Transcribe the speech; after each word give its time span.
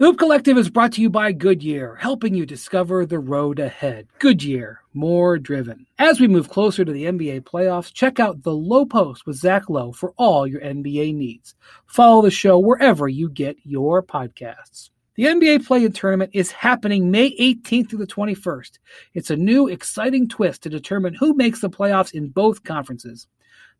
The 0.00 0.06
Hoop 0.06 0.16
Collective 0.16 0.56
is 0.56 0.70
brought 0.70 0.92
to 0.92 1.02
you 1.02 1.10
by 1.10 1.30
Goodyear, 1.32 1.94
helping 1.96 2.34
you 2.34 2.46
discover 2.46 3.04
the 3.04 3.18
road 3.18 3.58
ahead. 3.58 4.08
Goodyear, 4.18 4.80
more 4.94 5.36
driven. 5.36 5.84
As 5.98 6.18
we 6.18 6.26
move 6.26 6.48
closer 6.48 6.86
to 6.86 6.90
the 6.90 7.04
NBA 7.04 7.42
playoffs, 7.42 7.92
check 7.92 8.18
out 8.18 8.42
The 8.42 8.54
Low 8.54 8.86
Post 8.86 9.26
with 9.26 9.36
Zach 9.36 9.68
Lowe 9.68 9.92
for 9.92 10.14
all 10.16 10.46
your 10.46 10.62
NBA 10.62 11.14
needs. 11.14 11.54
Follow 11.86 12.22
the 12.22 12.30
show 12.30 12.58
wherever 12.58 13.08
you 13.08 13.28
get 13.28 13.58
your 13.62 14.02
podcasts. 14.02 14.88
The 15.16 15.24
NBA 15.24 15.66
play-in 15.66 15.92
tournament 15.92 16.30
is 16.32 16.50
happening 16.50 17.10
May 17.10 17.36
18th 17.36 17.90
through 17.90 17.98
the 17.98 18.06
21st. 18.06 18.78
It's 19.12 19.28
a 19.28 19.36
new, 19.36 19.68
exciting 19.68 20.30
twist 20.30 20.62
to 20.62 20.70
determine 20.70 21.12
who 21.12 21.34
makes 21.34 21.60
the 21.60 21.68
playoffs 21.68 22.14
in 22.14 22.30
both 22.30 22.64
conferences. 22.64 23.26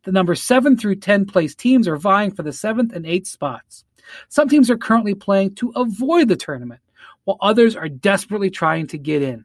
The 0.04 0.12
number 0.12 0.34
7 0.34 0.76
through 0.76 0.96
10 0.96 1.24
place 1.24 1.54
teams 1.54 1.88
are 1.88 1.96
vying 1.96 2.32
for 2.32 2.42
the 2.42 2.50
7th 2.50 2.94
and 2.94 3.06
8th 3.06 3.26
spots. 3.26 3.84
Some 4.28 4.48
teams 4.48 4.70
are 4.70 4.78
currently 4.78 5.14
playing 5.14 5.54
to 5.56 5.72
avoid 5.76 6.28
the 6.28 6.36
tournament, 6.36 6.80
while 7.24 7.38
others 7.40 7.76
are 7.76 7.88
desperately 7.88 8.50
trying 8.50 8.86
to 8.88 8.98
get 8.98 9.22
in. 9.22 9.44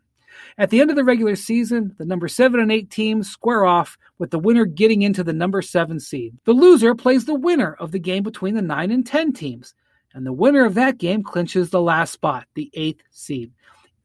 At 0.58 0.70
the 0.70 0.82
end 0.82 0.90
of 0.90 0.96
the 0.96 1.04
regular 1.04 1.36
season, 1.36 1.96
the 1.98 2.06
number 2.06 2.28
7 2.28 2.60
and 2.60 2.72
8 2.72 2.90
teams 2.90 3.30
square 3.30 3.66
off 3.66 3.98
with 4.18 4.32
the 4.32 4.40
winner 4.40 4.66
getting 4.66 5.02
into 5.02 5.24
the 5.24 5.34
number 5.34 5.62
7 5.62 6.00
seed. 6.00 6.38
The 6.46 6.54
loser 6.54 6.96
plays 6.96 7.26
the 7.26 7.36
winner 7.36 7.74
of 7.80 7.92
the 7.92 8.00
game 8.00 8.24
between 8.24 8.56
the 8.56 8.62
9 8.62 8.92
and 8.92 9.06
10 9.06 9.34
teams, 9.34 9.74
and 10.14 10.26
the 10.26 10.34
winner 10.34 10.66
of 10.66 10.76
that 10.76 10.98
game 10.98 11.24
clinches 11.24 11.70
the 11.70 11.82
last 11.82 12.14
spot, 12.14 12.48
the 12.54 12.72
8th 12.76 13.02
seed. 13.12 13.52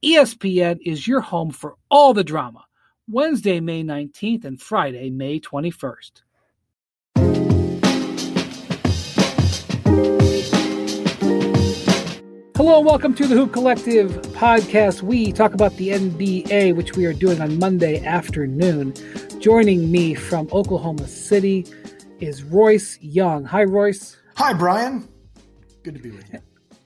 ESPN 0.04 0.78
is 0.84 1.06
your 1.06 1.20
home 1.20 1.50
for 1.50 1.76
all 1.90 2.14
the 2.14 2.24
drama. 2.24 2.64
Wednesday, 3.08 3.60
May 3.60 3.82
19th 3.82 4.44
and 4.44 4.60
Friday, 4.60 5.10
May 5.10 5.40
21st. 5.40 6.22
Hello 12.60 12.76
and 12.76 12.84
welcome 12.84 13.14
to 13.14 13.26
the 13.26 13.34
Hoop 13.34 13.54
Collective 13.54 14.10
podcast. 14.34 15.00
We 15.00 15.32
talk 15.32 15.54
about 15.54 15.74
the 15.78 15.88
NBA, 15.88 16.76
which 16.76 16.94
we 16.94 17.06
are 17.06 17.14
doing 17.14 17.40
on 17.40 17.58
Monday 17.58 18.04
afternoon. 18.04 18.92
Joining 19.38 19.90
me 19.90 20.12
from 20.12 20.46
Oklahoma 20.52 21.08
City 21.08 21.64
is 22.20 22.42
Royce 22.42 22.98
Young. 23.00 23.46
Hi, 23.46 23.64
Royce. 23.64 24.18
Hi, 24.36 24.52
Brian. 24.52 25.08
Good 25.84 25.94
to 25.94 26.00
be 26.00 26.10
with 26.10 26.30
you. 26.34 26.40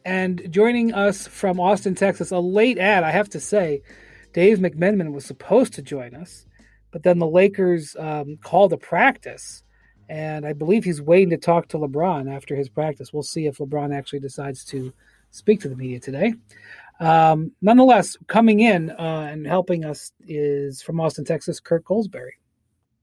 And 0.04 0.46
joining 0.48 0.94
us 0.94 1.26
from 1.26 1.58
Austin, 1.58 1.96
Texas, 1.96 2.30
a 2.30 2.38
late 2.38 2.78
ad, 2.78 3.02
I 3.02 3.10
have 3.10 3.30
to 3.30 3.40
say, 3.40 3.82
Dave 4.32 4.58
McMenamin 4.58 5.10
was 5.10 5.24
supposed 5.24 5.72
to 5.72 5.82
join 5.82 6.14
us, 6.14 6.46
but 6.92 7.02
then 7.02 7.18
the 7.18 7.26
Lakers 7.26 7.96
um, 7.98 8.38
called 8.44 8.72
a 8.72 8.78
practice, 8.78 9.64
and 10.08 10.46
I 10.46 10.52
believe 10.52 10.84
he's 10.84 11.02
waiting 11.02 11.30
to 11.30 11.36
talk 11.36 11.66
to 11.70 11.78
LeBron 11.78 12.32
after 12.32 12.54
his 12.54 12.68
practice. 12.68 13.12
We'll 13.12 13.24
see 13.24 13.46
if 13.46 13.58
LeBron 13.58 13.92
actually 13.92 14.20
decides 14.20 14.64
to 14.66 14.92
speak 15.34 15.60
to 15.60 15.68
the 15.68 15.76
media 15.76 16.00
today. 16.00 16.34
Um, 17.00 17.52
nonetheless, 17.60 18.16
coming 18.28 18.60
in 18.60 18.90
uh, 18.90 19.28
and 19.30 19.46
helping 19.46 19.84
us 19.84 20.12
is 20.26 20.80
from 20.80 21.00
Austin, 21.00 21.24
Texas, 21.24 21.58
Kirk 21.60 21.84
Goldsberry. 21.84 22.30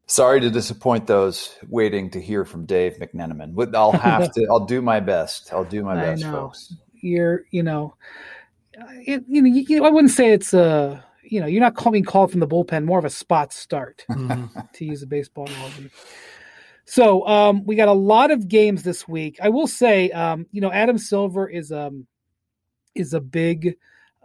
Sorry 0.07 0.39
to 0.41 0.49
disappoint 0.49 1.07
those 1.07 1.55
waiting 1.67 2.09
to 2.11 2.21
hear 2.21 2.43
from 2.43 2.65
Dave 2.65 2.97
McMenamin. 2.97 3.75
I'll 3.75 3.91
have 3.91 4.31
to. 4.33 4.47
I'll 4.49 4.65
do 4.65 4.81
my 4.81 4.99
best. 4.99 5.53
I'll 5.53 5.65
do 5.65 5.83
my 5.83 5.95
best, 6.01 6.23
folks. 6.23 6.73
You're, 6.93 7.45
you 7.51 7.63
know, 7.63 7.95
it, 8.73 9.23
you 9.27 9.41
know, 9.41 9.49
you, 9.49 9.85
I 9.85 9.89
wouldn't 9.89 10.11
say 10.11 10.31
it's 10.31 10.53
a, 10.53 11.03
you 11.23 11.39
know, 11.39 11.47
you're 11.47 11.61
not 11.61 11.91
being 11.91 12.03
called 12.03 12.31
from 12.31 12.39
the 12.39 12.47
bullpen. 12.47 12.85
More 12.85 12.99
of 12.99 13.05
a 13.05 13.09
spot 13.09 13.53
start, 13.53 14.05
mm-hmm. 14.11 14.59
to 14.73 14.85
use 14.85 15.01
a 15.03 15.07
baseball 15.07 15.47
analogy. 15.47 15.91
So 16.85 17.25
um, 17.27 17.65
we 17.65 17.75
got 17.75 17.87
a 17.87 17.93
lot 17.93 18.31
of 18.31 18.47
games 18.47 18.83
this 18.83 19.07
week. 19.07 19.37
I 19.41 19.49
will 19.49 19.67
say, 19.67 20.11
um, 20.11 20.45
you 20.51 20.59
know, 20.59 20.71
Adam 20.71 20.97
Silver 20.97 21.47
is 21.47 21.71
um, 21.71 22.07
is 22.95 23.13
a 23.13 23.21
big 23.21 23.77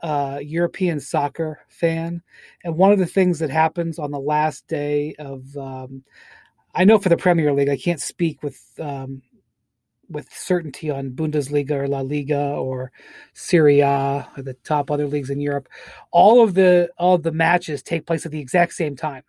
uh, 0.03 0.39
European 0.43 1.01
soccer 1.01 1.61
fan, 1.69 2.23
and 2.65 2.77
one 2.77 2.93
of 2.93 2.99
the 2.99 3.07
things 3.07 3.39
that 3.39 3.51
happens 3.51 3.99
on 3.99 4.11
the 4.11 4.21
last 4.21 4.67
day 4.69 5.15
of, 5.19 5.57
um, 5.57 6.05
I 6.75 6.85
know 6.85 6.99
for 6.99 7.09
the 7.09 7.17
Premier 7.17 7.53
League, 7.53 7.69
I 7.69 7.77
can't 7.77 8.01
speak 8.01 8.43
with 8.43 8.61
um, 8.79 9.23
with 10.09 10.29
certainty 10.33 10.91
on 10.91 11.11
Bundesliga 11.11 11.73
or 11.73 11.89
La 11.89 12.01
Liga 12.01 12.41
or 12.41 12.93
Serie 13.33 13.81
A 13.81 14.29
or 14.37 14.43
the 14.43 14.55
top 14.65 14.91
other 14.91 15.07
leagues 15.07 15.31
in 15.31 15.41
Europe. 15.41 15.69
All 16.13 16.43
of 16.43 16.55
the 16.55 16.91
all 16.99 17.15
of 17.15 17.23
the 17.23 17.33
matches 17.33 17.83
take 17.83 18.07
place 18.07 18.27
at 18.27 18.33
the 18.33 18.41
exact 18.41 18.75
same 18.75 18.97
time 18.97 19.23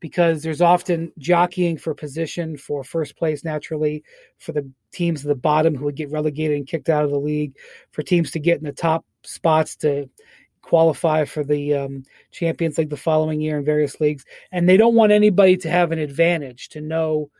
because 0.00 0.42
there's 0.42 0.62
often 0.62 1.12
jockeying 1.18 1.78
for 1.78 1.94
position 1.94 2.56
for 2.56 2.82
first 2.82 3.16
place 3.16 3.44
naturally 3.44 4.02
for 4.38 4.52
the 4.52 4.68
teams 4.92 5.20
at 5.20 5.28
the 5.28 5.34
bottom 5.34 5.74
who 5.74 5.84
would 5.84 5.96
get 5.96 6.10
relegated 6.10 6.56
and 6.56 6.66
kicked 6.66 6.88
out 6.88 7.04
of 7.04 7.10
the 7.10 7.18
league 7.18 7.56
for 7.92 8.02
teams 8.02 8.30
to 8.30 8.40
get 8.40 8.58
in 8.58 8.64
the 8.64 8.72
top 8.72 9.04
spots 9.22 9.76
to 9.76 10.08
qualify 10.62 11.24
for 11.24 11.44
the 11.44 11.74
um, 11.74 12.02
champions 12.32 12.78
league 12.78 12.90
the 12.90 12.96
following 12.96 13.40
year 13.40 13.58
in 13.58 13.64
various 13.64 14.00
leagues. 14.00 14.24
And 14.52 14.68
they 14.68 14.76
don't 14.76 14.94
want 14.94 15.12
anybody 15.12 15.56
to 15.58 15.70
have 15.70 15.92
an 15.92 15.98
advantage 15.98 16.70
to 16.70 16.80
know 16.80 17.30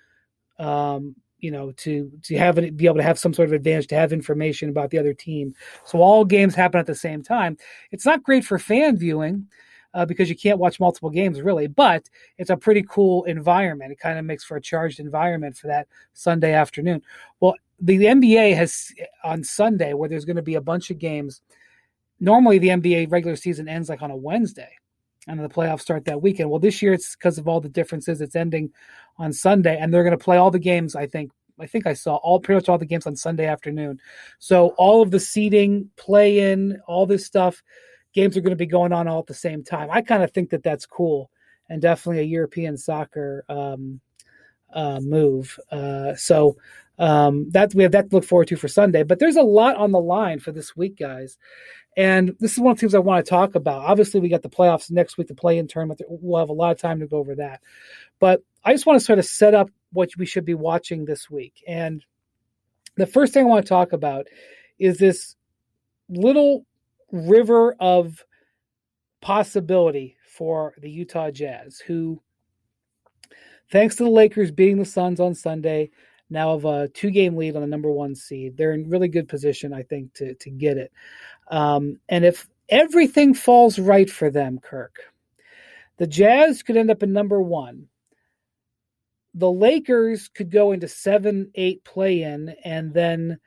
um, 0.59 1.17
you 1.39 1.51
know 1.51 1.73
to 1.73 2.11
to 2.25 2.37
have 2.37 2.59
it 2.59 2.77
be 2.77 2.85
able 2.85 2.97
to 2.97 3.03
have 3.03 3.19
some 3.19 3.33
sort 3.33 3.49
of 3.49 3.55
advantage 3.55 3.87
to 3.89 3.95
have 3.95 4.13
information 4.13 4.69
about 4.69 4.91
the 4.91 4.99
other 4.99 5.15
team. 5.15 5.55
So 5.87 6.01
all 6.01 6.25
games 6.25 6.55
happen 6.55 6.79
at 6.79 6.87
the 6.87 6.95
same 6.95 7.23
time. 7.23 7.57
It's 7.91 8.05
not 8.05 8.23
great 8.23 8.45
for 8.45 8.59
fan 8.59 8.99
viewing 8.99 9.47
uh, 9.95 10.05
because 10.05 10.29
you 10.29 10.37
can't 10.37 10.59
watch 10.59 10.81
multiple 10.81 11.11
games 11.11 11.41
really. 11.43 11.67
But 11.67 12.09
it's 12.39 12.51
a 12.51 12.57
pretty 12.57 12.85
cool 12.89 13.25
environment. 13.25 13.93
It 13.93 13.99
kind 13.99 14.19
of 14.19 14.25
makes 14.25 14.45
for 14.45 14.57
a 14.57 14.61
charged 14.61 15.01
environment 15.01 15.57
for 15.57 15.69
that 15.69 15.89
Sunday 16.13 16.53
afternoon. 16.53 17.03
Well, 17.41 17.55
the, 17.81 17.97
the 17.97 18.07
NBA 18.07 18.55
has 18.57 18.93
on 19.25 19.43
Sunday 19.45 19.95
where 19.95 20.09
there's 20.09 20.25
going 20.25 20.37
to 20.37 20.43
be 20.43 20.55
a 20.55 20.61
bunch 20.61 20.91
of 20.91 20.99
games. 20.99 21.43
Normally, 22.21 22.59
the 22.59 22.69
NBA 22.69 23.11
regular 23.11 23.37
season 23.37 23.69
ends 23.69 23.89
like 23.89 24.03
on 24.03 24.11
a 24.11 24.17
Wednesday, 24.17 24.71
and 25.27 25.41
the 25.41 25.49
playoffs 25.49 25.81
start 25.81 26.05
that 26.05 26.21
weekend. 26.21 26.51
Well, 26.51 26.61
this 26.61 26.83
year 26.83 26.93
it's 26.93 27.17
because 27.17 27.39
of 27.39 27.49
all 27.49 27.61
the 27.61 27.69
differences. 27.71 28.21
It's 28.21 28.37
ending 28.37 28.71
on 29.17 29.33
Sunday, 29.33 29.79
and 29.79 29.93
they're 29.93 30.05
going 30.05 30.17
to 30.17 30.23
play 30.23 30.37
all 30.37 30.51
the 30.51 30.59
games. 30.59 30.95
I 30.95 31.07
think 31.07 31.31
I 31.59 31.67
think 31.67 31.87
I 31.87 31.95
saw 31.95 32.17
all 32.17 32.41
pretty 32.41 32.57
much 32.57 32.69
all 32.69 32.79
the 32.79 32.87
games 32.87 33.07
on 33.07 33.17
Sunday 33.17 33.47
afternoon. 33.47 34.01
So 34.39 34.69
all 34.77 35.03
of 35.03 35.11
the 35.11 35.21
seating, 35.21 35.91
play 35.97 36.53
in, 36.53 36.79
all 36.87 37.07
this 37.07 37.27
stuff 37.27 37.63
games 38.15 38.37
are 38.37 38.41
going 38.41 38.51
to 38.51 38.57
be 38.57 38.67
going 38.67 38.93
on 38.93 39.09
all 39.09 39.21
at 39.21 39.27
the 39.27 39.35
same 39.35 39.63
time. 39.63 39.89
I 39.91 40.03
kind 40.03 40.23
of 40.23 40.33
think 40.33 40.51
that 40.51 40.63
that's 40.63 40.87
cool 40.87 41.31
and 41.69 41.81
definitely 41.81 42.23
a 42.23 42.27
European 42.27 42.77
soccer 42.77 43.45
um, 43.49 44.01
uh, 44.73 45.01
move. 45.01 45.59
Uh, 45.71 46.15
so 46.15 46.57
um, 46.99 47.49
that 47.51 47.75
we 47.75 47.83
have 47.83 47.93
that 47.93 48.11
to 48.11 48.17
look 48.17 48.25
forward 48.25 48.49
to 48.49 48.57
for 48.57 48.69
Sunday. 48.69 49.03
But 49.05 49.19
there's 49.19 49.37
a 49.37 49.43
lot 49.43 49.77
on 49.77 49.93
the 49.93 50.01
line 50.01 50.39
for 50.39 50.53
this 50.53 50.77
week, 50.77 50.99
guys. 50.99 51.39
And 51.97 52.37
this 52.39 52.53
is 52.53 52.59
one 52.59 52.73
of 52.73 52.77
the 52.77 52.81
things 52.81 52.95
I 52.95 52.99
want 52.99 53.25
to 53.25 53.31
talk 53.31 53.55
about. 53.55 53.85
Obviously, 53.85 54.21
we 54.21 54.29
got 54.29 54.43
the 54.43 54.51
playoffs 54.51 54.91
next 54.91 55.17
week, 55.17 55.29
the 55.29 55.35
play-in 55.35 55.67
tournament. 55.67 56.03
We'll 56.09 56.41
have 56.41 56.51
a 56.51 56.53
lot 56.53 56.73
of 56.73 56.79
time 56.79 57.01
to 57.01 57.07
go 57.07 57.19
over 57.19 57.35
that. 57.37 57.63
But 58.21 58.43
I 58.65 58.73
just 58.73 58.87
want 58.87 59.01
to 59.01 59.05
sort 59.05 59.19
of 59.19 59.25
set 59.25 59.55
up 59.55 59.71
what 59.93 60.11
we 60.17 60.27
should 60.27 60.45
be 60.45 60.55
watching 60.55 61.05
this 61.05 61.31
week. 61.31 61.65
And 61.67 62.05
the 62.97 63.07
first 63.07 63.33
thing 63.33 63.45
I 63.45 63.49
want 63.49 63.65
to 63.65 63.69
talk 63.69 63.93
about 63.93 64.27
is 64.79 64.99
this 64.99 65.37
little 66.09 66.65
river 67.13 67.77
of 67.81 68.25
possibility 69.21 70.17
for 70.27 70.75
the 70.81 70.91
Utah 70.91 71.31
Jazz, 71.31 71.79
who, 71.79 72.21
thanks 73.71 73.97
to 73.97 74.05
the 74.05 74.11
Lakers 74.11 74.51
beating 74.51 74.79
the 74.79 74.85
Suns 74.85 75.21
on 75.21 75.35
Sunday, 75.35 75.91
now 76.31 76.55
have 76.55 76.65
a 76.65 76.89
two 76.89 77.11
game 77.11 77.37
lead 77.37 77.57
on 77.57 77.63
the 77.63 77.69
number 77.69 77.91
one 77.91 78.15
seed. 78.15 78.57
They're 78.57 78.73
in 78.73 78.89
really 78.89 79.09
good 79.09 79.29
position, 79.29 79.73
I 79.73 79.83
think, 79.83 80.15
to, 80.15 80.35
to 80.35 80.51
get 80.51 80.79
it. 80.79 80.93
Um, 81.51 81.99
and 82.09 82.25
if 82.25 82.49
everything 82.69 83.35
falls 83.35 83.79
right 83.79 84.09
for 84.09 84.31
them, 84.31 84.59
Kirk, 84.59 84.95
the 85.99 86.07
Jazz 86.07 86.63
could 86.63 86.77
end 86.77 86.91
up 86.91 87.03
in 87.03 87.13
number 87.13 87.43
one. 87.43 87.89
The 89.35 89.51
Lakers 89.51 90.29
could 90.29 90.51
go 90.51 90.73
into 90.73 90.89
seven, 90.89 91.51
eight 91.55 91.85
play 91.85 92.23
in, 92.23 92.55
and 92.65 92.95
then 92.95 93.39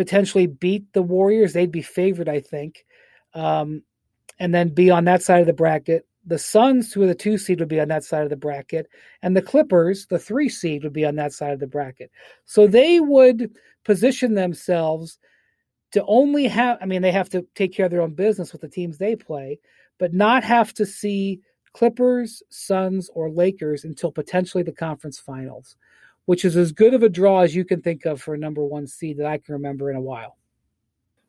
potentially 0.00 0.46
beat 0.46 0.90
the 0.94 1.02
Warriors. 1.02 1.52
They'd 1.52 1.70
be 1.70 1.82
favored, 1.82 2.26
I 2.26 2.40
think, 2.40 2.86
um, 3.34 3.82
and 4.38 4.54
then 4.54 4.70
be 4.70 4.90
on 4.90 5.04
that 5.04 5.22
side 5.22 5.42
of 5.42 5.46
the 5.46 5.52
bracket. 5.52 6.06
The 6.24 6.38
Suns, 6.38 6.90
who 6.90 7.02
are 7.02 7.06
the 7.06 7.14
two 7.14 7.36
seed, 7.36 7.60
would 7.60 7.68
be 7.68 7.80
on 7.80 7.88
that 7.88 8.02
side 8.02 8.22
of 8.22 8.30
the 8.30 8.36
bracket, 8.36 8.86
and 9.20 9.36
the 9.36 9.42
Clippers, 9.42 10.06
the 10.06 10.18
three 10.18 10.48
seed, 10.48 10.84
would 10.84 10.94
be 10.94 11.04
on 11.04 11.16
that 11.16 11.34
side 11.34 11.52
of 11.52 11.60
the 11.60 11.66
bracket. 11.66 12.10
So 12.46 12.66
they 12.66 12.98
would 12.98 13.50
position 13.84 14.32
themselves 14.32 15.18
to 15.92 16.02
only 16.06 16.46
have. 16.46 16.78
I 16.80 16.86
mean, 16.86 17.02
they 17.02 17.12
have 17.12 17.28
to 17.30 17.46
take 17.54 17.74
care 17.74 17.84
of 17.84 17.92
their 17.92 18.00
own 18.00 18.14
business 18.14 18.52
with 18.52 18.62
the 18.62 18.68
teams 18.68 18.96
they 18.96 19.16
play, 19.16 19.58
but 19.98 20.14
not 20.14 20.44
have 20.44 20.72
to 20.74 20.86
see 20.86 21.40
Clippers, 21.74 22.42
Suns, 22.48 23.10
or 23.12 23.30
Lakers 23.30 23.84
until 23.84 24.12
potentially 24.12 24.62
the 24.62 24.72
conference 24.72 25.18
finals 25.18 25.76
which 26.26 26.44
is 26.44 26.56
as 26.56 26.72
good 26.72 26.94
of 26.94 27.02
a 27.02 27.08
draw 27.08 27.40
as 27.40 27.54
you 27.54 27.64
can 27.64 27.80
think 27.80 28.04
of 28.04 28.20
for 28.20 28.34
a 28.34 28.38
number 28.38 28.64
one 28.64 28.86
seed 28.86 29.18
that 29.18 29.26
I 29.26 29.38
can 29.38 29.54
remember 29.54 29.90
in 29.90 29.96
a 29.96 30.00
while. 30.00 30.36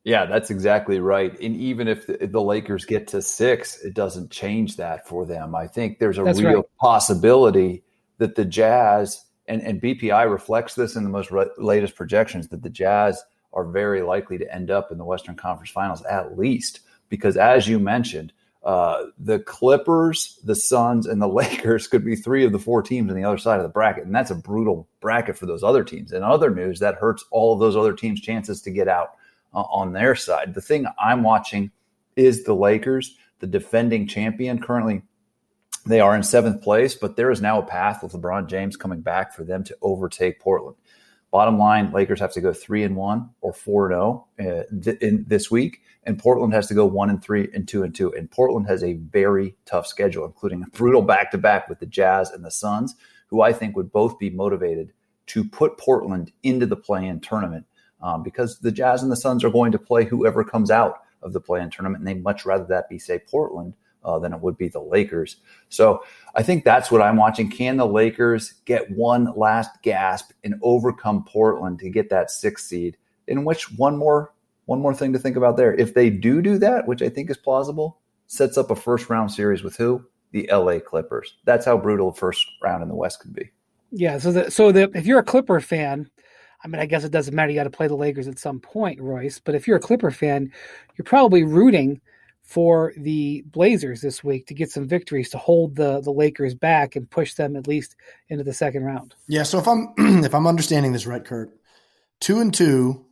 Yeah, 0.03 0.25
that's 0.25 0.49
exactly 0.49 0.99
right. 0.99 1.39
And 1.39 1.55
even 1.55 1.87
if 1.87 2.07
the, 2.07 2.25
the, 2.25 2.41
Lakers 2.41 2.85
get 2.85 3.07
to 3.09 3.21
six, 3.21 3.83
it 3.83 3.93
doesn't 3.93 4.31
change 4.31 4.77
that 4.77 5.07
for 5.07 5.25
them. 5.25 5.53
I 5.53 5.67
think 5.67 5.99
there's 5.99 6.17
a 6.17 6.23
that's 6.23 6.41
real 6.41 6.55
right. 6.55 6.65
possibility 6.79 7.83
that 8.17 8.35
the 8.35 8.45
Jazz 8.45 9.25
and, 9.47 9.61
and 9.61 9.81
BPI 9.81 10.31
reflects 10.31 10.73
this 10.73 10.95
in 10.95 11.03
the 11.03 11.09
most 11.09 11.29
re- 11.29 11.45
latest 11.57 11.95
projections 11.95 12.47
that 12.47 12.63
the 12.63 12.69
Jazz 12.69 13.21
are 13.53 13.65
very 13.65 14.01
likely 14.01 14.39
to 14.39 14.53
end 14.53 14.71
up 14.71 14.91
in 14.91 14.97
the 14.97 15.05
Western 15.05 15.35
Conference 15.35 15.69
Finals 15.69 16.01
at 16.03 16.37
least. 16.37 16.79
Because 17.09 17.37
as 17.37 17.67
you 17.67 17.77
mentioned, 17.77 18.33
uh, 18.63 19.05
the 19.17 19.39
Clippers, 19.39 20.39
the 20.43 20.55
Suns, 20.55 21.07
and 21.07 21.21
the 21.21 21.27
Lakers 21.41 21.87
could 21.87 22.05
be 22.05 22.15
three 22.15 22.45
of 22.45 22.51
the 22.51 22.59
four 22.59 22.81
teams 22.81 23.09
on 23.09 23.15
the 23.15 23.23
other 23.23 23.37
side 23.37 23.57
of 23.57 23.63
the 23.63 23.69
bracket. 23.69 24.05
And 24.05 24.13
that's 24.13 24.31
a 24.31 24.35
brutal 24.35 24.87
bracket 24.99 25.37
for 25.37 25.45
those 25.45 25.63
other 25.63 25.83
teams. 25.83 26.11
And 26.11 26.23
other 26.23 26.51
news, 26.51 26.79
that 26.79 26.95
hurts 26.95 27.25
all 27.31 27.53
of 27.53 27.59
those 27.59 27.75
other 27.75 27.93
teams' 27.93 28.21
chances 28.21 28.61
to 28.63 28.71
get 28.71 28.87
out 28.87 29.11
uh, 29.53 29.61
on 29.61 29.93
their 29.93 30.15
side. 30.15 30.53
The 30.53 30.61
thing 30.61 30.85
I'm 30.99 31.23
watching 31.23 31.71
is 32.15 32.43
the 32.43 32.53
Lakers, 32.53 33.15
the 33.39 33.47
defending 33.47 34.07
champion. 34.07 34.61
Currently, 34.61 35.01
they 35.85 35.99
are 35.99 36.15
in 36.15 36.21
seventh 36.21 36.61
place, 36.61 36.93
but 36.93 37.15
there 37.15 37.31
is 37.31 37.41
now 37.41 37.59
a 37.59 37.65
path 37.65 38.03
with 38.03 38.13
LeBron 38.13 38.47
James 38.47 38.77
coming 38.77 39.01
back 39.01 39.33
for 39.33 39.43
them 39.43 39.63
to 39.63 39.77
overtake 39.81 40.39
Portland. 40.39 40.77
Bottom 41.31 41.57
line, 41.57 41.91
Lakers 41.91 42.19
have 42.19 42.33
to 42.33 42.41
go 42.41 42.53
three 42.53 42.83
and 42.83 42.95
one 42.95 43.29
or 43.39 43.53
four 43.53 43.89
and 43.89 43.93
zero 44.83 44.91
uh, 44.91 44.91
in 45.01 45.23
this 45.27 45.49
week, 45.49 45.81
and 46.03 46.17
Portland 46.17 46.53
has 46.53 46.67
to 46.67 46.73
go 46.73 46.85
one 46.85 47.09
and 47.09 47.23
three 47.23 47.49
and 47.53 47.67
two 47.67 47.83
and 47.83 47.93
two. 47.93 48.13
And 48.13 48.29
Portland 48.29 48.67
has 48.67 48.83
a 48.83 48.93
very 48.93 49.55
tough 49.65 49.87
schedule, 49.87 50.25
including 50.25 50.63
a 50.63 50.69
brutal 50.77 51.01
back 51.01 51.31
to 51.31 51.37
back 51.37 51.69
with 51.69 51.79
the 51.79 51.85
Jazz 51.85 52.31
and 52.31 52.43
the 52.43 52.51
Suns, 52.51 52.95
who 53.27 53.41
I 53.41 53.53
think 53.53 53.75
would 53.75 53.91
both 53.91 54.17
be 54.17 54.29
motivated 54.29 54.93
to 55.27 55.43
put 55.43 55.77
Portland 55.77 56.31
into 56.43 56.65
the 56.65 56.75
play-in 56.75 57.19
tournament 57.19 57.65
um, 58.01 58.23
because 58.23 58.59
the 58.59 58.71
Jazz 58.71 59.03
and 59.03 59.11
the 59.11 59.15
Suns 59.15 59.43
are 59.43 59.51
going 59.51 59.71
to 59.71 59.79
play 59.79 60.03
whoever 60.03 60.43
comes 60.43 60.71
out 60.71 61.03
of 61.21 61.33
the 61.33 61.39
play-in 61.39 61.69
tournament, 61.69 61.99
and 61.99 62.07
they 62.07 62.19
much 62.19 62.45
rather 62.45 62.65
that 62.65 62.89
be 62.89 62.97
say 62.97 63.19
Portland 63.19 63.75
uh, 64.03 64.17
than 64.17 64.33
it 64.33 64.41
would 64.41 64.57
be 64.57 64.67
the 64.67 64.81
Lakers. 64.81 65.37
So 65.69 66.03
I 66.33 66.41
think 66.41 66.63
that's 66.63 66.91
what 66.91 67.01
I'm 67.01 67.17
watching. 67.17 67.49
Can 67.49 67.77
the 67.77 67.85
Lakers 67.85 68.55
get 68.65 68.89
one 68.89 69.31
last 69.35 69.69
gasp 69.83 70.31
and 70.43 70.55
overcome 70.63 71.23
Portland 71.25 71.79
to 71.79 71.89
get 71.89 72.09
that 72.09 72.31
sixth 72.31 72.65
seed? 72.65 72.97
In 73.27 73.45
which 73.45 73.71
one 73.77 73.97
more 73.97 74.33
one 74.71 74.79
more 74.79 74.93
thing 74.93 75.11
to 75.11 75.19
think 75.19 75.35
about 75.35 75.57
there. 75.57 75.73
If 75.73 75.95
they 75.95 76.09
do 76.09 76.41
do 76.41 76.57
that, 76.59 76.87
which 76.87 77.01
I 77.01 77.09
think 77.09 77.29
is 77.29 77.35
plausible, 77.35 77.99
sets 78.27 78.57
up 78.57 78.71
a 78.71 78.75
first 78.75 79.09
round 79.09 79.29
series 79.29 79.63
with 79.63 79.75
who? 79.75 80.05
The 80.31 80.49
LA 80.49 80.79
Clippers. 80.79 81.35
That's 81.43 81.65
how 81.65 81.77
brutal 81.77 82.11
the 82.11 82.17
first 82.17 82.47
round 82.63 82.81
in 82.81 82.87
the 82.87 82.95
West 82.95 83.19
could 83.19 83.33
be. 83.33 83.51
Yeah. 83.91 84.17
So 84.17 84.31
the, 84.31 84.49
so 84.49 84.71
the, 84.71 84.89
if 84.95 85.05
you're 85.05 85.19
a 85.19 85.23
Clipper 85.23 85.59
fan, 85.59 86.09
I 86.63 86.69
mean, 86.69 86.79
I 86.79 86.85
guess 86.85 87.03
it 87.03 87.11
doesn't 87.11 87.35
matter. 87.35 87.51
You 87.51 87.59
got 87.59 87.65
to 87.65 87.69
play 87.69 87.87
the 87.87 87.95
Lakers 87.95 88.29
at 88.29 88.39
some 88.39 88.61
point, 88.61 89.01
Royce. 89.01 89.39
But 89.39 89.55
if 89.55 89.67
you're 89.67 89.75
a 89.75 89.81
Clipper 89.81 90.09
fan, 90.09 90.53
you're 90.95 91.03
probably 91.03 91.43
rooting 91.43 91.99
for 92.41 92.93
the 92.95 93.43
Blazers 93.47 93.99
this 93.99 94.23
week 94.23 94.47
to 94.47 94.53
get 94.53 94.71
some 94.71 94.87
victories 94.87 95.29
to 95.31 95.37
hold 95.37 95.75
the 95.75 95.99
the 95.99 96.13
Lakers 96.13 96.55
back 96.55 96.95
and 96.95 97.09
push 97.09 97.33
them 97.33 97.57
at 97.57 97.67
least 97.67 97.97
into 98.29 98.45
the 98.45 98.53
second 98.53 98.85
round. 98.85 99.15
Yeah, 99.27 99.43
so 99.43 99.59
if 99.59 99.67
I'm 99.67 99.93
if 100.23 100.33
I'm 100.33 100.47
understanding 100.47 100.93
this 100.93 101.05
right, 101.05 101.25
Kirk, 101.25 101.49
two 102.21 102.39
and 102.39 102.53
two. 102.53 103.05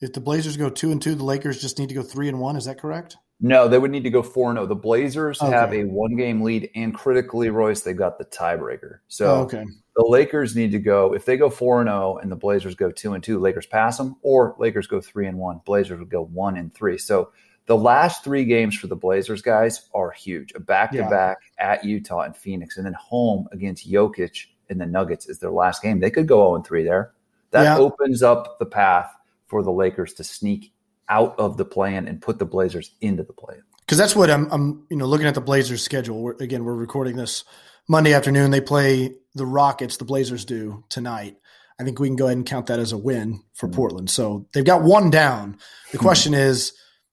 If 0.00 0.12
the 0.12 0.20
Blazers 0.20 0.56
go 0.56 0.70
two 0.70 0.92
and 0.92 1.00
two, 1.00 1.14
the 1.14 1.24
Lakers 1.24 1.60
just 1.60 1.78
need 1.78 1.88
to 1.88 1.94
go 1.94 2.02
three 2.02 2.28
and 2.28 2.40
one. 2.40 2.56
Is 2.56 2.64
that 2.64 2.80
correct? 2.80 3.16
No, 3.40 3.68
they 3.68 3.78
would 3.78 3.90
need 3.90 4.04
to 4.04 4.10
go 4.10 4.22
four 4.22 4.50
and 4.50 4.56
zero. 4.56 4.64
Oh. 4.64 4.68
The 4.68 4.74
Blazers 4.74 5.40
okay. 5.42 5.50
have 5.50 5.74
a 5.74 5.84
one 5.84 6.16
game 6.16 6.42
lead, 6.42 6.70
and 6.74 6.94
critically, 6.94 7.50
Royce, 7.50 7.82
they've 7.82 7.96
got 7.96 8.18
the 8.18 8.24
tiebreaker. 8.24 8.98
So 9.08 9.26
oh, 9.26 9.40
okay. 9.42 9.64
the 9.96 10.06
Lakers 10.06 10.54
need 10.54 10.72
to 10.72 10.78
go. 10.78 11.14
If 11.14 11.24
they 11.24 11.36
go 11.36 11.50
four 11.50 11.80
and 11.80 11.88
zero, 11.88 12.14
oh 12.14 12.18
and 12.18 12.30
the 12.30 12.36
Blazers 12.36 12.74
go 12.74 12.90
two 12.90 13.14
and 13.14 13.22
two, 13.22 13.38
Lakers 13.38 13.66
pass 13.66 13.98
them, 13.98 14.16
or 14.22 14.56
Lakers 14.58 14.86
go 14.86 15.00
three 15.00 15.26
and 15.26 15.38
one. 15.38 15.60
Blazers 15.64 15.98
would 15.98 16.10
go 16.10 16.24
one 16.24 16.56
and 16.56 16.72
three. 16.74 16.98
So 16.98 17.32
the 17.66 17.76
last 17.76 18.24
three 18.24 18.44
games 18.44 18.76
for 18.76 18.86
the 18.86 18.96
Blazers 18.96 19.42
guys 19.42 19.88
are 19.94 20.10
huge. 20.10 20.52
A 20.54 20.60
back 20.60 20.92
to 20.92 21.02
back 21.08 21.38
at 21.58 21.84
Utah 21.84 22.20
and 22.20 22.36
Phoenix, 22.36 22.76
and 22.76 22.86
then 22.86 22.94
home 22.94 23.48
against 23.52 23.90
Jokic 23.90 24.46
and 24.68 24.80
the 24.80 24.86
Nuggets 24.86 25.28
is 25.28 25.38
their 25.38 25.50
last 25.50 25.82
game. 25.82 26.00
They 26.00 26.10
could 26.10 26.26
go 26.26 26.38
0 26.38 26.56
and 26.56 26.66
3 26.66 26.84
there. 26.84 27.12
That 27.50 27.64
yeah. 27.64 27.78
opens 27.78 28.22
up 28.22 28.58
the 28.58 28.66
path 28.66 29.14
for 29.54 29.62
the 29.62 29.70
Lakers 29.70 30.14
to 30.14 30.24
sneak 30.24 30.72
out 31.08 31.38
of 31.38 31.56
the 31.56 31.64
plan 31.64 32.08
and 32.08 32.20
put 32.20 32.40
the 32.40 32.44
Blazers 32.44 32.90
into 33.00 33.22
the 33.22 33.32
plan. 33.32 33.62
Because 33.86 33.98
that's 33.98 34.16
what 34.16 34.28
I'm, 34.28 34.50
I'm, 34.50 34.84
you 34.90 34.96
know, 34.96 35.06
looking 35.06 35.28
at 35.28 35.36
the 35.36 35.40
Blazers 35.40 35.80
schedule. 35.80 36.20
We're, 36.20 36.32
again, 36.40 36.64
we're 36.64 36.74
recording 36.74 37.14
this 37.14 37.44
Monday 37.88 38.14
afternoon. 38.14 38.50
They 38.50 38.60
play 38.60 39.14
the 39.36 39.46
Rockets. 39.46 39.98
The 39.98 40.04
Blazers 40.04 40.44
do 40.44 40.82
tonight. 40.88 41.36
I 41.78 41.84
think 41.84 42.00
we 42.00 42.08
can 42.08 42.16
go 42.16 42.24
ahead 42.24 42.36
and 42.36 42.44
count 42.44 42.66
that 42.66 42.80
as 42.80 42.90
a 42.90 42.98
win 42.98 43.44
for 43.54 43.68
mm-hmm. 43.68 43.76
Portland. 43.76 44.10
So 44.10 44.48
they've 44.54 44.64
got 44.64 44.82
one 44.82 45.08
down. 45.10 45.58
The 45.92 45.98
question 45.98 46.32
mm-hmm. 46.32 46.48
is 46.48 46.72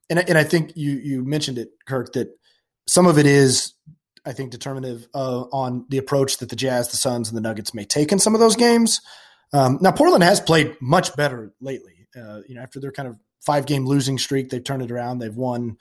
and 0.09 0.27
and 0.27 0.35
I 0.35 0.43
think 0.43 0.71
you 0.75 0.93
you 0.93 1.23
mentioned 1.23 1.59
it, 1.59 1.69
Kirk, 1.87 2.13
that 2.13 2.29
some 2.87 3.05
of 3.05 3.19
it 3.19 3.27
is 3.27 3.73
I 4.25 4.33
think 4.33 4.49
determinative 4.49 5.07
uh, 5.13 5.41
on 5.53 5.85
the 5.89 5.99
approach 5.99 6.37
that 6.37 6.49
the 6.49 6.55
Jazz, 6.55 6.89
the 6.89 6.97
Suns, 6.97 7.29
and 7.29 7.37
the 7.37 7.41
Nuggets 7.41 7.75
may 7.75 7.85
take 7.85 8.11
in 8.11 8.17
some 8.17 8.33
of 8.33 8.39
those 8.39 8.55
games. 8.55 8.99
Um, 9.53 9.77
now 9.79 9.91
Portland 9.91 10.23
has 10.23 10.39
played 10.39 10.75
much 10.81 11.15
better 11.15 11.53
lately. 11.61 12.00
Uh, 12.15 12.41
you 12.47 12.55
know, 12.55 12.61
after 12.61 12.79
their 12.79 12.91
kind 12.91 13.07
of 13.07 13.17
five 13.39 13.65
game 13.65 13.85
losing 13.85 14.17
streak, 14.17 14.49
they've 14.49 14.63
turned 14.63 14.83
it 14.83 14.91
around. 14.91 15.19
They've 15.19 15.35
won 15.35 15.77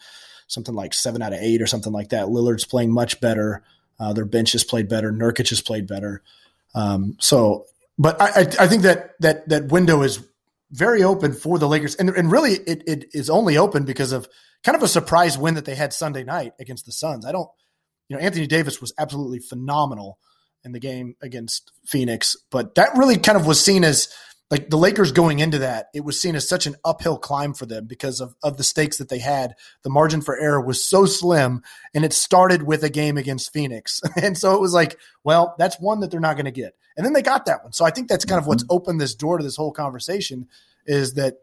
something 0.46 0.74
like 0.74 0.94
seven 0.94 1.22
out 1.22 1.32
of 1.32 1.40
eight 1.40 1.62
or 1.62 1.66
something 1.66 1.92
like 1.92 2.10
that. 2.10 2.26
Lillard's 2.26 2.64
playing 2.64 2.92
much 2.92 3.20
better. 3.20 3.62
Uh, 3.98 4.12
their 4.12 4.24
bench 4.24 4.52
has 4.52 4.64
played 4.64 4.88
better. 4.88 5.12
Nurkic 5.12 5.50
has 5.50 5.60
played 5.60 5.86
better. 5.86 6.22
Um, 6.74 7.16
so, 7.20 7.66
but 7.98 8.20
I, 8.20 8.40
I, 8.58 8.66
think 8.66 8.82
that 8.82 9.10
that 9.20 9.48
that 9.48 9.66
window 9.70 10.02
is 10.02 10.24
very 10.70 11.02
open 11.02 11.32
for 11.32 11.58
the 11.58 11.68
Lakers. 11.68 11.96
And, 11.96 12.08
and 12.10 12.30
really, 12.30 12.52
it, 12.52 12.82
it 12.86 13.04
is 13.12 13.28
only 13.28 13.58
open 13.58 13.84
because 13.84 14.12
of 14.12 14.28
kind 14.62 14.76
of 14.76 14.82
a 14.82 14.88
surprise 14.88 15.36
win 15.36 15.54
that 15.54 15.64
they 15.64 15.74
had 15.74 15.92
Sunday 15.92 16.24
night 16.24 16.52
against 16.58 16.86
the 16.86 16.92
Suns. 16.92 17.26
I 17.26 17.32
don't, 17.32 17.48
you 18.08 18.16
know, 18.16 18.22
Anthony 18.22 18.46
Davis 18.46 18.80
was 18.80 18.92
absolutely 18.98 19.40
phenomenal 19.40 20.18
in 20.64 20.72
the 20.72 20.80
game 20.80 21.16
against 21.22 21.72
Phoenix, 21.86 22.36
but 22.50 22.74
that 22.74 22.96
really 22.96 23.16
kind 23.16 23.36
of 23.36 23.46
was 23.46 23.62
seen 23.62 23.82
as 23.82 24.08
like 24.50 24.68
the 24.68 24.76
Lakers 24.76 25.12
going 25.12 25.38
into 25.38 25.58
that, 25.58 25.90
it 25.94 26.04
was 26.04 26.20
seen 26.20 26.34
as 26.34 26.48
such 26.48 26.66
an 26.66 26.74
uphill 26.84 27.16
climb 27.16 27.54
for 27.54 27.66
them 27.66 27.86
because 27.86 28.20
of, 28.20 28.34
of 28.42 28.56
the 28.56 28.64
stakes 28.64 28.98
that 28.98 29.08
they 29.08 29.20
had. 29.20 29.54
The 29.82 29.90
margin 29.90 30.20
for 30.20 30.36
error 30.36 30.60
was 30.60 30.84
so 30.84 31.06
slim, 31.06 31.62
and 31.94 32.04
it 32.04 32.12
started 32.12 32.64
with 32.64 32.82
a 32.82 32.90
game 32.90 33.16
against 33.16 33.52
Phoenix. 33.52 34.00
and 34.16 34.36
so 34.36 34.54
it 34.54 34.60
was 34.60 34.74
like, 34.74 34.98
well, 35.22 35.54
that's 35.56 35.78
one 35.78 36.00
that 36.00 36.10
they're 36.10 36.18
not 36.18 36.34
going 36.34 36.46
to 36.46 36.50
get. 36.50 36.74
And 36.96 37.06
then 37.06 37.12
they 37.12 37.22
got 37.22 37.46
that 37.46 37.62
one. 37.62 37.72
So 37.72 37.84
I 37.84 37.90
think 37.90 38.08
that's 38.08 38.24
kind 38.24 38.40
of 38.40 38.46
what's 38.48 38.64
mm-hmm. 38.64 38.74
opened 38.74 39.00
this 39.00 39.14
door 39.14 39.38
to 39.38 39.44
this 39.44 39.56
whole 39.56 39.72
conversation 39.72 40.48
is 40.84 41.14
that, 41.14 41.36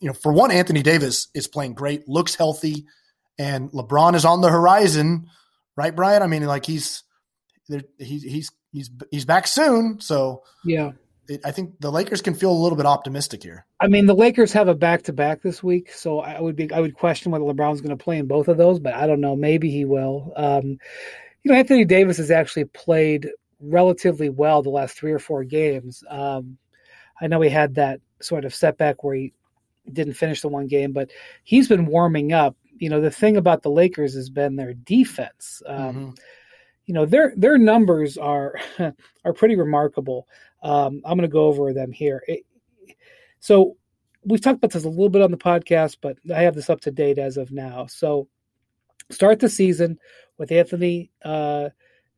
you 0.00 0.08
know, 0.08 0.14
for 0.14 0.32
one, 0.32 0.50
Anthony 0.50 0.82
Davis 0.82 1.28
is 1.34 1.46
playing 1.46 1.74
great, 1.74 2.08
looks 2.08 2.34
healthy, 2.34 2.86
and 3.38 3.70
LeBron 3.70 4.16
is 4.16 4.24
on 4.24 4.40
the 4.40 4.50
horizon, 4.50 5.28
right, 5.76 5.94
Brian? 5.94 6.22
I 6.22 6.26
mean, 6.26 6.44
like 6.44 6.66
he's 6.66 7.04
he's 7.98 8.22
he's 8.22 8.50
he's 8.72 8.90
he's 9.10 9.24
back 9.24 9.46
soon. 9.46 10.00
So 10.00 10.42
yeah, 10.64 10.92
it, 11.28 11.40
I 11.44 11.50
think 11.52 11.78
the 11.80 11.92
Lakers 11.92 12.22
can 12.22 12.34
feel 12.34 12.50
a 12.50 12.52
little 12.52 12.76
bit 12.76 12.86
optimistic 12.86 13.42
here. 13.42 13.66
I 13.80 13.86
mean, 13.86 14.06
the 14.06 14.14
Lakers 14.14 14.52
have 14.52 14.68
a 14.68 14.74
back 14.74 15.02
to 15.02 15.12
back 15.12 15.42
this 15.42 15.62
week, 15.62 15.92
so 15.92 16.20
I 16.20 16.40
would 16.40 16.56
be 16.56 16.72
I 16.72 16.80
would 16.80 16.94
question 16.94 17.30
whether 17.30 17.44
LeBron's 17.44 17.80
going 17.80 17.96
to 17.96 18.02
play 18.02 18.18
in 18.18 18.26
both 18.26 18.48
of 18.48 18.56
those, 18.56 18.80
but 18.80 18.94
I 18.94 19.06
don't 19.06 19.20
know. 19.20 19.36
Maybe 19.36 19.70
he 19.70 19.84
will. 19.84 20.32
Um, 20.36 20.78
you 21.42 21.52
know, 21.52 21.54
Anthony 21.54 21.84
Davis 21.84 22.16
has 22.16 22.30
actually 22.30 22.64
played 22.64 23.28
relatively 23.60 24.28
well 24.28 24.62
the 24.62 24.70
last 24.70 24.96
three 24.96 25.12
or 25.12 25.18
four 25.18 25.44
games. 25.44 26.02
Um, 26.08 26.58
I 27.20 27.26
know 27.26 27.40
he 27.40 27.50
had 27.50 27.74
that 27.74 28.00
sort 28.20 28.44
of 28.44 28.54
setback 28.54 29.04
where 29.04 29.14
he 29.14 29.32
didn't 29.92 30.14
finish 30.14 30.40
the 30.40 30.48
one 30.48 30.66
game, 30.66 30.92
but 30.92 31.10
he's 31.44 31.68
been 31.68 31.86
warming 31.86 32.32
up. 32.32 32.56
You 32.78 32.90
know, 32.90 33.00
the 33.00 33.10
thing 33.10 33.36
about 33.36 33.62
the 33.62 33.70
Lakers 33.70 34.14
has 34.14 34.30
been 34.30 34.56
their 34.56 34.74
defense. 34.74 35.62
Um, 35.66 35.78
mm-hmm. 35.78 36.10
You 36.86 36.94
know, 36.94 37.04
their 37.04 37.34
their 37.36 37.58
numbers 37.58 38.16
are 38.16 38.54
are 39.24 39.32
pretty 39.34 39.56
remarkable. 39.56 40.26
Um, 40.62 41.02
I'm 41.04 41.16
going 41.16 41.28
to 41.28 41.28
go 41.28 41.46
over 41.46 41.72
them 41.72 41.92
here. 41.92 42.22
It, 42.26 42.44
so 43.40 43.76
we've 44.24 44.40
talked 44.40 44.58
about 44.58 44.72
this 44.72 44.84
a 44.84 44.88
little 44.88 45.08
bit 45.08 45.22
on 45.22 45.30
the 45.30 45.36
podcast, 45.36 45.98
but 46.00 46.18
I 46.34 46.42
have 46.42 46.54
this 46.54 46.70
up 46.70 46.80
to 46.82 46.90
date 46.90 47.18
as 47.18 47.36
of 47.36 47.52
now. 47.52 47.86
So 47.86 48.28
start 49.10 49.40
the 49.40 49.48
season 49.48 49.98
with 50.38 50.52
Anthony 50.52 51.10
uh, 51.24 51.68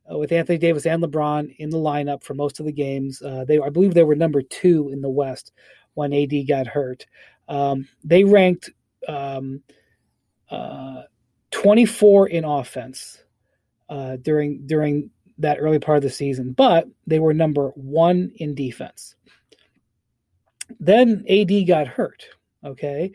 with 0.09 0.31
Anthony 0.31 0.57
Davis 0.57 0.85
and 0.85 1.01
LeBron 1.01 1.55
in 1.57 1.69
the 1.69 1.77
lineup 1.77 2.23
for 2.23 2.33
most 2.33 2.59
of 2.59 2.65
the 2.65 2.71
games. 2.71 3.21
Uh, 3.21 3.45
they 3.47 3.59
I 3.59 3.69
believe 3.69 3.93
they 3.93 4.03
were 4.03 4.15
number 4.15 4.41
two 4.41 4.89
in 4.89 5.01
the 5.01 5.09
West 5.09 5.51
when 5.93 6.13
AD 6.13 6.33
got 6.47 6.67
hurt. 6.67 7.05
Um, 7.47 7.87
they 8.03 8.23
ranked 8.23 8.69
um, 9.07 9.61
uh, 10.49 11.03
24 11.51 12.29
in 12.29 12.45
offense 12.45 13.23
uh, 13.89 14.17
during 14.17 14.65
during 14.65 15.09
that 15.41 15.57
early 15.59 15.79
part 15.79 15.97
of 15.97 16.03
the 16.03 16.09
season, 16.09 16.53
but 16.53 16.87
they 17.07 17.19
were 17.19 17.33
number 17.33 17.69
one 17.75 18.31
in 18.37 18.55
defense. 18.55 19.15
Then 20.79 21.25
AD 21.29 21.67
got 21.67 21.87
hurt. 21.87 22.25
Okay. 22.63 23.11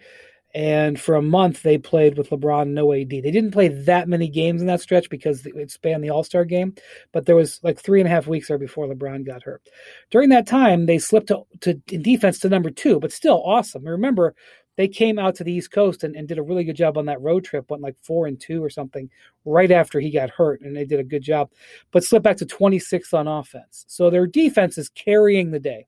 And 0.54 0.98
for 0.98 1.16
a 1.16 1.22
month, 1.22 1.62
they 1.62 1.76
played 1.76 2.16
with 2.16 2.30
LeBron, 2.30 2.68
no 2.68 2.94
AD. 2.94 3.10
They 3.10 3.20
didn't 3.20 3.50
play 3.50 3.68
that 3.68 4.08
many 4.08 4.26
games 4.26 4.62
in 4.62 4.66
that 4.68 4.80
stretch 4.80 5.10
because 5.10 5.44
it 5.44 5.70
spanned 5.70 6.02
the 6.02 6.08
All 6.08 6.24
Star 6.24 6.46
game, 6.46 6.74
but 7.12 7.26
there 7.26 7.36
was 7.36 7.60
like 7.62 7.78
three 7.78 8.00
and 8.00 8.08
a 8.08 8.10
half 8.10 8.26
weeks 8.26 8.48
there 8.48 8.56
before 8.56 8.86
LeBron 8.86 9.26
got 9.26 9.42
hurt. 9.42 9.68
During 10.10 10.30
that 10.30 10.46
time, 10.46 10.86
they 10.86 10.96
slipped 10.96 11.28
to, 11.28 11.42
to 11.60 11.78
in 11.92 12.02
defense 12.02 12.38
to 12.38 12.48
number 12.48 12.70
two, 12.70 12.98
but 12.98 13.12
still 13.12 13.42
awesome. 13.44 13.84
Remember, 13.84 14.34
they 14.76 14.88
came 14.88 15.18
out 15.18 15.34
to 15.36 15.44
the 15.44 15.52
East 15.52 15.70
Coast 15.72 16.04
and, 16.04 16.16
and 16.16 16.28
did 16.28 16.38
a 16.38 16.42
really 16.42 16.64
good 16.64 16.76
job 16.76 16.98
on 16.98 17.06
that 17.06 17.20
road 17.22 17.44
trip, 17.44 17.70
went 17.70 17.82
like 17.82 17.96
four 18.02 18.26
and 18.26 18.40
two 18.40 18.62
or 18.62 18.70
something 18.70 19.10
right 19.44 19.70
after 19.70 20.00
he 20.00 20.10
got 20.10 20.30
hurt, 20.30 20.60
and 20.62 20.76
they 20.76 20.84
did 20.84 21.00
a 21.00 21.04
good 21.04 21.22
job, 21.22 21.50
but 21.92 22.04
slipped 22.04 22.24
back 22.24 22.36
to 22.38 22.46
26th 22.46 23.14
on 23.14 23.28
offense. 23.28 23.84
So 23.88 24.10
their 24.10 24.26
defense 24.26 24.78
is 24.78 24.88
carrying 24.90 25.50
the 25.50 25.60
day. 25.60 25.86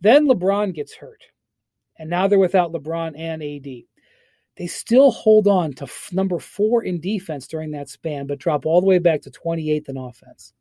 Then 0.00 0.26
LeBron 0.28 0.74
gets 0.74 0.94
hurt. 0.94 1.22
and 1.98 2.10
now 2.10 2.26
they're 2.28 2.38
without 2.38 2.72
LeBron 2.72 3.18
and 3.18 3.42
AD. 3.42 3.84
They 4.56 4.66
still 4.66 5.10
hold 5.10 5.48
on 5.48 5.72
to 5.74 5.84
f- 5.84 6.10
number 6.12 6.38
four 6.38 6.84
in 6.84 7.00
defense 7.00 7.46
during 7.46 7.70
that 7.72 7.88
span, 7.88 8.26
but 8.26 8.38
drop 8.38 8.66
all 8.66 8.80
the 8.80 8.86
way 8.86 8.98
back 8.98 9.22
to 9.22 9.30
28th 9.30 9.88
in 9.88 9.96
offense. 9.96 10.52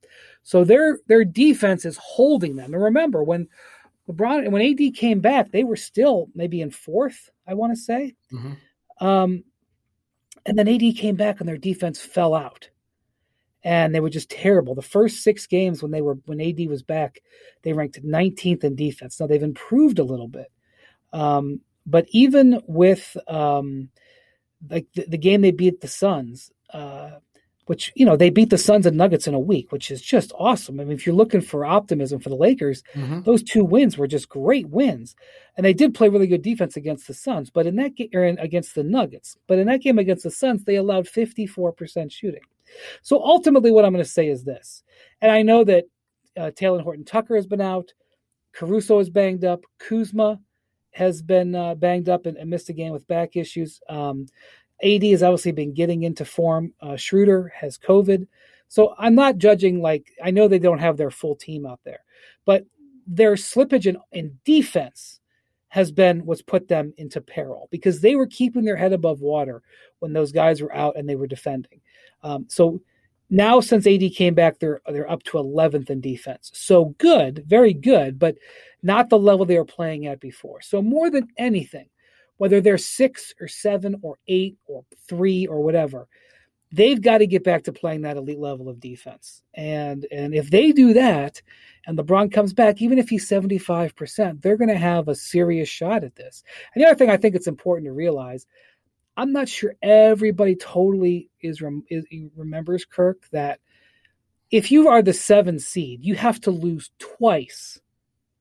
So 0.44 0.64
their 0.64 1.00
their 1.08 1.26
defense 1.26 1.86
is 1.86 1.98
holding 1.98 2.56
them. 2.56 2.74
And 2.74 2.84
remember, 2.84 3.24
when 3.24 3.48
LeBron 4.12 4.52
when 4.52 4.62
AD 4.62 4.96
came 4.96 5.20
back, 5.20 5.52
they 5.52 5.64
were 5.64 5.76
still 5.76 6.28
maybe 6.36 6.62
in 6.62 6.72
fourth, 6.72 7.30
I 7.48 7.54
want 7.54 7.74
to 7.74 7.82
say. 7.82 8.16
Mm-hmm. 8.34 9.06
Um, 9.06 9.44
and 10.46 10.58
then 10.58 10.68
AD 10.68 10.96
came 10.96 11.16
back 11.16 11.40
and 11.40 11.48
their 11.48 11.58
defense 11.58 12.00
fell 12.00 12.34
out. 12.34 12.70
And 13.64 13.94
they 13.94 14.00
were 14.00 14.10
just 14.10 14.32
terrible. 14.32 14.74
The 14.74 14.82
first 14.82 15.22
six 15.22 15.46
games 15.46 15.84
when 15.84 15.92
they 15.92 16.02
were 16.02 16.18
when 16.26 16.42
AD 16.42 16.68
was 16.68 16.82
back, 16.82 17.22
they 17.62 17.74
ranked 17.74 18.04
19th 18.04 18.64
in 18.64 18.76
defense. 18.76 19.20
Now 19.20 19.28
they've 19.28 19.44
improved 19.44 20.00
a 20.00 20.04
little 20.04 20.28
bit. 20.28 20.52
Um, 21.14 21.62
but 21.86 22.08
even 22.10 22.62
with 22.66 23.16
um, 23.28 23.90
like 24.68 24.88
the, 24.96 25.06
the, 25.08 25.18
game 25.18 25.42
they 25.42 25.52
beat 25.52 25.82
the 25.82 25.88
Suns, 25.88 26.52
uh, 26.74 27.12
which 27.66 27.92
you 27.96 28.06
know 28.06 28.16
they 28.16 28.30
beat 28.30 28.50
the 28.50 28.58
Suns 28.58 28.86
and 28.86 28.98
Nuggets 28.98 29.28
in 29.28 29.34
a 29.34 29.40
week, 29.40 29.72
which 29.72 29.92
is 29.92 30.02
just 30.02 30.32
awesome. 30.38 30.80
I 30.80 30.84
mean, 30.84 30.94
if 30.94 31.06
you're 31.06 31.16
looking 31.16 31.42
for 31.42 31.66
optimism 31.66 32.20
for 32.20 32.30
the 32.30 32.36
Lakers, 32.36 32.84
mm-hmm. 32.94 33.22
those 33.22 33.44
two 33.44 33.64
wins 33.64 33.98
were 33.98 34.08
just 34.08 34.30
great 34.30 34.68
wins, 34.70 35.16
and 35.58 35.66
they 35.66 35.74
did 35.74 35.94
play 35.94 36.10
really 36.10 36.28
good 36.28 36.42
defense 36.42 36.76
against 36.78 37.08
the 37.08 37.14
Suns. 37.14 37.50
But 37.50 37.68
in 37.68 37.76
that 37.78 37.96
game, 37.96 38.38
against 38.40 38.76
the 38.76 38.84
Nuggets, 38.84 39.38
but 39.48 39.60
in 39.60 39.68
that 39.68 39.82
game 39.82 40.00
against 40.00 40.24
the 40.24 40.32
Suns, 40.32 40.64
they 40.64 40.76
allowed 40.76 41.06
54% 41.06 42.12
shooting. 42.12 42.42
So 43.02 43.22
ultimately, 43.24 43.72
what 43.72 43.86
I'm 43.86 43.94
going 43.94 44.04
to 44.04 44.10
say 44.10 44.28
is 44.28 44.44
this, 44.44 44.84
and 45.22 45.32
I 45.32 45.42
know 45.42 45.64
that 45.64 45.86
uh, 46.38 46.52
Talen 46.52 46.82
Horton 46.82 47.06
Tucker 47.06 47.36
has 47.36 47.48
been 47.48 47.62
out, 47.62 47.94
Caruso 48.54 49.00
is 49.00 49.10
banged 49.10 49.46
up, 49.46 49.64
Kuzma 49.80 50.40
has 50.92 51.22
been 51.22 51.56
uh, 51.56 51.76
banged 51.76 52.10
up 52.10 52.26
and, 52.26 52.38
and, 52.38 52.50
missed 52.50 52.70
a 52.70 52.74
game 52.74 52.92
with 52.92 53.08
back 53.08 53.36
issues. 53.36 53.80
Um, 53.88 54.28
AD 54.84 55.04
has 55.04 55.24
obviously 55.24 55.52
been 55.52 55.74
getting 55.74 56.04
into 56.04 56.26
form. 56.26 56.74
Uh, 56.82 56.96
Schroeder 56.96 57.52
has 57.56 57.78
COVID. 57.78 58.28
So 58.68 58.96
I'm 58.98 59.16
not 59.16 59.38
judging, 59.38 59.82
like, 59.82 60.12
I 60.24 60.32
know 60.32 60.48
they 60.48 60.60
don't 60.60 60.80
have 60.80 60.98
their 60.98 61.12
full 61.12 61.36
team 61.36 61.66
out 61.66 61.82
there, 61.84 62.04
but 62.46 62.66
their 63.06 63.34
slippage 63.34 63.86
in, 63.86 63.98
in 64.12 64.40
defense 64.46 65.20
has 65.68 65.92
been 65.92 66.26
what's 66.26 66.42
put 66.42 66.68
them 66.68 66.94
into 66.98 67.22
peril 67.22 67.68
because 67.72 68.02
they 68.02 68.16
were 68.16 68.28
keeping 68.28 68.64
their 68.64 68.76
head 68.76 68.94
above 68.94 69.22
water 69.22 69.62
when 70.00 70.14
those 70.14 70.32
guys 70.32 70.62
were 70.62 70.74
out 70.76 70.98
and 70.98 71.08
they 71.08 71.16
were 71.16 71.28
defending. 71.28 71.82
Um, 72.24 72.46
so 72.50 72.82
now, 73.30 73.62
since 73.62 73.88
AD 73.88 74.02
came 74.14 74.34
back, 74.34 74.60
they're 74.60 74.82
they're 74.88 75.10
up 75.10 75.24
to 75.24 75.38
11th 75.38 75.90
in 75.90 76.02
defense. 76.02 76.52
So 76.54 76.94
good, 76.98 77.46
very 77.48 77.74
good, 77.74 78.20
but 78.20 78.36
not 78.84 79.10
the 79.10 79.18
level 79.18 79.46
they 79.46 79.58
were 79.58 79.64
playing 79.64 80.08
at 80.08 80.20
before. 80.20 80.62
So 80.62 80.82
more 80.82 81.10
than 81.10 81.30
anything, 81.38 81.88
whether 82.42 82.60
they're 82.60 82.80
six 82.80 83.36
or 83.40 83.48
seven 83.48 83.96
or 84.02 84.18
eight 84.28 84.58
or 84.66 84.84
three 85.08 85.46
or 85.46 85.62
whatever, 85.62 86.08
they've 86.72 87.00
got 87.00 87.20
to 87.20 87.28
get 87.28 87.44
back 87.44 87.62
to 87.66 87.72
playing 87.72 88.02
that 88.02 88.18
elite 88.18 88.40
level 88.40 88.68
of 88.68 88.80
defense. 88.80 89.44
And 89.54 90.08
and 90.12 90.34
if 90.34 90.50
they 90.50 90.72
do 90.72 90.94
that, 90.94 91.40
and 91.86 91.96
LeBron 91.96 92.34
comes 92.34 92.52
back, 92.52 92.82
even 92.82 92.98
if 92.98 93.10
he's 93.10 93.30
75%, 93.30 94.42
they're 94.42 94.58
going 94.58 94.70
to 94.70 94.76
have 94.76 95.08
a 95.08 95.14
serious 95.14 95.70
shot 95.70 96.04
at 96.04 96.16
this. 96.16 96.44
And 96.74 96.82
the 96.82 96.88
other 96.88 96.98
thing 96.98 97.12
I 97.12 97.18
think 97.18 97.36
it's 97.36 97.46
important 97.46 97.86
to 97.86 97.94
realize 97.94 98.48
I'm 99.16 99.34
not 99.34 99.48
sure 99.48 99.76
everybody 99.84 100.56
totally 100.56 101.30
is, 101.42 101.62
is 101.92 102.06
remembers 102.36 102.86
Kirk 102.86 103.22
that 103.34 103.60
if 104.50 104.72
you 104.72 104.88
are 104.88 105.04
the 105.04 105.14
seven 105.14 105.60
seed, 105.60 106.04
you 106.04 106.16
have 106.16 106.42
to 106.42 106.50
lose 106.50 106.90
twice 106.98 107.80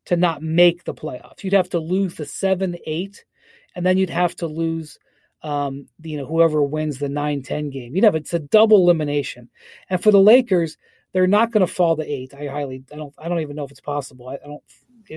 to 0.06 0.16
not 0.16 0.42
make 0.42 0.84
the 0.84 0.94
playoffs. 0.94 1.44
You'd 1.44 1.52
have 1.52 1.68
to 1.68 1.78
lose 1.78 2.14
the 2.14 2.24
seven 2.24 2.78
eight, 2.86 3.26
and 3.74 3.84
then 3.84 3.96
you'd 3.96 4.10
have 4.10 4.36
to 4.36 4.46
lose 4.46 4.98
um, 5.42 5.86
you 6.02 6.18
know 6.18 6.26
whoever 6.26 6.62
wins 6.62 6.98
the 6.98 7.08
9-10 7.08 7.72
game. 7.72 7.94
You'd 7.94 8.04
have 8.04 8.14
it's 8.14 8.34
a 8.34 8.38
double 8.38 8.78
elimination. 8.78 9.48
And 9.88 10.02
for 10.02 10.10
the 10.10 10.20
Lakers, 10.20 10.76
they're 11.12 11.26
not 11.26 11.50
going 11.50 11.66
to 11.66 11.72
fall 11.72 11.96
to 11.96 12.02
eight. 12.02 12.34
I 12.34 12.46
highly 12.46 12.84
I 12.92 12.96
don't 12.96 13.14
I 13.18 13.28
don't 13.28 13.40
even 13.40 13.56
know 13.56 13.64
if 13.64 13.70
it's 13.70 13.80
possible. 13.80 14.28
I, 14.28 14.34
I 14.34 14.46
don't 14.46 14.62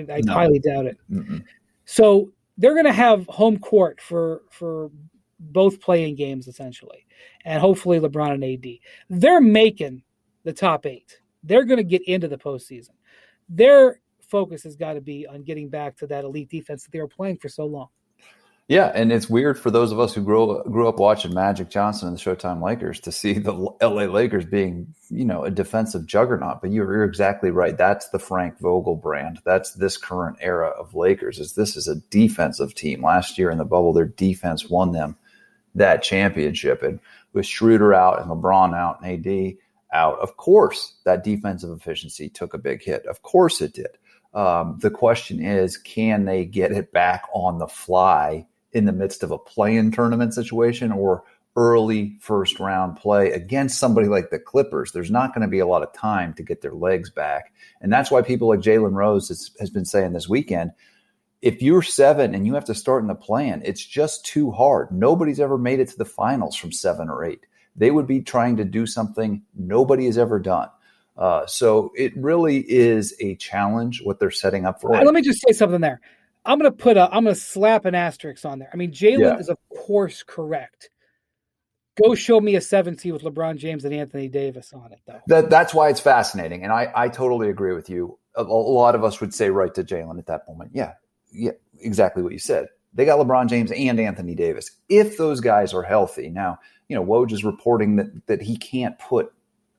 I 0.09 0.21
no. 0.21 0.33
highly 0.33 0.59
doubt 0.59 0.85
it. 0.85 0.97
Mm-mm. 1.11 1.43
So 1.85 2.31
they're 2.57 2.73
going 2.73 2.85
to 2.85 2.93
have 2.93 3.25
home 3.27 3.59
court 3.59 3.99
for 4.01 4.43
for 4.49 4.89
both 5.39 5.81
playing 5.81 6.15
games 6.15 6.47
essentially, 6.47 7.05
and 7.45 7.59
hopefully 7.59 7.99
LeBron 7.99 8.33
and 8.33 8.43
AD. 8.43 8.79
They're 9.09 9.41
making 9.41 10.03
the 10.43 10.53
top 10.53 10.85
eight. 10.85 11.19
They're 11.43 11.65
going 11.65 11.77
to 11.77 11.83
get 11.83 12.03
into 12.07 12.27
the 12.27 12.37
postseason. 12.37 12.91
Their 13.49 13.99
focus 14.21 14.63
has 14.63 14.75
got 14.75 14.93
to 14.93 15.01
be 15.01 15.27
on 15.27 15.43
getting 15.43 15.69
back 15.69 15.97
to 15.97 16.07
that 16.07 16.23
elite 16.23 16.49
defense 16.49 16.83
that 16.83 16.91
they 16.91 16.99
were 16.99 17.07
playing 17.07 17.37
for 17.37 17.49
so 17.49 17.65
long. 17.65 17.89
Yeah, 18.69 18.91
and 18.95 19.11
it's 19.11 19.29
weird 19.29 19.59
for 19.59 19.71
those 19.71 19.91
of 19.91 19.99
us 19.99 20.13
who 20.13 20.21
grew 20.21 20.63
grew 20.63 20.87
up 20.87 20.97
watching 20.97 21.33
Magic 21.33 21.69
Johnson 21.69 22.07
and 22.07 22.17
the 22.17 22.21
Showtime 22.21 22.63
Lakers 22.63 23.01
to 23.01 23.11
see 23.11 23.33
the 23.33 23.51
LA 23.51 24.05
Lakers 24.05 24.45
being, 24.45 24.95
you 25.09 25.25
know, 25.25 25.43
a 25.43 25.51
defensive 25.51 26.05
juggernaut. 26.05 26.61
But 26.61 26.71
you're, 26.71 26.89
you're 26.91 27.03
exactly 27.03 27.51
right. 27.51 27.77
That's 27.77 28.07
the 28.09 28.19
Frank 28.19 28.59
Vogel 28.59 28.95
brand. 28.95 29.39
That's 29.43 29.73
this 29.73 29.97
current 29.97 30.37
era 30.39 30.69
of 30.69 30.95
Lakers. 30.95 31.39
Is 31.39 31.53
this 31.53 31.75
is 31.75 31.89
a 31.89 31.95
defensive 32.09 32.73
team? 32.73 33.03
Last 33.03 33.37
year 33.37 33.51
in 33.51 33.57
the 33.57 33.65
bubble, 33.65 33.91
their 33.91 34.05
defense 34.05 34.69
won 34.69 34.93
them 34.93 35.17
that 35.75 36.01
championship. 36.01 36.83
And 36.83 37.01
with 37.33 37.45
Schroeder 37.45 37.93
out 37.93 38.21
and 38.21 38.31
LeBron 38.31 38.73
out 38.73 39.01
and 39.01 39.27
AD 39.27 39.57
out, 39.91 40.19
of 40.19 40.37
course, 40.37 40.93
that 41.03 41.25
defensive 41.25 41.69
efficiency 41.69 42.29
took 42.29 42.53
a 42.53 42.59
big 42.59 42.81
hit. 42.81 43.05
Of 43.07 43.23
course 43.23 43.59
it 43.59 43.73
did. 43.73 43.97
Um, 44.33 44.79
the 44.81 44.89
question 44.89 45.43
is, 45.43 45.77
can 45.77 46.23
they 46.23 46.45
get 46.45 46.71
it 46.71 46.93
back 46.93 47.25
on 47.33 47.59
the 47.59 47.67
fly 47.67 48.47
in 48.73 48.85
the 48.85 48.91
midst 48.91 49.23
of 49.23 49.31
a 49.31 49.37
play-in 49.37 49.91
tournament 49.91 50.33
situation 50.33 50.91
or 50.91 51.23
early 51.55 52.17
first 52.19 52.59
round 52.59 52.97
play 52.97 53.31
against 53.31 53.79
somebody 53.79 54.07
like 54.07 54.29
the 54.29 54.39
Clippers? 54.39 54.91
There's 54.91 55.11
not 55.11 55.33
going 55.33 55.43
to 55.43 55.51
be 55.51 55.59
a 55.59 55.67
lot 55.67 55.83
of 55.83 55.93
time 55.93 56.33
to 56.35 56.43
get 56.43 56.61
their 56.61 56.73
legs 56.73 57.09
back, 57.09 57.53
and 57.81 57.91
that's 57.91 58.11
why 58.11 58.21
people 58.21 58.47
like 58.47 58.59
Jalen 58.59 58.93
Rose 58.93 59.27
has, 59.29 59.51
has 59.59 59.69
been 59.69 59.85
saying 59.85 60.13
this 60.13 60.29
weekend 60.29 60.71
if 61.43 61.61
you're 61.61 61.81
seven 61.81 62.33
and 62.33 62.47
you 62.47 62.53
have 62.53 62.63
to 62.63 62.73
start 62.73 63.01
in 63.01 63.09
the 63.09 63.15
plan, 63.15 63.61
it's 63.65 63.85
just 63.85 64.25
too 64.25 64.49
hard. 64.49 64.89
Nobody's 64.91 65.41
ever 65.41 65.57
made 65.57 65.81
it 65.81 65.89
to 65.89 65.97
the 65.97 66.05
finals 66.05 66.55
from 66.55 66.71
seven 66.71 67.09
or 67.09 67.25
eight. 67.25 67.45
They 67.75 67.91
would 67.91 68.07
be 68.07 68.21
trying 68.21 68.55
to 68.57 68.63
do 68.63 68.85
something 68.85 69.43
nobody 69.53 70.05
has 70.05 70.17
ever 70.17 70.39
done. 70.39 70.69
Uh, 71.17 71.45
so 71.45 71.91
it 71.95 72.15
really 72.15 72.59
is 72.59 73.13
a 73.19 73.35
challenge 73.35 74.01
what 74.03 74.19
they're 74.19 74.31
setting 74.31 74.65
up 74.65 74.79
for. 74.79 74.91
Let 74.91 75.13
me 75.13 75.21
just 75.21 75.43
say 75.45 75.51
something 75.51 75.81
there. 75.81 75.99
I'm 76.45 76.59
going 76.59 76.71
to 76.71 76.77
put 76.77 76.97
a, 76.97 77.05
I'm 77.05 77.23
going 77.23 77.35
to 77.35 77.39
slap 77.39 77.85
an 77.85 77.95
asterisk 77.95 78.45
on 78.45 78.59
there. 78.59 78.69
I 78.73 78.75
mean, 78.75 78.91
Jalen 78.91 79.19
yeah. 79.19 79.37
is 79.37 79.49
of 79.49 79.57
course 79.75 80.23
correct. 80.23 80.89
Go 82.03 82.15
show 82.15 82.41
me 82.41 82.55
a 82.55 82.61
seven 82.61 82.97
seed 82.97 83.13
with 83.13 83.21
LeBron 83.21 83.57
James 83.57 83.85
and 83.85 83.93
Anthony 83.93 84.27
Davis 84.27 84.73
on 84.73 84.91
it, 84.91 84.99
though. 85.05 85.21
That, 85.27 85.51
that's 85.51 85.75
why 85.75 85.89
it's 85.89 85.99
fascinating, 85.99 86.63
and 86.63 86.73
I, 86.73 86.91
I 86.95 87.07
totally 87.07 87.49
agree 87.49 87.73
with 87.73 87.87
you. 87.87 88.17
A, 88.35 88.41
a 88.41 88.43
lot 88.43 88.95
of 88.95 89.03
us 89.03 89.21
would 89.21 89.31
say 89.33 89.51
right 89.51 89.73
to 89.75 89.83
Jalen 89.83 90.17
at 90.17 90.25
that 90.25 90.47
moment. 90.47 90.71
Yeah, 90.73 90.93
yeah, 91.31 91.51
exactly 91.79 92.23
what 92.23 92.33
you 92.33 92.39
said. 92.39 92.67
They 92.95 93.05
got 93.05 93.19
LeBron 93.19 93.47
James 93.47 93.71
and 93.71 93.99
Anthony 93.99 94.33
Davis. 94.33 94.71
If 94.89 95.17
those 95.17 95.39
guys 95.39 95.73
are 95.73 95.83
healthy, 95.83 96.29
now 96.29 96.59
you 96.87 96.95
know 96.95 97.05
Woj 97.05 97.31
is 97.31 97.43
reporting 97.43 97.95
that 97.97 98.25
that 98.27 98.41
he 98.41 98.57
can't 98.57 98.97
put 98.97 99.31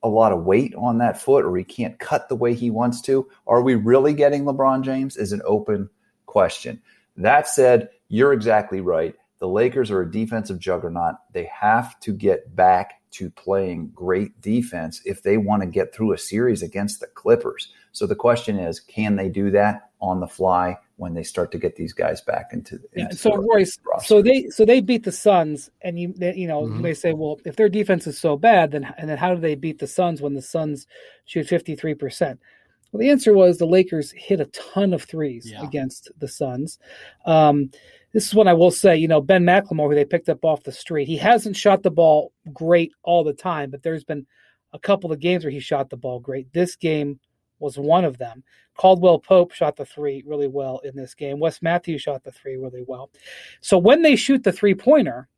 a 0.04 0.09
lot 0.09 0.33
of 0.33 0.44
weight 0.44 0.75
on 0.76 0.99
that 0.99 1.21
foot 1.21 1.44
or 1.44 1.56
he 1.56 1.64
can't 1.64 1.99
cut 1.99 2.28
the 2.28 2.37
way 2.37 2.54
he 2.54 2.71
wants 2.71 3.00
to. 3.02 3.28
Are 3.47 3.62
we 3.62 3.75
really 3.75 4.12
getting 4.14 4.44
LeBron 4.44 4.83
James? 4.83 5.16
Is 5.16 5.33
an 5.33 5.42
open 5.44 5.90
question. 6.26 6.81
That 7.16 7.49
said, 7.49 7.90
you're 8.09 8.33
exactly 8.33 8.81
right. 8.81 9.14
The 9.38 9.49
Lakers 9.49 9.90
are 9.90 10.02
a 10.02 10.11
defensive 10.11 10.59
juggernaut. 10.59 11.16
They 11.33 11.45
have 11.45 11.99
to 12.00 12.12
get 12.12 12.54
back 12.54 13.00
to 13.12 13.31
playing 13.31 13.90
great 13.95 14.40
defense 14.40 15.00
if 15.04 15.23
they 15.23 15.37
want 15.37 15.62
to 15.62 15.69
get 15.69 15.95
through 15.95 16.12
a 16.12 16.19
series 16.19 16.62
against 16.62 17.00
the 17.00 17.07
Clippers. 17.07 17.69
So 17.93 18.07
the 18.07 18.16
question 18.16 18.59
is, 18.59 18.81
can 18.81 19.16
they 19.16 19.28
do 19.28 19.50
that 19.52 19.90
on 20.00 20.21
the 20.21 20.26
fly? 20.26 20.78
when 20.97 21.14
they 21.14 21.23
start 21.23 21.50
to 21.52 21.59
get 21.59 21.76
these 21.76 21.93
guys 21.93 22.21
back 22.21 22.50
into. 22.52 22.75
into 22.75 22.88
yeah. 22.97 23.11
So 23.11 23.37
Royce, 23.37 23.78
so 24.04 24.23
they 24.23 24.49
so 24.50 24.64
they 24.64 24.81
beat 24.81 25.04
the 25.04 25.12
Suns, 25.12 25.71
and 25.83 25.99
you 25.99 26.14
they, 26.16 26.35
you 26.35 26.47
know 26.47 26.62
mm-hmm. 26.62 26.83
they 26.83 26.95
say, 26.95 27.12
well, 27.12 27.40
if 27.45 27.57
their 27.57 27.69
defense 27.69 28.07
is 28.07 28.19
so 28.19 28.37
bad, 28.37 28.73
then 28.73 28.93
and 28.97 29.09
then 29.09 29.19
how 29.19 29.35
do 29.35 29.40
they 29.40 29.54
beat 29.54 29.78
the 29.78 29.87
Suns 29.87 30.23
when 30.23 30.35
the 30.35 30.43
Suns 30.43 30.87
shoot 31.25 31.49
fifty 31.49 31.75
three 31.75 31.95
percent? 31.95 32.40
Well, 32.95 33.01
the 33.01 33.11
answer 33.11 33.35
was 33.35 33.59
the 33.59 33.67
Lakers 33.67 34.13
hit 34.13 34.39
a 34.39 34.45
ton 34.45 34.95
of 34.95 35.03
threes 35.03 35.51
yeah. 35.51 35.65
against 35.65 36.13
the 36.17 36.29
Suns. 36.29 36.79
Um, 37.27 37.73
this 38.13 38.29
is 38.29 38.37
what 38.37 38.47
I 38.47 38.53
will 38.53 38.71
say. 38.71 38.97
You 38.97 39.09
know, 39.09 39.21
Ben 39.21 39.43
McLemore, 39.43 39.89
who 39.89 39.97
they 39.97 40.05
picked 40.05 40.29
up 40.29 40.45
off 40.45 40.63
the 40.63 40.71
street, 40.71 41.09
he 41.09 41.17
hasn't 41.17 41.57
shot 41.57 41.83
the 41.83 41.91
ball 41.91 42.33
great 42.53 42.93
all 43.03 43.25
the 43.25 43.33
time, 43.33 43.73
but 43.73 43.83
there's 43.83 44.05
been 44.05 44.25
a 44.73 44.79
couple 44.79 45.11
of 45.11 45.19
games 45.19 45.43
where 45.43 45.51
he 45.51 45.59
shot 45.59 45.91
the 45.91 45.97
ball 45.97 46.21
great. 46.21 46.53
This 46.53 46.77
game 46.77 47.19
was 47.59 47.77
one 47.77 48.05
of 48.05 48.17
them. 48.17 48.45
Caldwell 48.77 49.19
Pope 49.19 49.51
shot 49.51 49.75
the 49.75 49.85
three 49.85 50.23
really 50.25 50.47
well 50.47 50.79
in 50.85 50.95
this 50.95 51.17
game. 51.17 51.41
Wes 51.41 51.63
Matthews 51.63 52.03
shot 52.03 52.23
the 52.23 52.31
three 52.31 52.57
really 52.57 52.85
well. 52.87 53.11
So 53.61 53.77
when 53.77 54.03
they 54.03 54.15
shoot 54.15 54.45
the 54.45 54.53
three 54.53 54.77
pointer, 54.77 55.29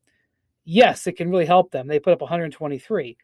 yes, 0.67 1.07
it 1.07 1.17
can 1.17 1.31
really 1.31 1.47
help 1.47 1.71
them. 1.71 1.87
They 1.87 2.01
put 2.01 2.13
up 2.13 2.21
123. 2.21 3.17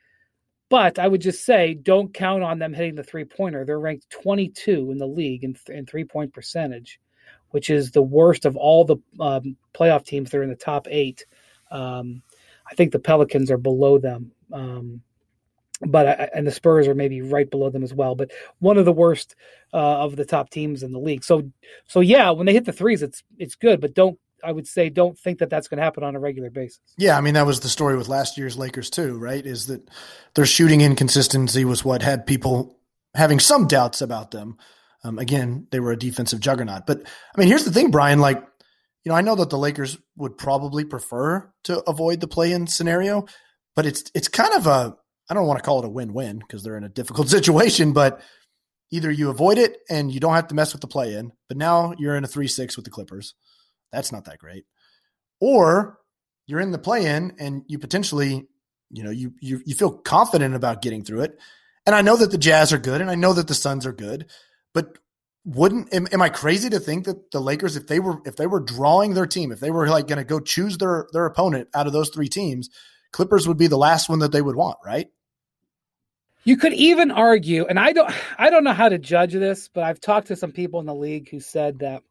But 0.72 0.98
I 0.98 1.06
would 1.06 1.20
just 1.20 1.44
say 1.44 1.74
don't 1.74 2.14
count 2.14 2.42
on 2.42 2.58
them 2.58 2.72
hitting 2.72 2.94
the 2.94 3.04
three 3.04 3.26
pointer. 3.26 3.64
They're 3.64 3.78
ranked 3.78 4.08
22 4.08 4.90
in 4.90 4.96
the 4.96 5.06
league 5.06 5.44
in, 5.44 5.54
in 5.68 5.84
three 5.84 6.04
point 6.04 6.32
percentage 6.32 6.98
which 7.52 7.70
is 7.70 7.90
the 7.90 8.02
worst 8.02 8.44
of 8.44 8.56
all 8.56 8.84
the 8.84 8.96
um, 9.20 9.56
playoff 9.72 10.04
teams. 10.04 10.30
They're 10.30 10.42
in 10.42 10.48
the 10.48 10.56
top 10.56 10.88
eight. 10.90 11.24
Um, 11.70 12.22
I 12.70 12.74
think 12.74 12.92
the 12.92 12.98
Pelicans 12.98 13.50
are 13.50 13.58
below 13.58 13.98
them. 13.98 14.32
Um, 14.52 15.02
but 15.82 16.06
I, 16.06 16.28
and 16.34 16.46
the 16.46 16.52
Spurs 16.52 16.88
are 16.88 16.94
maybe 16.94 17.22
right 17.22 17.50
below 17.50 17.68
them 17.68 17.82
as 17.82 17.92
well. 17.92 18.14
But 18.14 18.30
one 18.60 18.78
of 18.78 18.84
the 18.84 18.92
worst 18.92 19.36
uh, 19.72 19.76
of 19.76 20.16
the 20.16 20.24
top 20.24 20.50
teams 20.50 20.82
in 20.82 20.92
the 20.92 20.98
league. 20.98 21.24
So, 21.24 21.50
so 21.86 22.00
yeah, 22.00 22.30
when 22.30 22.46
they 22.46 22.52
hit 22.52 22.64
the 22.64 22.72
threes, 22.72 23.02
it's 23.02 23.22
it's 23.38 23.54
good. 23.54 23.80
But 23.80 23.94
don't 23.94 24.18
I 24.42 24.52
would 24.52 24.66
say 24.66 24.90
don't 24.90 25.18
think 25.18 25.38
that 25.38 25.50
that's 25.50 25.68
going 25.68 25.78
to 25.78 25.84
happen 25.84 26.04
on 26.04 26.16
a 26.16 26.20
regular 26.20 26.50
basis. 26.50 26.80
Yeah, 26.96 27.16
I 27.16 27.20
mean 27.20 27.34
that 27.34 27.46
was 27.46 27.60
the 27.60 27.68
story 27.68 27.96
with 27.96 28.08
last 28.08 28.36
year's 28.36 28.56
Lakers 28.56 28.90
too, 28.90 29.18
right? 29.18 29.44
Is 29.44 29.66
that 29.66 29.88
their 30.34 30.46
shooting 30.46 30.80
inconsistency 30.80 31.64
was 31.64 31.84
what 31.84 32.02
had 32.02 32.26
people 32.26 32.78
having 33.14 33.40
some 33.40 33.66
doubts 33.66 34.00
about 34.00 34.30
them. 34.30 34.56
Um, 35.04 35.18
again, 35.18 35.66
they 35.70 35.80
were 35.80 35.92
a 35.92 35.98
defensive 35.98 36.40
juggernaut. 36.40 36.86
But 36.86 37.02
I 37.04 37.40
mean, 37.40 37.48
here's 37.48 37.64
the 37.64 37.72
thing, 37.72 37.90
Brian. 37.90 38.20
Like, 38.20 38.38
you 39.04 39.10
know, 39.10 39.14
I 39.16 39.20
know 39.20 39.34
that 39.34 39.50
the 39.50 39.58
Lakers 39.58 39.98
would 40.16 40.38
probably 40.38 40.84
prefer 40.84 41.50
to 41.64 41.82
avoid 41.88 42.20
the 42.20 42.28
play-in 42.28 42.66
scenario, 42.66 43.26
but 43.74 43.86
it's 43.86 44.10
it's 44.14 44.28
kind 44.28 44.54
of 44.54 44.66
a 44.66 44.96
I 45.28 45.34
don't 45.34 45.46
want 45.46 45.58
to 45.58 45.64
call 45.64 45.80
it 45.80 45.86
a 45.86 45.90
win-win 45.90 46.38
because 46.38 46.62
they're 46.62 46.76
in 46.76 46.84
a 46.84 46.88
difficult 46.88 47.28
situation, 47.30 47.92
but 47.92 48.20
either 48.90 49.10
you 49.10 49.30
avoid 49.30 49.58
it 49.58 49.78
and 49.88 50.12
you 50.12 50.20
don't 50.20 50.34
have 50.34 50.48
to 50.48 50.54
mess 50.54 50.72
with 50.72 50.82
the 50.82 50.86
play-in, 50.86 51.32
but 51.48 51.56
now 51.56 51.94
you're 51.98 52.16
in 52.16 52.24
a 52.24 52.28
three-six 52.28 52.76
with 52.76 52.84
the 52.84 52.90
Clippers. 52.90 53.34
That's 53.92 54.12
not 54.12 54.24
that 54.24 54.38
great. 54.38 54.64
Or 55.40 55.98
you're 56.46 56.60
in 56.60 56.72
the 56.72 56.78
play-in 56.78 57.34
and 57.38 57.62
you 57.68 57.78
potentially, 57.78 58.46
you 58.90 59.02
know, 59.02 59.10
you 59.10 59.34
you 59.40 59.60
you 59.64 59.74
feel 59.74 59.92
confident 59.92 60.54
about 60.54 60.82
getting 60.82 61.04
through 61.04 61.22
it. 61.22 61.38
And 61.84 61.94
I 61.94 62.02
know 62.02 62.16
that 62.16 62.30
the 62.30 62.38
Jazz 62.38 62.72
are 62.72 62.78
good, 62.78 63.00
and 63.00 63.10
I 63.10 63.16
know 63.16 63.32
that 63.32 63.48
the 63.48 63.54
Suns 63.54 63.86
are 63.86 63.92
good, 63.92 64.30
but 64.72 64.98
wouldn't 65.44 65.92
am, 65.92 66.06
am 66.12 66.22
I 66.22 66.28
crazy 66.28 66.70
to 66.70 66.78
think 66.78 67.06
that 67.06 67.32
the 67.32 67.40
Lakers, 67.40 67.76
if 67.76 67.86
they 67.86 67.98
were 67.98 68.20
if 68.24 68.36
they 68.36 68.46
were 68.46 68.60
drawing 68.60 69.14
their 69.14 69.26
team, 69.26 69.50
if 69.50 69.60
they 69.60 69.70
were 69.70 69.88
like 69.88 70.06
going 70.06 70.18
to 70.18 70.24
go 70.24 70.40
choose 70.40 70.78
their 70.78 71.06
their 71.12 71.26
opponent 71.26 71.68
out 71.74 71.86
of 71.86 71.92
those 71.92 72.10
three 72.10 72.28
teams, 72.28 72.70
Clippers 73.12 73.48
would 73.48 73.58
be 73.58 73.66
the 73.66 73.76
last 73.76 74.08
one 74.08 74.20
that 74.20 74.32
they 74.32 74.42
would 74.42 74.56
want, 74.56 74.78
right? 74.84 75.08
You 76.44 76.56
could 76.56 76.72
even 76.72 77.10
argue, 77.10 77.66
and 77.66 77.78
I 77.78 77.92
don't 77.92 78.12
I 78.38 78.50
don't 78.50 78.64
know 78.64 78.72
how 78.72 78.88
to 78.88 78.98
judge 78.98 79.32
this, 79.32 79.68
but 79.68 79.84
I've 79.84 80.00
talked 80.00 80.28
to 80.28 80.36
some 80.36 80.52
people 80.52 80.80
in 80.80 80.86
the 80.86 80.94
league 80.94 81.28
who 81.30 81.40
said 81.40 81.80
that 81.80 82.02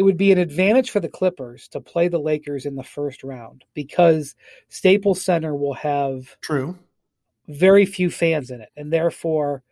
it 0.00 0.04
would 0.04 0.16
be 0.16 0.32
an 0.32 0.38
advantage 0.38 0.88
for 0.88 0.98
the 0.98 1.10
Clippers 1.10 1.68
to 1.68 1.78
play 1.78 2.08
the 2.08 2.18
Lakers 2.18 2.64
in 2.64 2.74
the 2.74 2.82
first 2.82 3.22
round 3.22 3.66
because 3.74 4.34
Staples 4.70 5.20
Center 5.20 5.54
will 5.54 5.74
have 5.74 6.38
true 6.40 6.78
very 7.48 7.84
few 7.84 8.10
fans 8.10 8.50
in 8.50 8.62
it, 8.62 8.70
and 8.78 8.90
therefore 8.90 9.62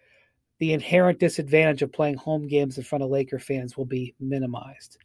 the 0.58 0.75
inherent 0.75 1.18
disadvantage 1.18 1.80
of 1.80 1.94
playing 1.94 2.16
home 2.16 2.47
games 2.47 2.76
in 2.76 2.85
front 2.85 3.02
of 3.02 3.08
Laker 3.08 3.38
fans 3.38 3.75
will 3.75 3.87
be 3.87 4.14
minimized. 4.20 4.99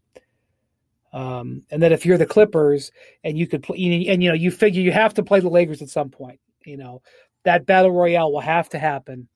Um, 1.13 1.63
and 1.71 1.81
that 1.81 1.93
if 1.93 2.05
you're 2.05 2.17
the 2.17 2.25
Clippers 2.25 2.91
and 3.23 3.37
you 3.37 3.47
could 3.47 3.63
play, 3.63 3.77
and 4.09 4.21
you 4.21 4.27
know, 4.27 4.35
you 4.35 4.51
figure 4.51 4.81
you 4.81 4.91
have 4.91 5.13
to 5.13 5.23
play 5.23 5.39
the 5.39 5.47
Lakers 5.47 5.81
at 5.81 5.87
some 5.87 6.09
point, 6.09 6.41
you 6.65 6.75
know, 6.75 7.01
that 7.45 7.65
battle 7.65 7.91
royale 7.91 8.33
will 8.33 8.41
have 8.41 8.67
to 8.71 8.77
happen. 8.77 9.29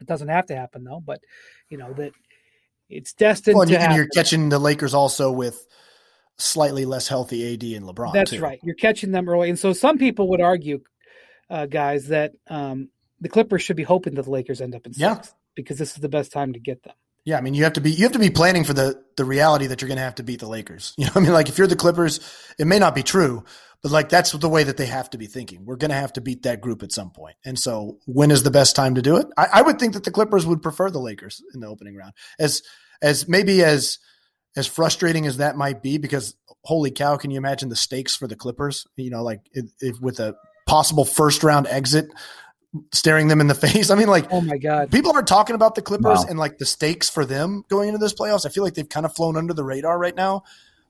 It 0.00 0.06
doesn't 0.06 0.28
have 0.28 0.46
to 0.46 0.54
happen 0.54 0.84
though, 0.84 1.02
but 1.04 1.18
you 1.68 1.78
know 1.78 1.92
that 1.94 2.12
it's 2.88 3.12
destined. 3.12 3.56
Well, 3.56 3.68
and, 3.68 3.76
and 3.76 3.94
you're 3.94 4.08
catching 4.08 4.48
the 4.48 4.58
Lakers 4.58 4.94
also 4.94 5.30
with 5.30 5.66
slightly 6.38 6.84
less 6.84 7.08
healthy 7.08 7.54
AD 7.54 7.62
and 7.62 7.86
LeBron. 7.86 8.12
That's 8.12 8.32
too. 8.32 8.40
right. 8.40 8.60
You're 8.62 8.74
catching 8.74 9.12
them 9.12 9.28
early, 9.28 9.48
and 9.48 9.58
so 9.58 9.72
some 9.72 9.98
people 9.98 10.28
would 10.30 10.40
argue, 10.40 10.80
uh, 11.50 11.66
guys, 11.66 12.08
that 12.08 12.32
um, 12.48 12.90
the 13.20 13.28
Clippers 13.28 13.62
should 13.62 13.76
be 13.76 13.82
hoping 13.82 14.14
that 14.14 14.22
the 14.22 14.30
Lakers 14.30 14.60
end 14.60 14.74
up 14.74 14.86
in 14.86 14.92
six 14.92 15.00
yeah. 15.00 15.20
because 15.54 15.78
this 15.78 15.92
is 15.92 15.98
the 15.98 16.08
best 16.08 16.32
time 16.32 16.52
to 16.52 16.60
get 16.60 16.82
them. 16.82 16.94
Yeah, 17.26 17.38
I 17.38 17.40
mean, 17.40 17.54
you 17.54 17.64
have 17.64 17.72
to 17.72 17.80
be 17.80 17.90
you 17.90 18.04
have 18.04 18.12
to 18.12 18.20
be 18.20 18.30
planning 18.30 18.62
for 18.62 18.72
the 18.72 19.02
the 19.16 19.24
reality 19.24 19.66
that 19.66 19.82
you're 19.82 19.88
going 19.88 19.98
to 19.98 20.04
have 20.04 20.14
to 20.14 20.22
beat 20.22 20.40
the 20.40 20.48
Lakers. 20.48 20.94
You 20.98 21.06
know, 21.06 21.12
I 21.16 21.20
mean, 21.20 21.32
like 21.32 21.48
if 21.48 21.58
you're 21.58 21.66
the 21.66 21.76
Clippers, 21.76 22.20
it 22.58 22.66
may 22.66 22.78
not 22.78 22.94
be 22.94 23.02
true, 23.02 23.44
but 23.82 23.90
like 23.90 24.08
that's 24.08 24.30
the 24.30 24.48
way 24.48 24.62
that 24.62 24.76
they 24.76 24.86
have 24.86 25.10
to 25.10 25.18
be 25.18 25.26
thinking. 25.26 25.64
We're 25.66 25.76
going 25.76 25.90
to 25.90 25.96
have 25.96 26.12
to 26.14 26.20
beat 26.20 26.44
that 26.44 26.60
group 26.60 26.84
at 26.84 26.92
some 26.92 27.10
point, 27.10 27.34
and 27.44 27.58
so 27.58 27.98
when 28.06 28.30
is 28.30 28.44
the 28.44 28.52
best 28.52 28.76
time 28.76 28.94
to 28.94 29.02
do 29.02 29.16
it? 29.16 29.26
I, 29.36 29.48
I 29.54 29.62
would 29.62 29.80
think 29.80 29.94
that 29.94 30.04
the 30.04 30.12
Clippers 30.12 30.46
would 30.46 30.62
prefer 30.62 30.88
the 30.88 31.00
Lakers 31.00 31.42
in 31.52 31.60
the 31.60 31.66
opening 31.66 31.96
round, 31.96 32.12
as 32.38 32.62
as 33.02 33.28
maybe 33.28 33.64
as 33.64 33.98
as 34.56 34.68
frustrating 34.68 35.26
as 35.26 35.38
that 35.38 35.56
might 35.56 35.82
be, 35.82 35.98
because 35.98 36.36
holy 36.62 36.92
cow, 36.92 37.16
can 37.16 37.32
you 37.32 37.38
imagine 37.38 37.70
the 37.70 37.76
stakes 37.76 38.14
for 38.14 38.28
the 38.28 38.36
Clippers? 38.36 38.86
You 38.94 39.10
know, 39.10 39.24
like 39.24 39.40
if, 39.52 39.66
if 39.80 40.00
with 40.00 40.20
a 40.20 40.36
possible 40.66 41.04
first 41.04 41.42
round 41.42 41.66
exit 41.66 42.08
staring 42.92 43.28
them 43.28 43.40
in 43.40 43.46
the 43.46 43.54
face. 43.66 43.90
I 43.90 43.94
mean, 43.94 44.08
like, 44.08 44.26
oh 44.30 44.40
my 44.40 44.58
god, 44.58 44.90
people 44.90 45.12
aren't 45.12 45.28
talking 45.28 45.54
about 45.54 45.74
the 45.74 45.82
Clippers 45.82 46.18
Wow. 46.20 46.26
and 46.28 46.38
like 46.38 46.58
the 46.58 46.66
stakes 46.66 47.08
for 47.08 47.24
them 47.24 47.64
going 47.68 47.88
into 47.88 47.98
this 47.98 48.14
playoffs. 48.14 48.46
I 48.46 48.50
feel 48.50 48.64
like 48.64 48.74
they've 48.74 48.88
kind 48.88 49.06
of 49.06 49.14
flown 49.14 49.36
under 49.36 49.54
the 49.54 49.64
radar 49.64 49.98
right 49.98 50.14
now. 50.16 50.44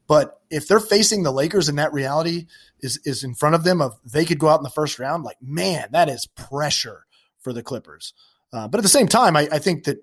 But 0.09 0.41
if 0.51 0.69
they're 0.69 0.79
facing 0.79 1.25
the 1.25 1.33
Lakers 1.33 1.69
and 1.69 1.79
that 1.79 1.93
reality 1.93 2.47
is 2.81 3.01
is 3.05 3.25
in 3.25 3.35
front 3.35 3.55
of 3.55 3.65
them 3.65 3.81
of 3.81 3.99
they 4.05 4.25
could 4.25 4.39
go 4.39 4.49
out 4.49 4.61
in 4.61 4.65
the 4.65 4.71
first 4.71 4.99
round, 4.99 5.25
like 5.25 5.37
man, 5.43 5.89
that 5.93 6.09
is 6.09 6.27
pressure 6.27 7.07
for 7.41 7.53
the 7.53 7.63
Clippers. 7.63 8.13
Uh, 8.53 8.69
but 8.69 8.79
at 8.79 8.83
the 8.83 8.89
same 8.89 9.09
time, 9.09 9.37
I, 9.37 9.49
I 9.51 9.59
think 9.59 9.85
that 9.85 9.99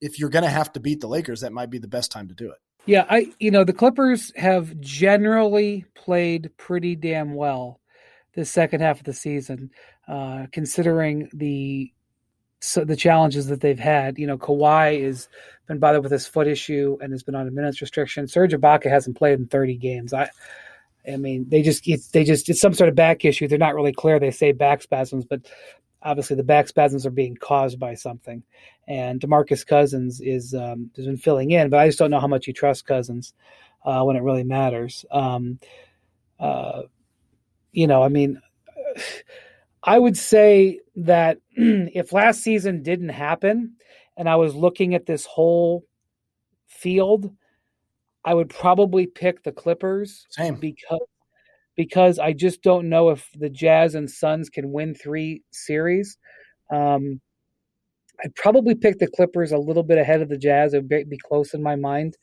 if 0.00 0.18
you're 0.18 0.30
going 0.30 0.44
to 0.44 0.48
have 0.50 0.72
to 0.72 0.80
beat 0.80 1.00
the 1.00 1.06
Lakers, 1.06 1.42
that 1.42 1.52
might 1.52 1.68
be 1.70 1.78
the 1.78 1.86
best 1.88 2.10
time 2.10 2.28
to 2.28 2.34
do 2.34 2.50
it. 2.50 2.56
Yeah, 2.86 3.04
I 3.08 3.26
you 3.38 3.50
know 3.50 3.62
the 3.62 3.72
Clippers 3.74 4.32
have 4.36 4.78
generally 4.80 5.84
played 5.94 6.50
pretty 6.56 6.96
damn 6.96 7.34
well 7.34 7.78
this 8.34 8.50
second 8.50 8.80
half 8.80 8.98
of 9.00 9.04
the 9.04 9.12
season, 9.12 9.70
uh, 10.08 10.46
considering 10.52 11.28
the 11.32 11.92
so 12.60 12.84
the 12.84 12.96
challenges 12.96 13.48
that 13.48 13.60
they've 13.60 13.78
had. 13.78 14.18
You 14.18 14.26
know, 14.26 14.38
Kawhi 14.38 15.02
has 15.04 15.28
been 15.66 15.78
bothered 15.78 16.02
with 16.02 16.12
his 16.12 16.26
foot 16.26 16.46
issue 16.46 16.96
and 17.00 17.12
has 17.12 17.22
been 17.22 17.34
on 17.34 17.48
a 17.48 17.50
minutes 17.50 17.80
restriction. 17.80 18.28
Serge 18.28 18.52
Ibaka 18.52 18.88
hasn't 18.88 19.16
played 19.16 19.38
in 19.38 19.46
30 19.46 19.76
games. 19.76 20.12
I, 20.12 20.30
I 21.10 21.16
mean, 21.16 21.48
they 21.48 21.62
just 21.62 21.84
they 22.12 22.24
just 22.24 22.48
it's 22.48 22.60
some 22.60 22.74
sort 22.74 22.88
of 22.88 22.94
back 22.94 23.24
issue. 23.24 23.48
They're 23.48 23.58
not 23.58 23.74
really 23.74 23.92
clear. 23.92 24.20
They 24.20 24.30
say 24.30 24.52
back 24.52 24.82
spasms, 24.82 25.24
but 25.24 25.40
obviously 26.02 26.36
the 26.36 26.44
back 26.44 26.68
spasms 26.68 27.04
are 27.06 27.10
being 27.10 27.36
caused 27.36 27.78
by 27.78 27.94
something. 27.94 28.42
And 28.86 29.20
Demarcus 29.20 29.66
Cousins 29.66 30.20
is 30.20 30.54
um, 30.54 30.90
has 30.96 31.06
been 31.06 31.16
filling 31.16 31.50
in, 31.50 31.70
but 31.70 31.80
I 31.80 31.88
just 31.88 31.98
don't 31.98 32.10
know 32.10 32.20
how 32.20 32.28
much 32.28 32.46
you 32.46 32.52
trust 32.52 32.86
Cousins 32.86 33.34
uh, 33.84 34.02
when 34.02 34.16
it 34.16 34.22
really 34.22 34.44
matters. 34.44 35.04
Um, 35.10 35.58
uh, 36.38 36.82
you 37.72 37.86
know, 37.86 38.02
I 38.02 38.08
mean, 38.08 38.40
I 39.84 39.98
would 39.98 40.16
say 40.16 40.80
that 40.96 41.38
if 41.52 42.12
last 42.12 42.42
season 42.42 42.82
didn't 42.82 43.10
happen, 43.10 43.76
and 44.16 44.28
I 44.28 44.36
was 44.36 44.54
looking 44.54 44.94
at 44.94 45.06
this 45.06 45.24
whole 45.24 45.84
field, 46.68 47.30
I 48.24 48.34
would 48.34 48.48
probably 48.48 49.06
pick 49.06 49.42
the 49.42 49.52
Clippers 49.52 50.26
Same. 50.30 50.56
because 50.56 51.00
because 51.74 52.18
I 52.18 52.32
just 52.34 52.62
don't 52.62 52.88
know 52.88 53.08
if 53.10 53.28
the 53.34 53.48
Jazz 53.48 53.94
and 53.94 54.10
Suns 54.10 54.50
can 54.50 54.72
win 54.72 54.94
three 54.94 55.42
series. 55.52 56.18
Um, 56.70 57.20
I'd 58.22 58.34
probably 58.34 58.74
pick 58.74 58.98
the 58.98 59.08
Clippers 59.08 59.52
a 59.52 59.58
little 59.58 59.82
bit 59.82 59.96
ahead 59.98 60.20
of 60.20 60.28
the 60.28 60.36
Jazz. 60.36 60.74
It 60.74 60.84
would 60.84 60.88
be- 61.08 61.18
close 61.26 61.54
in 61.54 61.62
my 61.62 61.76
mind. 61.76 62.16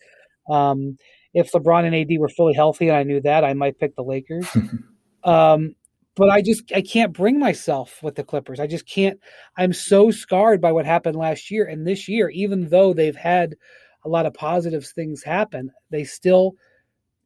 Um, 0.49 0.97
if 1.33 1.51
LeBron 1.51 1.85
and 1.85 1.95
AD 1.95 2.19
were 2.19 2.29
fully 2.29 2.53
healthy 2.53 2.89
and 2.89 2.97
I 2.97 3.03
knew 3.03 3.21
that, 3.21 3.43
I 3.43 3.53
might 3.53 3.79
pick 3.79 3.95
the 3.95 4.03
Lakers. 4.03 4.47
um, 5.23 5.75
but 6.19 6.29
I 6.29 6.41
just 6.41 6.69
I 6.75 6.81
can't 6.81 7.13
bring 7.13 7.39
myself 7.39 8.03
with 8.03 8.15
the 8.15 8.25
Clippers. 8.25 8.59
I 8.59 8.67
just 8.67 8.85
can't. 8.85 9.17
I'm 9.55 9.71
so 9.71 10.11
scarred 10.11 10.59
by 10.59 10.73
what 10.73 10.85
happened 10.85 11.15
last 11.15 11.49
year 11.49 11.65
and 11.65 11.87
this 11.87 12.09
year. 12.09 12.29
Even 12.29 12.67
though 12.67 12.93
they've 12.93 13.15
had 13.15 13.55
a 14.03 14.09
lot 14.09 14.25
of 14.25 14.33
positive 14.33 14.85
things 14.85 15.23
happen, 15.23 15.71
they 15.91 16.03
still 16.03 16.55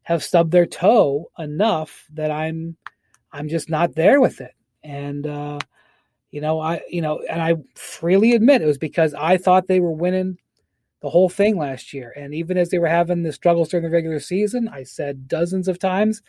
have 0.04 0.24
stubbed 0.24 0.52
their 0.52 0.68
toe 0.68 1.32
enough 1.40 2.06
that 2.14 2.30
I'm 2.30 2.78
I'm 3.32 3.50
just 3.50 3.68
not 3.68 3.96
there 3.96 4.22
with 4.22 4.42
it. 4.42 4.52
And 4.84 5.26
uh, 5.26 5.58
you 6.30 6.40
know, 6.40 6.60
I 6.60 6.82
you 6.88 7.02
know, 7.02 7.24
and 7.28 7.42
I 7.42 7.56
freely 7.74 8.34
admit 8.34 8.62
it 8.62 8.68
was 8.68 8.78
because 8.78 9.16
I 9.16 9.38
thought 9.38 9.68
they 9.68 9.80
were 9.80 9.92
winning 9.92 10.38
the 11.02 11.10
whole 11.10 11.30
thing 11.30 11.58
last 11.58 11.94
year. 11.94 12.14
And 12.16 12.36
even 12.36 12.60
as 12.60 12.70
they 12.70 12.78
were 12.78 12.88
having 12.88 13.24
the 13.24 13.34
struggles 13.34 13.70
during 13.70 13.86
the 13.86 13.90
regular 13.90 14.20
season, 14.20 14.68
I 14.68 14.84
said 14.84 15.28
dozens 15.28 15.68
of 15.68 15.80
times, 15.80 16.22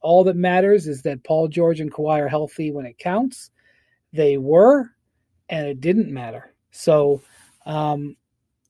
all 0.00 0.24
that 0.24 0.36
matters 0.36 0.86
is 0.86 1.02
that 1.02 1.24
Paul 1.24 1.48
George 1.48 1.80
and 1.80 1.92
Kawhi 1.92 2.20
are 2.20 2.28
healthy 2.28 2.70
when 2.70 2.86
it 2.86 2.98
counts. 2.98 3.50
They 4.12 4.38
were, 4.38 4.90
and 5.48 5.66
it 5.66 5.80
didn't 5.80 6.12
matter. 6.12 6.54
So, 6.70 7.22
um, 7.66 8.16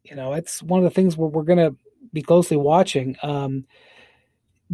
you 0.02 0.16
know, 0.16 0.32
it's 0.32 0.62
one 0.62 0.78
of 0.78 0.84
the 0.84 0.94
things 0.94 1.16
where 1.16 1.28
we're 1.28 1.42
going 1.42 1.58
to 1.58 1.76
be 2.12 2.22
closely 2.22 2.56
watching. 2.56 3.16
Um, 3.22 3.66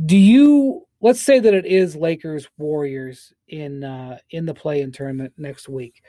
do 0.06 0.16
you 0.16 0.86
let's 1.00 1.20
say 1.20 1.38
that 1.38 1.54
it 1.54 1.66
is 1.66 1.94
Lakers 1.94 2.48
Warriors 2.56 3.32
in 3.48 3.84
uh, 3.84 4.18
in 4.30 4.46
the 4.46 4.54
play 4.54 4.80
in 4.80 4.90
tournament 4.90 5.34
next 5.36 5.68
week? 5.68 6.02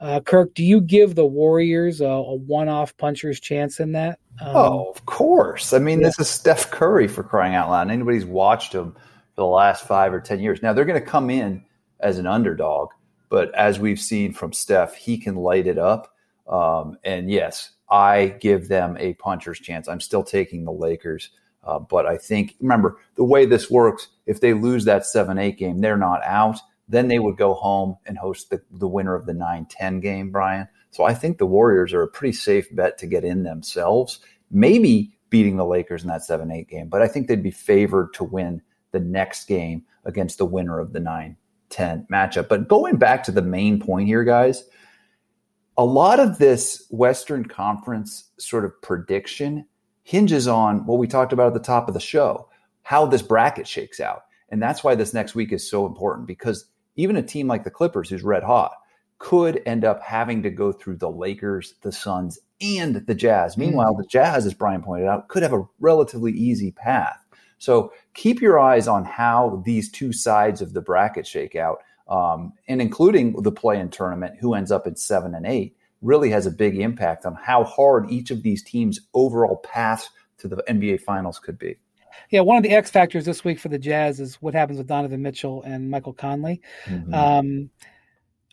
Uh, 0.00 0.20
Kirk, 0.20 0.54
do 0.54 0.64
you 0.64 0.80
give 0.80 1.14
the 1.16 1.26
Warriors 1.26 2.00
a, 2.00 2.06
a 2.06 2.34
one-off 2.34 2.96
puncher's 2.96 3.40
chance 3.40 3.80
in 3.80 3.92
that? 3.92 4.20
Um, 4.40 4.56
oh, 4.56 4.90
of 4.90 5.04
course. 5.06 5.72
I 5.72 5.80
mean, 5.80 6.00
yeah. 6.00 6.06
this 6.06 6.20
is 6.20 6.28
Steph 6.28 6.70
Curry 6.70 7.08
for 7.08 7.24
crying 7.24 7.56
out 7.56 7.68
loud. 7.68 7.90
Anybody's 7.90 8.24
watched 8.24 8.72
him 8.72 8.94
for 9.38 9.42
the 9.42 9.46
last 9.46 9.86
five 9.86 10.12
or 10.12 10.20
10 10.20 10.40
years. 10.40 10.62
Now, 10.64 10.72
they're 10.72 10.84
going 10.84 11.00
to 11.00 11.06
come 11.06 11.30
in 11.30 11.64
as 12.00 12.18
an 12.18 12.26
underdog, 12.26 12.88
but 13.28 13.54
as 13.54 13.78
we've 13.78 14.00
seen 14.00 14.32
from 14.32 14.52
Steph, 14.52 14.96
he 14.96 15.16
can 15.16 15.36
light 15.36 15.68
it 15.68 15.78
up. 15.78 16.12
Um, 16.48 16.98
and 17.04 17.30
yes, 17.30 17.70
I 17.88 18.36
give 18.40 18.66
them 18.66 18.96
a 18.98 19.14
puncher's 19.14 19.60
chance. 19.60 19.86
I'm 19.86 20.00
still 20.00 20.24
taking 20.24 20.64
the 20.64 20.72
Lakers 20.72 21.30
Uh, 21.62 21.78
but 21.78 22.04
I 22.04 22.16
think, 22.16 22.56
remember, 22.60 22.98
the 23.14 23.22
way 23.22 23.46
this 23.46 23.70
works, 23.70 24.08
if 24.26 24.40
they 24.40 24.54
lose 24.54 24.84
that 24.86 25.06
7 25.06 25.38
8 25.38 25.56
game, 25.56 25.80
they're 25.80 25.96
not 25.96 26.20
out. 26.24 26.58
Then 26.88 27.06
they 27.06 27.20
would 27.20 27.36
go 27.36 27.54
home 27.54 27.96
and 28.06 28.18
host 28.18 28.50
the, 28.50 28.60
the 28.72 28.88
winner 28.88 29.14
of 29.14 29.26
the 29.26 29.34
9 29.34 29.66
10 29.66 30.00
game, 30.00 30.32
Brian. 30.32 30.66
So 30.90 31.04
I 31.04 31.14
think 31.14 31.38
the 31.38 31.46
Warriors 31.46 31.92
are 31.92 32.02
a 32.02 32.08
pretty 32.08 32.32
safe 32.32 32.74
bet 32.74 32.98
to 32.98 33.06
get 33.06 33.24
in 33.24 33.44
themselves, 33.44 34.18
maybe 34.50 35.12
beating 35.30 35.58
the 35.58 35.66
Lakers 35.66 36.02
in 36.02 36.08
that 36.08 36.24
7 36.24 36.50
8 36.50 36.68
game. 36.68 36.88
But 36.88 37.02
I 37.02 37.08
think 37.08 37.28
they'd 37.28 37.40
be 37.40 37.52
favored 37.52 38.12
to 38.14 38.24
win 38.24 38.62
the 38.92 39.00
next 39.00 39.46
game 39.46 39.84
against 40.04 40.38
the 40.38 40.46
winner 40.46 40.78
of 40.78 40.92
the 40.92 41.00
9 41.00 41.36
10 41.70 42.06
matchup. 42.10 42.48
But 42.48 42.68
going 42.68 42.96
back 42.96 43.24
to 43.24 43.32
the 43.32 43.42
main 43.42 43.80
point 43.80 44.06
here, 44.06 44.24
guys, 44.24 44.64
a 45.76 45.84
lot 45.84 46.18
of 46.18 46.38
this 46.38 46.86
Western 46.90 47.44
Conference 47.44 48.30
sort 48.38 48.64
of 48.64 48.80
prediction 48.82 49.66
hinges 50.02 50.48
on 50.48 50.86
what 50.86 50.98
we 50.98 51.06
talked 51.06 51.32
about 51.32 51.48
at 51.48 51.54
the 51.54 51.60
top 51.60 51.88
of 51.88 51.94
the 51.94 52.00
show, 52.00 52.48
how 52.82 53.06
this 53.06 53.22
bracket 53.22 53.68
shakes 53.68 54.00
out. 54.00 54.22
And 54.48 54.62
that's 54.62 54.82
why 54.82 54.94
this 54.94 55.12
next 55.12 55.34
week 55.34 55.52
is 55.52 55.68
so 55.68 55.86
important 55.86 56.26
because 56.26 56.64
even 56.96 57.16
a 57.16 57.22
team 57.22 57.46
like 57.46 57.64
the 57.64 57.70
Clippers, 57.70 58.08
who's 58.08 58.22
red 58.22 58.42
hot, 58.42 58.72
could 59.18 59.60
end 59.66 59.84
up 59.84 60.00
having 60.02 60.42
to 60.42 60.50
go 60.50 60.72
through 60.72 60.96
the 60.96 61.10
Lakers, 61.10 61.74
the 61.82 61.92
Suns, 61.92 62.38
and 62.60 62.96
the 63.06 63.14
Jazz. 63.14 63.54
Mm. 63.54 63.58
Meanwhile, 63.58 63.94
the 63.94 64.06
Jazz, 64.06 64.46
as 64.46 64.54
Brian 64.54 64.82
pointed 64.82 65.06
out, 65.06 65.28
could 65.28 65.42
have 65.42 65.52
a 65.52 65.68
relatively 65.80 66.32
easy 66.32 66.72
path. 66.72 67.18
So 67.58 67.92
keep 68.14 68.40
your 68.40 68.58
eyes 68.58 68.88
on 68.88 69.04
how 69.04 69.62
these 69.64 69.90
two 69.90 70.12
sides 70.12 70.62
of 70.62 70.72
the 70.72 70.80
bracket 70.80 71.26
shake 71.26 71.56
out, 71.56 71.78
um, 72.08 72.52
and 72.68 72.80
including 72.80 73.42
the 73.42 73.52
play-in 73.52 73.90
tournament, 73.90 74.36
who 74.40 74.54
ends 74.54 74.72
up 74.72 74.86
at 74.86 74.98
seven 74.98 75.34
and 75.34 75.46
eight, 75.46 75.76
really 76.00 76.30
has 76.30 76.46
a 76.46 76.50
big 76.50 76.78
impact 76.78 77.26
on 77.26 77.34
how 77.34 77.64
hard 77.64 78.10
each 78.10 78.30
of 78.30 78.42
these 78.42 78.62
teams' 78.62 79.00
overall 79.14 79.56
path 79.56 80.08
to 80.38 80.48
the 80.48 80.62
NBA 80.68 81.00
Finals 81.00 81.38
could 81.38 81.58
be. 81.58 81.76
Yeah, 82.30 82.40
one 82.40 82.56
of 82.56 82.62
the 82.62 82.70
X 82.70 82.90
factors 82.90 83.24
this 83.24 83.44
week 83.44 83.58
for 83.58 83.68
the 83.68 83.78
Jazz 83.78 84.20
is 84.20 84.36
what 84.36 84.54
happens 84.54 84.78
with 84.78 84.86
Donovan 84.86 85.22
Mitchell 85.22 85.62
and 85.62 85.90
Michael 85.90 86.12
Conley. 86.12 86.60
Mm-hmm. 86.86 87.14
Um, 87.14 87.70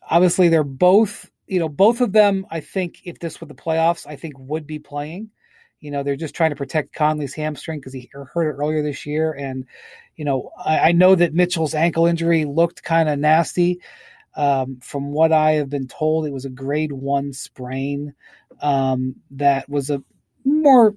obviously, 0.10 0.50
they're 0.50 0.64
both, 0.64 1.30
you 1.48 1.60
know, 1.60 1.70
both 1.70 2.02
of 2.02 2.12
them. 2.12 2.46
I 2.50 2.60
think 2.60 3.02
if 3.06 3.20
this 3.20 3.40
were 3.40 3.48
the 3.48 3.56
playoffs, 3.56 4.08
I 4.08 4.16
think 4.16 4.36
would 4.38 4.66
be 4.66 4.80
playing. 4.80 5.30
You 5.86 5.92
know, 5.92 6.02
they're 6.02 6.16
just 6.16 6.34
trying 6.34 6.50
to 6.50 6.56
protect 6.56 6.96
Conley's 6.96 7.36
hamstring 7.36 7.80
because 7.80 7.94
he 7.94 8.10
hurt 8.12 8.50
it 8.50 8.58
earlier 8.60 8.82
this 8.82 9.06
year. 9.06 9.34
And, 9.34 9.66
you 10.16 10.26
know, 10.26 10.50
I, 10.66 10.80
I 10.80 10.92
know 10.94 11.14
that 11.14 11.36
Mitchell's 11.36 11.76
ankle 11.76 12.08
injury 12.08 12.44
looked 12.44 12.82
kind 12.82 13.08
of 13.08 13.20
nasty. 13.20 13.80
Um, 14.36 14.80
from 14.82 15.12
what 15.12 15.32
I 15.32 15.52
have 15.52 15.70
been 15.70 15.88
told, 15.88 16.26
it 16.26 16.34
was 16.34 16.46
a 16.46 16.50
grade 16.50 16.92
one 16.92 17.34
sprain 17.34 18.16
um, 18.62 19.16
that 19.30 19.70
was 19.70 19.92
a 19.92 20.04
more 20.44 20.96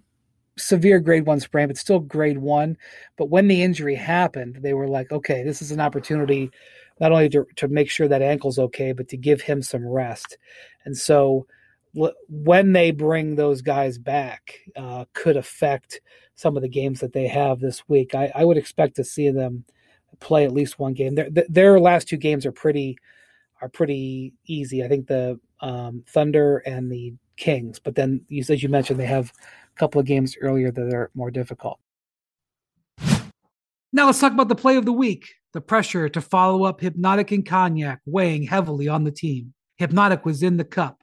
severe 0.57 1.01
grade 1.01 1.27
one 1.27 1.41
sprain, 1.41 1.69
but 1.69 1.77
still 1.77 2.01
grade 2.01 2.39
one. 2.39 2.79
But 3.19 3.29
when 3.29 3.47
the 3.47 3.63
injury 3.63 3.95
happened, 3.95 4.59
they 4.63 4.73
were 4.73 4.89
like, 4.89 5.13
okay, 5.13 5.43
this 5.43 5.61
is 5.61 5.71
an 5.71 5.81
opportunity 5.81 6.51
not 6.99 7.13
only 7.13 7.29
to, 7.29 7.47
to 7.57 7.69
make 7.69 7.91
sure 7.91 8.09
that 8.09 8.23
ankle's 8.23 8.59
okay, 8.59 8.93
but 8.93 9.09
to 9.09 9.17
give 9.17 9.43
him 9.43 9.63
some 9.63 9.87
rest. 9.87 10.39
And 10.85 10.97
so 10.97 11.47
when 11.95 12.73
they 12.73 12.91
bring 12.91 13.35
those 13.35 13.63
guys 13.63 13.99
back 13.99 14.59
uh, 14.77 15.05
could 15.15 15.37
affect 15.37 16.01
some 16.35 16.57
of 16.57 16.63
the 16.63 16.69
games 16.69 17.01
that 17.01 17.13
they 17.13 17.27
have 17.27 17.61
this 17.61 17.83
week. 17.89 18.15
I, 18.15 18.31
I, 18.35 18.45
would 18.45 18.57
expect 18.57 18.97
to 18.97 19.05
see 19.05 19.31
them 19.31 19.65
play 20.21 20.45
at 20.45 20.53
least 20.53 20.79
one 20.79 20.95
game. 20.95 21.15
Their, 21.15 21.29
their 21.49 21.81
last 21.81 22.09
two 22.09 22.17
games 22.17 22.47
are 22.47 22.53
pretty 22.53 22.97
are 23.61 23.69
pretty 23.69 24.35
easy. 24.47 24.85
I 24.85 24.89
think 24.89 25.09
the 25.09 25.41
um, 25.61 26.05
Thunder 26.07 26.59
and 26.59 26.93
the 26.93 27.15
Kings, 27.37 27.79
but 27.79 27.95
then 27.95 28.25
as 28.31 28.63
you 28.63 28.69
mentioned, 28.69 29.01
they 29.01 29.07
have 29.07 29.33
a 29.75 29.79
couple 29.79 30.01
of 30.01 30.07
games 30.07 30.37
earlier 30.41 30.71
that 30.71 30.95
are 30.95 31.11
more 31.15 31.31
difficult. 31.31 31.81
Now 33.93 34.07
let's 34.07 34.21
talk 34.21 34.33
about 34.33 34.49
the 34.49 34.55
play 34.55 34.77
of 34.77 34.85
the 34.85 34.93
week. 34.93 35.35
The 35.55 35.61
pressure 35.61 36.09
to 36.11 36.21
follow 36.21 36.65
up 36.65 36.81
Hypnotic 36.81 37.33
and 37.33 37.45
Cognac 37.45 38.01
weighing 38.05 38.43
heavily 38.43 38.87
on 38.87 39.05
the 39.05 39.11
team. 39.11 39.55
Hypnotic 39.77 40.25
was 40.25 40.43
in 40.43 40.57
the 40.57 40.65
cup 40.65 41.03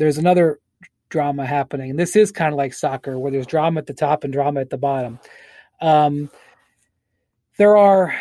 there's 0.00 0.18
another 0.18 0.58
drama 1.10 1.44
happening. 1.44 1.90
And 1.90 1.98
this 1.98 2.16
is 2.16 2.32
kind 2.32 2.52
of 2.52 2.56
like 2.56 2.72
soccer, 2.72 3.18
where 3.18 3.30
there's 3.30 3.46
drama 3.46 3.78
at 3.80 3.86
the 3.86 3.92
top 3.92 4.24
and 4.24 4.32
drama 4.32 4.60
at 4.60 4.70
the 4.70 4.78
bottom. 4.78 5.20
Um, 5.82 6.30
there 7.58 7.76
are, 7.76 8.14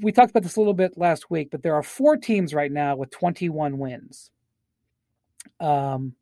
we 0.00 0.12
talked 0.12 0.30
about 0.30 0.44
this 0.44 0.54
a 0.56 0.60
little 0.60 0.74
bit 0.74 0.96
last 0.96 1.28
week, 1.28 1.48
but 1.50 1.62
there 1.62 1.74
are 1.74 1.82
four 1.82 2.16
teams 2.16 2.54
right 2.54 2.70
now 2.70 2.94
with 2.94 3.10
21 3.10 3.78
wins. 3.78 4.30
Um, 5.58 6.14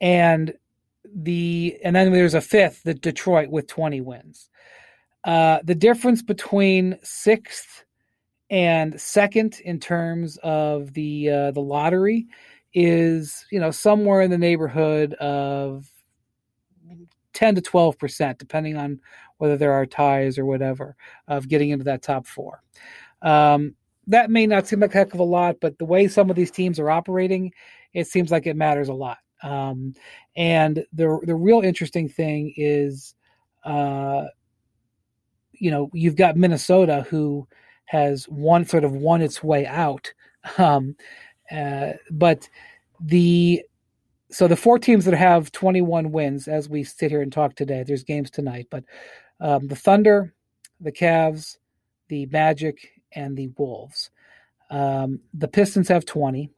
and 0.00 0.52
the 1.14 1.78
and 1.82 1.96
then 1.96 2.12
there's 2.12 2.34
a 2.34 2.40
fifth, 2.40 2.82
the 2.82 2.94
Detroit 2.94 3.48
with 3.48 3.66
20 3.66 4.02
wins. 4.02 4.50
Uh, 5.24 5.58
the 5.64 5.74
difference 5.74 6.22
between 6.22 6.98
sixth 7.02 7.84
and 8.50 9.00
second 9.00 9.60
in 9.64 9.80
terms 9.80 10.38
of 10.42 10.92
the 10.92 11.30
uh, 11.30 11.50
the 11.52 11.60
lottery 11.60 12.26
is 12.72 13.44
you 13.50 13.58
know 13.58 13.70
somewhere 13.70 14.20
in 14.22 14.30
the 14.30 14.38
neighborhood 14.38 15.14
of 15.14 15.90
10 17.32 17.56
to 17.56 17.60
12 17.60 17.98
percent 17.98 18.38
depending 18.38 18.76
on 18.76 19.00
whether 19.38 19.56
there 19.56 19.72
are 19.72 19.86
ties 19.86 20.38
or 20.38 20.44
whatever 20.44 20.96
of 21.28 21.48
getting 21.48 21.70
into 21.70 21.84
that 21.84 22.02
top 22.02 22.26
four. 22.26 22.62
Um, 23.22 23.74
that 24.06 24.30
may 24.30 24.46
not 24.46 24.66
seem 24.66 24.80
like 24.80 24.94
a 24.94 24.98
heck 24.98 25.14
of 25.14 25.20
a 25.20 25.24
lot 25.24 25.56
but 25.60 25.78
the 25.78 25.84
way 25.84 26.08
some 26.08 26.30
of 26.30 26.36
these 26.36 26.50
teams 26.50 26.78
are 26.78 26.90
operating 26.90 27.52
it 27.92 28.06
seems 28.06 28.30
like 28.30 28.46
it 28.46 28.56
matters 28.56 28.88
a 28.88 28.94
lot. 28.94 29.18
Um, 29.42 29.94
and 30.36 30.84
the 30.92 31.18
the 31.24 31.34
real 31.34 31.60
interesting 31.60 32.08
thing 32.08 32.52
is 32.56 33.14
uh, 33.64 34.26
you 35.52 35.70
know 35.70 35.90
you've 35.92 36.16
got 36.16 36.36
minnesota 36.36 37.06
who 37.08 37.46
has 37.86 38.24
one 38.28 38.64
sort 38.64 38.84
of 38.84 38.92
won 38.92 39.22
its 39.22 39.42
way 39.42 39.66
out. 39.66 40.12
Um, 40.56 40.96
uh, 41.50 41.92
but 42.10 42.48
the 43.00 43.62
so 44.30 44.46
the 44.46 44.56
four 44.56 44.78
teams 44.78 45.04
that 45.06 45.14
have 45.14 45.50
21 45.50 46.12
wins 46.12 46.46
as 46.46 46.68
we 46.68 46.84
sit 46.84 47.10
here 47.10 47.22
and 47.22 47.32
talk 47.32 47.56
today, 47.56 47.82
there's 47.82 48.04
games 48.04 48.30
tonight, 48.30 48.68
but 48.70 48.84
um, 49.40 49.66
the 49.66 49.74
Thunder, 49.74 50.32
the 50.80 50.92
Cavs, 50.92 51.56
the 52.08 52.26
Magic, 52.26 52.90
and 53.12 53.36
the 53.36 53.48
Wolves. 53.56 54.10
Um, 54.70 55.18
the 55.34 55.48
Pistons 55.48 55.88
have 55.88 56.06
20. 56.06 56.48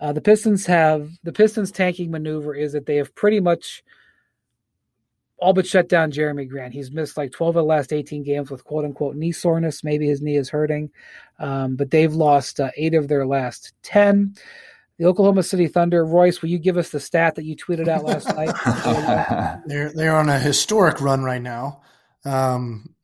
Uh, 0.00 0.12
the 0.12 0.20
Pistons 0.20 0.64
have 0.66 1.10
the 1.24 1.32
Pistons 1.32 1.72
tanking 1.72 2.10
maneuver 2.10 2.54
is 2.54 2.72
that 2.72 2.86
they 2.86 2.96
have 2.96 3.14
pretty 3.14 3.40
much 3.40 3.82
all 5.40 5.52
but 5.52 5.66
shut 5.66 5.88
down 5.88 6.12
Jerami 6.12 6.48
Grant. 6.48 6.74
He's 6.74 6.90
missed 6.90 7.16
like 7.16 7.32
12 7.32 7.56
of 7.56 7.62
the 7.62 7.66
last 7.66 7.92
18 7.92 8.22
games 8.22 8.50
with 8.50 8.64
quote 8.64 8.84
unquote 8.84 9.16
knee 9.16 9.32
soreness. 9.32 9.82
Maybe 9.82 10.06
his 10.06 10.20
knee 10.20 10.36
is 10.36 10.50
hurting, 10.50 10.90
um, 11.38 11.76
but 11.76 11.90
they've 11.90 12.12
lost 12.12 12.60
uh, 12.60 12.70
eight 12.76 12.94
of 12.94 13.08
their 13.08 13.26
last 13.26 13.72
10. 13.82 14.34
The 14.98 15.06
Oklahoma 15.06 15.42
City 15.42 15.66
Thunder, 15.66 16.04
Royce, 16.04 16.42
will 16.42 16.50
you 16.50 16.58
give 16.58 16.76
us 16.76 16.90
the 16.90 17.00
stat 17.00 17.36
that 17.36 17.44
you 17.44 17.56
tweeted 17.56 17.88
out 17.88 18.04
last 18.04 18.26
night? 18.36 18.54
they're 19.66 19.90
they're 19.92 20.16
on 20.16 20.28
a 20.28 20.38
historic 20.38 21.00
run 21.00 21.22
right 21.22 21.42
now. 21.42 21.80
Um, 22.24 22.94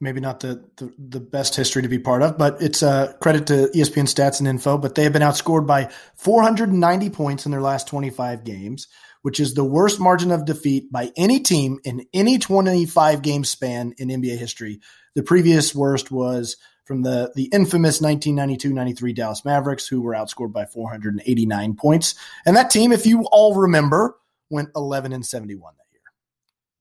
maybe 0.00 0.20
not 0.20 0.40
the, 0.40 0.64
the, 0.76 0.92
the 0.98 1.20
best 1.20 1.56
history 1.56 1.82
to 1.82 1.88
be 1.88 1.98
part 1.98 2.22
of, 2.22 2.36
but 2.36 2.60
it's 2.60 2.82
a 2.82 3.16
credit 3.20 3.46
to 3.46 3.70
ESPN 3.74 4.04
stats 4.04 4.40
and 4.40 4.48
info. 4.48 4.78
But 4.78 4.94
they 4.94 5.04
have 5.04 5.12
been 5.12 5.22
outscored 5.22 5.66
by 5.66 5.90
490 6.16 7.10
points 7.10 7.44
in 7.46 7.52
their 7.52 7.60
last 7.60 7.88
25 7.88 8.44
games 8.44 8.88
which 9.22 9.40
is 9.40 9.54
the 9.54 9.64
worst 9.64 9.98
margin 9.98 10.30
of 10.30 10.44
defeat 10.44 10.92
by 10.92 11.10
any 11.16 11.40
team 11.40 11.78
in 11.84 12.06
any 12.12 12.38
25 12.38 13.22
game 13.22 13.44
span 13.44 13.94
in 13.98 14.08
NBA 14.08 14.36
history. 14.36 14.80
The 15.14 15.22
previous 15.22 15.74
worst 15.74 16.10
was 16.10 16.56
from 16.84 17.02
the 17.02 17.32
the 17.34 17.48
infamous 17.52 18.00
1992-93 18.00 19.14
Dallas 19.14 19.44
Mavericks, 19.44 19.86
who 19.86 20.02
were 20.02 20.12
outscored 20.14 20.52
by 20.52 20.66
489 20.66 21.74
points. 21.76 22.14
And 22.44 22.56
that 22.56 22.70
team, 22.70 22.92
if 22.92 23.06
you 23.06 23.24
all 23.30 23.54
remember, 23.54 24.16
went 24.50 24.70
11 24.74 25.12
and 25.12 25.24
71 25.24 25.74
that 25.78 25.84
year. 25.92 26.02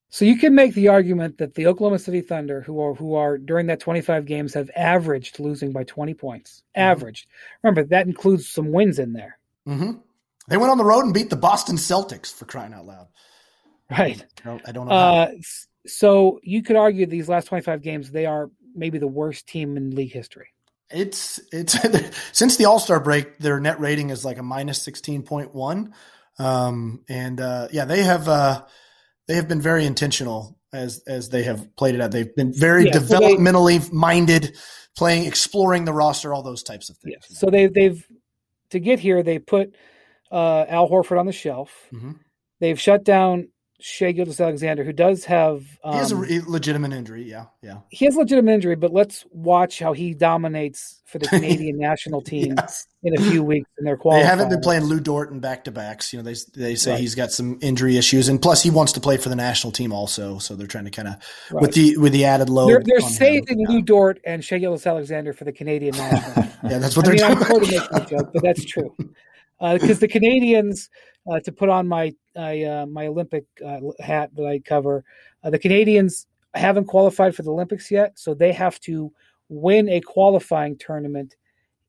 So 0.10 0.26
you 0.26 0.38
can 0.38 0.56
make 0.56 0.74
the 0.74 0.90
argument 0.90 1.38
that 1.38 1.54
the 1.54 1.68
Oklahoma 1.68 2.00
City 2.00 2.22
Thunder, 2.22 2.62
who 2.62 2.82
are 2.82 2.94
who 2.96 3.16
are 3.16 3.38
during 3.38 3.68
that 3.68 3.80
25 3.80 4.26
games, 4.26 4.54
have 4.56 4.72
averaged 4.76 5.40
losing 5.40 5.72
by 5.72 5.84
20 5.84 6.14
points. 6.16 6.64
Averaged. 6.76 7.28
Mm-hmm. 7.28 7.68
Remember 7.68 7.90
that 7.90 8.08
includes 8.08 8.50
some 8.50 8.72
wins 8.72 8.98
in 9.00 9.14
there. 9.14 9.38
Mm-hmm. 9.68 10.00
They 10.52 10.58
went 10.58 10.70
on 10.70 10.78
the 10.78 10.84
road 10.84 11.06
and 11.06 11.14
beat 11.14 11.30
the 11.30 11.38
Boston 11.38 11.78
Celtics 11.78 12.34
for 12.34 12.44
crying 12.44 12.74
out 12.74 12.86
loud. 12.86 13.08
Right. 13.90 14.22
I 14.44 14.50
don't, 14.50 14.62
I 14.68 14.72
don't 14.74 14.88
know. 14.90 14.94
Uh, 14.94 15.32
so 15.88 16.42
you 16.44 16.62
could 16.62 16.76
argue 16.76 17.06
these 17.06 17.30
last 17.30 17.46
25 17.46 17.82
games 17.82 18.12
they 18.12 18.26
are 18.26 18.52
maybe 18.76 18.98
the 18.98 19.08
worst 19.08 19.48
team 19.48 19.78
in 19.78 19.96
league 19.96 20.12
history. 20.12 20.50
It's 20.90 21.40
it's 21.54 21.78
since 22.38 22.58
the 22.58 22.66
All 22.66 22.80
Star 22.80 23.00
break, 23.00 23.38
their 23.38 23.62
net 23.62 23.80
rating 23.80 24.10
is 24.10 24.26
like 24.26 24.40
a 24.40 24.44
minus 24.44 24.86
16.1. 24.86 25.94
Um, 26.38 27.06
and 27.08 27.40
uh, 27.40 27.70
yeah, 27.72 27.86
they 27.86 28.04
have 28.04 28.28
uh, 28.28 28.66
they 29.30 29.36
have 29.36 29.48
been 29.48 29.62
very 29.62 29.86
intentional 29.86 30.60
as 30.74 31.02
as 31.08 31.30
they 31.30 31.44
have 31.44 31.74
played 31.78 31.96
it 31.96 32.02
out. 32.02 32.12
They've 32.12 32.36
been 32.36 32.52
very 32.52 32.88
yeah, 32.88 32.92
developmentally 32.92 33.84
so 33.84 33.88
they, 33.88 33.96
minded, 33.96 34.58
playing, 34.98 35.28
exploring 35.28 35.86
the 35.86 35.94
roster, 35.94 36.34
all 36.34 36.44
those 36.44 36.62
types 36.62 36.90
of 36.90 36.98
things. 36.98 37.16
Yeah. 37.30 37.38
So 37.38 37.50
they 37.50 37.68
they've 37.68 38.06
to 38.72 38.82
get 38.82 39.00
here, 39.00 39.24
they 39.24 39.40
put 39.40 39.76
uh, 40.32 40.66
Al 40.68 40.90
Horford 40.90 41.20
on 41.20 41.26
the 41.26 41.32
shelf. 41.32 41.88
Mm-hmm. 41.94 42.12
They've 42.60 42.80
shut 42.80 43.04
down 43.04 43.48
Shai 43.82 44.12
Gilgeous-Alexander, 44.12 44.84
who 44.84 44.94
does 44.94 45.26
have 45.26 45.66
um, 45.84 45.94
he 45.94 45.98
has 45.98 46.12
a 46.12 46.16
um, 46.16 46.44
legitimate 46.48 46.94
injury. 46.94 47.24
Yeah, 47.24 47.46
yeah, 47.64 47.80
he 47.90 48.06
has 48.06 48.16
a 48.16 48.20
legitimate 48.20 48.54
injury. 48.54 48.76
But 48.76 48.94
let's 48.94 49.26
watch 49.32 49.80
how 49.80 49.94
he 49.94 50.14
dominates 50.14 51.02
for 51.06 51.18
the 51.18 51.28
Canadian 51.30 51.80
national 51.80 52.22
team 52.22 52.54
yes. 52.58 52.86
in 53.02 53.18
a 53.18 53.22
few 53.32 53.44
weeks 53.44 53.70
in 53.80 53.86
their. 53.86 53.98
They 54.04 54.24
haven't 54.24 54.50
been 54.50 54.62
playing 54.62 54.84
Lu 54.84 55.00
Dort 55.00 55.32
in 55.32 55.40
back 55.40 55.64
to 55.64 55.72
backs. 55.72 56.14
You 56.14 56.20
know, 56.20 56.24
they 56.24 56.36
they 56.56 56.76
say 56.76 56.92
right. 56.92 57.00
he's 57.00 57.16
got 57.16 57.32
some 57.32 57.58
injury 57.62 57.98
issues, 57.98 58.30
and 58.30 58.40
plus 58.40 58.62
he 58.62 58.70
wants 58.70 58.92
to 58.94 59.00
play 59.00 59.18
for 59.18 59.30
the 59.30 59.36
national 59.36 59.72
team 59.72 59.92
also. 59.92 60.38
So 60.38 60.56
they're 60.56 60.68
trying 60.68 60.86
to 60.86 60.92
kind 60.92 61.08
of 61.08 61.16
right. 61.52 61.62
with 61.62 61.74
the 61.74 61.98
with 61.98 62.14
the 62.14 62.26
added 62.26 62.50
load. 62.50 62.70
They're, 62.70 62.84
they're 62.86 63.10
saving 63.10 63.66
Lu 63.68 63.82
Dort 63.82 64.20
and 64.26 64.44
Shai 64.44 64.60
Gilgeous-Alexander 64.60 65.34
for 65.34 65.46
the 65.46 65.52
Canadian 65.52 65.98
national. 65.98 66.46
yeah, 66.70 66.78
that's 66.78 66.96
what 66.96 67.08
I 67.08 67.16
they're 67.16 67.30
mean, 67.30 67.38
doing. 67.38 67.52
I'm 67.52 67.66
to 67.66 67.72
make 67.72 67.90
that 67.90 68.08
joke, 68.08 68.30
but 68.32 68.44
that's 68.44 68.64
true 68.64 68.96
because 69.62 69.98
uh, 69.98 70.02
the 70.02 70.08
Canadians 70.08 70.90
uh, 71.32 71.40
to 71.42 71.52
put 71.52 71.70
on 71.70 71.88
my 71.88 72.14
uh, 72.36 72.86
my 72.90 73.08
Olympic 73.08 73.46
uh, 73.66 73.80
hat 74.00 74.32
that 74.36 74.46
I 74.46 74.60
cover. 74.60 75.04
Uh, 75.44 75.50
the 75.50 75.60
Canadians 75.60 76.28
haven't 76.54 76.86
qualified 76.86 77.36
for 77.36 77.44
the 77.44 77.52
Olympics 77.52 77.92
yet, 77.92 78.18
so 78.18 78.34
they 78.34 78.52
have 78.52 78.80
to 78.82 79.12
win 79.50 79.90
a 79.90 80.02
qualifying 80.02 80.78
tournament 80.78 81.36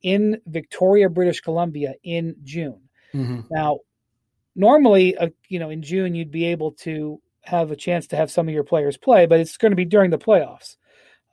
in 0.03 0.41
Victoria, 0.47 1.09
British 1.09 1.41
Columbia, 1.41 1.95
in 2.03 2.35
June. 2.43 2.81
Mm-hmm. 3.15 3.41
Now, 3.51 3.81
normally, 4.55 5.17
uh, 5.17 5.29
you 5.49 5.59
know, 5.59 5.71
in 5.71 5.83
June 5.83 6.15
you'd 6.15 6.31
be 6.31 6.45
able 6.47 6.73
to 6.73 7.21
have 7.43 7.71
a 7.71 7.77
chance 7.77 8.07
to 8.09 8.17
have 8.17 8.31
some 8.31 8.49
of 8.49 8.55
your 8.55 8.65
players 8.65 8.97
play, 8.97 9.27
but 9.27 9.41
it's 9.41 9.57
going 9.57 9.73
to 9.73 9.77
be 9.77 9.85
during 9.85 10.11
the 10.11 10.19
playoffs. 10.19 10.77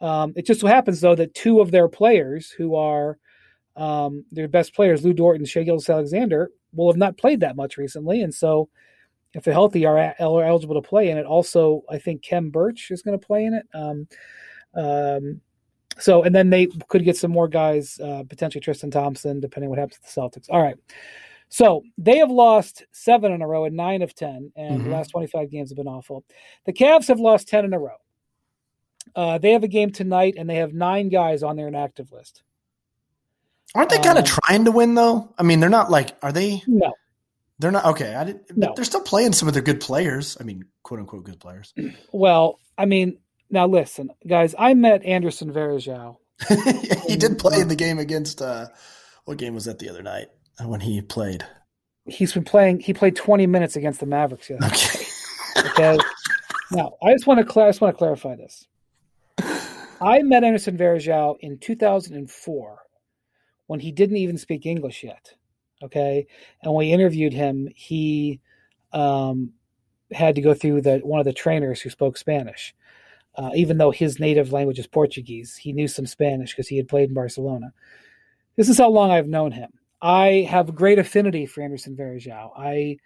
Um, 0.02 0.34
it 0.36 0.45
just 0.45 0.62
so 0.62 0.67
happens 0.67 1.02
though 1.02 1.15
that 1.15 1.34
two 1.34 1.60
of 1.60 1.71
their 1.71 1.88
players, 1.88 2.49
who 2.52 2.75
are 2.75 3.17
um, 3.80 4.26
their 4.32 4.48
best 4.48 4.76
players, 4.76 5.04
Lu 5.04 5.13
Dort 5.13 5.38
and 5.38 5.48
Shai 5.48 5.63
Gilgeous-Alexander, 5.63 6.52
will 6.74 6.92
have 6.92 6.98
not 6.98 7.18
played 7.18 7.39
that 7.39 7.56
much 7.56 7.78
recently, 7.78 8.22
and 8.22 8.34
so 8.34 8.70
if 9.34 9.44
they're 9.44 9.54
healthy, 9.54 9.86
are, 9.86 9.98
are 9.98 10.44
eligible 10.44 10.82
to 10.82 10.88
play 10.88 11.10
in 11.10 11.18
it. 11.18 11.26
Also, 11.26 11.84
I 11.89 12.00
think 12.00 12.24
Khem 12.24 12.50
Birch 12.50 12.89
is 12.92 13.02
going 13.02 13.20
to 13.20 13.26
play 13.26 13.46
in 13.46 13.54
it. 13.54 13.65
Um, 13.74 14.08
um, 14.76 15.42
so, 16.00 16.24
and 16.24 16.34
then 16.34 16.50
they 16.50 16.68
could 16.88 17.04
get 17.04 17.18
some 17.18 17.32
more 17.32 17.48
guys, 17.48 18.00
uh, 18.00 18.24
potentially 18.28 18.62
Tristan 18.62 18.89
Thompson, 18.89 19.39
depending 19.39 19.70
what 19.70 19.80
happens 19.80 20.00
to 20.00 20.02
the 20.02 20.22
Celtics. 20.22 20.48
All 20.50 20.62
right. 20.62 20.78
So 21.50 21.84
they 21.98 22.18
have 22.20 22.32
lost 22.32 22.86
seven 22.92 23.32
in 23.32 23.42
a 23.42 23.48
row 23.48 23.65
and 23.65 23.76
nine 23.76 24.02
of 24.02 24.15
10, 24.15 24.52
and 24.56 24.80
mm-hmm. 24.80 24.84
the 24.89 24.96
last 24.96 25.10
25 25.10 25.50
games 25.50 25.70
have 25.70 25.78
been 25.78 25.88
awful. 25.88 26.24
The 26.65 26.74
Cavs 26.74 27.08
have 27.08 27.20
lost 27.20 27.48
10 27.48 27.65
in 27.65 27.74
a 27.74 27.80
row. 27.80 27.98
Uh, 29.15 29.38
they 29.39 29.52
have 29.52 29.63
a 29.63 29.68
game 29.68 29.92
tonight, 29.92 30.36
and 30.38 30.50
they 30.50 30.56
have 30.56 30.74
nine 30.74 31.10
guys 31.10 31.42
on 31.44 31.56
their 31.56 31.68
inactive 31.68 32.12
list. 32.12 32.44
Aren't 33.75 33.89
they 33.89 33.99
kind 33.99 34.17
of 34.17 34.25
um, 34.25 34.39
trying 34.45 34.65
to 34.65 34.71
win 34.71 34.95
though? 34.95 35.34
I 35.38 35.43
mean, 35.43 35.60
they're 35.60 35.69
not 35.69 35.91
like 35.91 36.17
are 36.21 36.32
they? 36.32 36.63
No, 36.67 36.93
they're 37.60 37.71
not 37.71 37.86
okay. 37.86 38.15
I 38.15 38.23
didn't. 38.23 38.58
No. 38.58 38.73
they're 38.75 38.86
still 38.86 39.01
playing 39.01 39.34
some 39.34 39.47
of 39.47 39.53
their 39.53 39.63
good 39.63 39.79
players. 39.79 40.38
I 40.39 40.43
mean, 40.43 40.65
quote 40.84 40.99
unquote 40.99 41.25
good 41.25 41.39
players. 41.39 41.73
Well, 42.12 42.60
I 42.77 42.86
mean, 42.86 43.19
now 43.49 43.67
listen, 43.67 44.10
guys. 44.27 44.55
I 44.58 44.73
met 44.73 45.03
Anderson 45.03 45.53
Varejao. 45.53 46.17
he 47.08 47.17
did 47.17 47.38
play 47.38 47.60
in 47.60 47.67
the 47.67 47.75
game 47.75 47.99
against. 47.99 48.41
uh 48.41 48.67
What 49.25 49.38
game 49.38 49.53
was 49.53 49.65
that 49.65 49.79
the 49.79 49.89
other 49.89 50.01
night 50.01 50.27
when 50.63 50.79
he 50.79 51.01
played? 51.01 51.45
He's 52.05 52.34
been 52.34 52.45
playing. 52.45 52.79
He 52.79 52.93
played 52.93 53.15
20 53.15 53.45
minutes 53.45 53.75
against 53.75 53.99
the 53.99 54.08
Mavericks 54.08 54.49
yesterday. 54.49 55.05
Okay. 55.58 55.69
okay. 55.69 56.03
Now, 56.71 56.93
I 57.03 57.12
just 57.12 57.27
want 57.27 57.47
to. 57.47 57.62
I 57.62 57.69
just 57.69 57.82
want 57.82 57.93
to 57.93 57.97
clarify 57.97 58.36
this. 58.36 58.65
I 60.01 60.21
met 60.23 60.43
Anderson 60.43 60.77
Varejao 60.77 61.38
in 61.41 61.58
2004 61.60 62.79
when 63.69 63.79
he 63.79 63.91
didn't 63.91 64.17
even 64.17 64.36
speak 64.36 64.65
English 64.65 65.03
yet. 65.03 65.32
Okay, 65.84 66.25
and 66.63 66.73
when 66.73 66.88
we 66.88 66.91
interviewed 66.91 67.34
him, 67.34 67.69
he 67.75 68.41
um, 68.91 69.51
had 70.12 70.34
to 70.36 70.41
go 70.41 70.55
through 70.55 70.82
the 70.82 70.97
one 71.03 71.19
of 71.19 71.25
the 71.25 71.34
trainers 71.34 71.79
who 71.79 71.91
spoke 71.91 72.17
Spanish. 72.17 72.73
Uh, 73.36 73.51
even 73.53 73.77
though 73.77 73.91
his 73.91 74.19
native 74.19 74.51
language 74.51 74.79
is 74.79 74.88
Portuguese, 74.88 75.55
he 75.55 75.71
knew 75.71 75.88
some 75.88 76.08
Spanish 76.08 76.51
because 76.51 76.67
he 76.67 76.77
had 76.77 76.88
played 76.88 77.10
in 77.10 77.13
Barcelona. 77.13 77.71
This 78.58 78.69
is 78.69 78.79
how 78.79 78.89
long 78.89 79.12
I've 79.12 79.27
known 79.27 79.51
him. 79.51 79.69
I 80.01 80.47
have 80.49 80.73
great 80.73 80.97
affinity 80.97 81.45
for 81.45 81.62
Anderson 81.62 81.95
Varejao. 81.95 82.51
I 82.58 82.97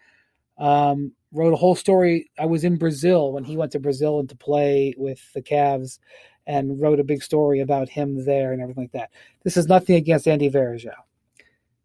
um, 0.57 1.11
wrote 1.33 1.51
a 1.51 1.57
whole 1.57 1.75
story. 1.75 2.31
I 2.39 2.45
was 2.45 2.63
in 2.63 2.77
Brazil 2.77 3.33
when 3.33 3.43
he 3.43 3.57
went 3.57 3.73
to 3.73 3.79
Brazil 3.79 4.21
and 4.21 4.29
to 4.29 4.35
play 4.37 4.95
with 4.97 5.19
the 5.33 5.41
Cavs 5.41 5.99
and 6.45 6.81
wrote 6.81 6.99
a 6.99 7.03
big 7.03 7.23
story 7.23 7.59
about 7.59 7.89
him 7.89 8.25
there 8.25 8.51
and 8.51 8.61
everything 8.61 8.83
like 8.83 8.91
that. 8.91 9.11
This 9.43 9.57
is 9.57 9.67
nothing 9.67 9.95
against 9.95 10.27
Andy 10.27 10.49
Varejao. 10.49 10.93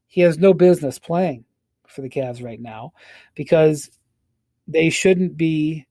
He 0.07 0.23
has 0.23 0.38
no 0.38 0.55
business 0.55 0.99
playing 0.99 1.44
for 1.87 2.01
the 2.01 2.09
Cavs 2.09 2.42
right 2.42 2.61
now 2.61 2.92
because 3.35 3.90
they 4.66 4.90
shouldn't 4.90 5.37
be. 5.37 5.87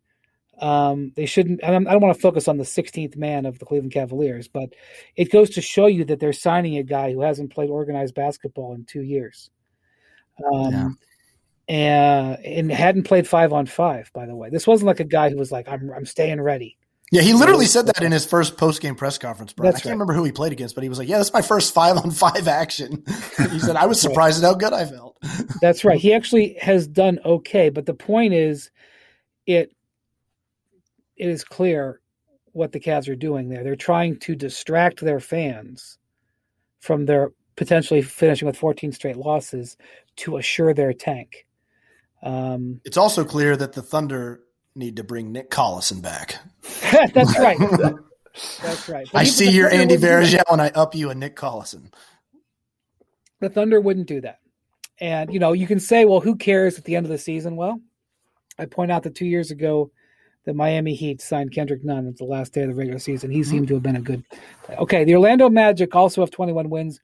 Um, 0.59 1.11
they 1.15 1.27
shouldn't. 1.27 1.63
I 1.63 1.69
don't, 1.69 1.83
don't 1.83 2.01
want 2.01 2.15
to 2.15 2.21
focus 2.21 2.47
on 2.47 2.57
the 2.57 2.63
16th 2.63 3.15
man 3.15 3.45
of 3.45 3.59
the 3.59 3.65
Cleveland 3.65 3.93
Cavaliers, 3.93 4.47
but 4.47 4.69
it 5.15 5.31
goes 5.31 5.51
to 5.51 5.61
show 5.61 5.85
you 5.85 6.03
that 6.05 6.19
they're 6.19 6.33
signing 6.33 6.77
a 6.77 6.83
guy 6.83 7.13
who 7.13 7.21
hasn't 7.21 7.53
played 7.53 7.69
organized 7.69 8.15
basketball 8.15 8.73
in 8.73 8.83
two 8.85 9.03
years. 9.03 9.51
Um, 10.43 10.71
yeah 10.71 10.89
and 11.67 12.39
and 12.45 12.71
hadn't 12.71 13.03
played 13.03 13.27
five 13.27 13.51
on 13.51 13.65
five. 13.65 14.11
By 14.13 14.25
the 14.25 14.35
way, 14.35 14.49
this 14.49 14.67
wasn't 14.67 14.87
like 14.87 14.99
a 14.99 15.05
guy 15.05 15.29
who 15.29 15.37
was 15.37 15.51
like, 15.51 15.67
"I'm 15.67 15.91
I'm 15.91 16.05
staying 16.05 16.41
ready." 16.41 16.76
Yeah, 17.11 17.21
he 17.21 17.33
literally 17.33 17.65
said 17.65 17.85
that 17.85 18.03
in 18.03 18.11
his 18.11 18.25
first 18.25 18.57
post 18.57 18.81
game 18.81 18.95
press 18.95 19.17
conference, 19.17 19.53
bro. 19.53 19.65
That's 19.65 19.77
I 19.77 19.79
can't 19.79 19.85
right. 19.85 19.93
remember 19.93 20.13
who 20.13 20.25
he 20.25 20.31
played 20.33 20.51
against, 20.51 20.75
but 20.75 20.83
he 20.83 20.89
was 20.89 20.99
like, 20.99 21.07
"Yeah, 21.07 21.17
that's 21.17 21.31
my 21.31 21.41
first 21.41 21.73
five 21.73 21.97
on 21.97 22.11
five 22.11 22.47
action." 22.47 23.03
he 23.37 23.59
said, 23.59 23.77
"I 23.77 23.85
was 23.85 24.01
surprised 24.07 24.43
right. 24.43 24.49
at 24.49 24.53
how 24.53 24.57
good 24.57 24.73
I 24.73 24.85
felt." 24.85 25.17
that's 25.61 25.85
right. 25.85 25.99
He 25.99 26.13
actually 26.13 26.57
has 26.59 26.85
done 26.85 27.19
okay, 27.23 27.69
but 27.69 27.85
the 27.85 27.93
point 27.93 28.33
is, 28.33 28.71
it 29.45 29.73
it 31.15 31.29
is 31.29 31.45
clear 31.45 32.01
what 32.51 32.73
the 32.73 32.79
Cavs 32.79 33.07
are 33.07 33.15
doing 33.15 33.47
there. 33.47 33.63
They're 33.63 33.75
trying 33.75 34.19
to 34.21 34.35
distract 34.35 34.99
their 34.99 35.21
fans 35.21 35.97
from 36.79 37.05
their 37.05 37.31
potentially 37.55 38.01
finishing 38.01 38.45
with 38.45 38.57
14 38.57 38.91
straight 38.91 39.17
losses 39.17 39.77
to 40.17 40.37
assure 40.37 40.73
their 40.73 40.93
tank. 40.93 41.45
Um, 42.21 42.81
it's 42.83 42.97
also 42.97 43.23
clear 43.23 43.55
that 43.57 43.73
the 43.73 43.81
Thunder 43.81 44.41
need 44.77 44.97
to 44.97 45.03
bring 45.03 45.31
Nick 45.31 45.49
Collison 45.49 46.01
back. 46.01 46.37
That's 47.13 47.37
right. 47.39 47.57
That's 48.61 48.87
right. 48.87 49.07
But 49.11 49.19
I 49.19 49.23
see 49.23 49.49
your 49.49 49.69
Andy 49.69 49.97
Varejao 49.97 50.43
and 50.51 50.61
I 50.61 50.69
up 50.69 50.95
you 50.95 51.09
a 51.09 51.15
Nick 51.15 51.35
Collison. 51.35 51.91
The 53.39 53.49
Thunder 53.49 53.81
wouldn't 53.81 54.07
do 54.07 54.21
that. 54.21 54.39
And, 54.99 55.31
you 55.31 55.39
know, 55.39 55.53
you 55.53 55.67
can 55.67 55.79
say, 55.79 56.05
well, 56.05 56.19
who 56.19 56.35
cares 56.35 56.77
at 56.77 56.85
the 56.85 56.95
end 56.95 57.05
of 57.05 57.11
the 57.11 57.17
season? 57.17 57.55
Well, 57.55 57.79
I 58.57 58.65
point 58.65 58.91
out 58.91 59.03
that 59.03 59.15
two 59.15 59.27
years 59.27 59.51
ago, 59.51 59.91
the 60.45 60.53
Miami 60.53 60.95
Heat 60.95 61.21
signed 61.21 61.51
Kendrick 61.51 61.83
Nunn 61.83 62.07
at 62.07 62.17
the 62.17 62.23
last 62.23 62.53
day 62.53 62.61
of 62.61 62.69
the 62.69 62.75
regular 62.75 62.99
season. 62.99 63.29
He 63.29 63.43
seemed 63.43 63.67
to 63.67 63.75
have 63.75 63.83
been 63.83 63.97
a 63.97 64.01
good. 64.01 64.23
Okay, 64.69 65.03
the 65.03 65.15
Orlando 65.15 65.49
Magic 65.49 65.93
also 65.93 66.21
have 66.21 66.31
21 66.31 66.69
wins. 66.69 66.99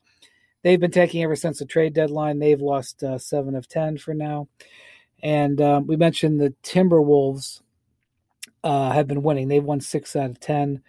They've 0.63 0.79
been 0.79 0.91
taking 0.91 1.21
ever 1.23 1.35
since 1.35 1.59
the 1.59 1.65
trade 1.65 1.93
deadline. 1.93 2.39
They've 2.39 2.61
lost 2.61 3.03
uh, 3.03 3.17
seven 3.17 3.53
of 3.53 3.67
10 3.67 3.97
for 3.97 4.13
now. 4.13 4.47
And 5.21 5.59
um, 5.61 5.87
we 5.87 5.97
mentioned 5.97 6.39
the 6.39 6.53
Timberwolves 6.63 7.61
uh, 8.63 8.91
have 8.91 9.07
been 9.07 9.23
winning. 9.23 9.47
They've 9.47 9.63
won 9.63 9.81
six 9.81 10.15
out 10.15 10.29
of 10.29 10.39
10. 10.39 10.81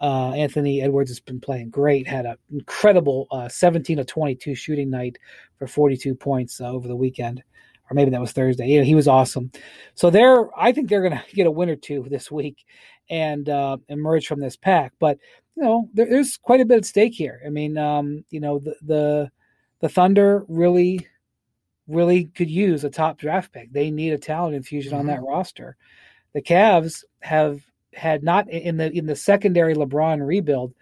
Uh, 0.00 0.32
Anthony 0.32 0.82
Edwards 0.82 1.10
has 1.10 1.20
been 1.20 1.40
playing 1.40 1.70
great. 1.70 2.06
Had 2.06 2.26
an 2.26 2.36
incredible 2.52 3.26
uh, 3.30 3.48
17 3.48 3.98
of 3.98 4.06
22 4.06 4.54
shooting 4.54 4.90
night 4.90 5.18
for 5.58 5.66
42 5.66 6.14
points 6.14 6.60
uh, 6.60 6.70
over 6.70 6.88
the 6.88 6.96
weekend. 6.96 7.42
or 7.90 7.94
maybe 7.94 8.10
that 8.10 8.20
was 8.20 8.32
Thursday. 8.32 8.66
You 8.66 8.80
know, 8.80 8.84
he 8.84 8.94
was 8.94 9.08
awesome. 9.08 9.50
So 9.94 10.10
they're, 10.10 10.48
I 10.58 10.72
think 10.72 10.88
they're 10.88 11.08
going 11.08 11.12
to 11.18 11.34
get 11.34 11.46
a 11.46 11.50
win 11.50 11.70
or 11.70 11.76
two 11.76 12.04
this 12.10 12.30
week 12.30 12.64
and 13.08 13.48
uh, 13.48 13.78
emerge 13.88 14.26
from 14.26 14.40
this 14.40 14.56
pack. 14.56 14.92
But 14.98 15.18
you 15.56 15.62
know, 15.62 15.88
there, 15.94 16.06
there's 16.06 16.36
quite 16.36 16.60
a 16.60 16.64
bit 16.64 16.78
at 16.78 16.84
stake 16.84 17.14
here. 17.14 17.40
I 17.46 17.50
mean, 17.50 17.78
um, 17.78 18.24
you 18.30 18.40
know, 18.40 18.58
the 18.58 18.76
the 18.82 19.30
the 19.80 19.88
Thunder 19.88 20.44
really, 20.48 21.06
really 21.86 22.24
could 22.24 22.50
use 22.50 22.84
a 22.84 22.90
top 22.90 23.18
draft 23.18 23.52
pick. 23.52 23.72
They 23.72 23.90
need 23.90 24.12
a 24.12 24.18
talent 24.18 24.56
infusion 24.56 24.92
mm-hmm. 24.92 25.00
on 25.00 25.06
that 25.06 25.22
roster. 25.22 25.76
The 26.32 26.42
Cavs 26.42 27.04
have 27.24 27.62
had 27.94 28.22
not 28.22 28.48
in 28.50 28.76
the 28.76 28.92
in 28.92 29.06
the 29.06 29.16
secondary 29.16 29.74
LeBron 29.74 30.24
rebuild 30.24 30.74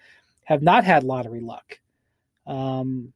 have 0.44 0.60
not 0.62 0.84
had 0.84 1.04
lottery 1.04 1.40
luck. 1.40 1.78
Um, 2.46 3.12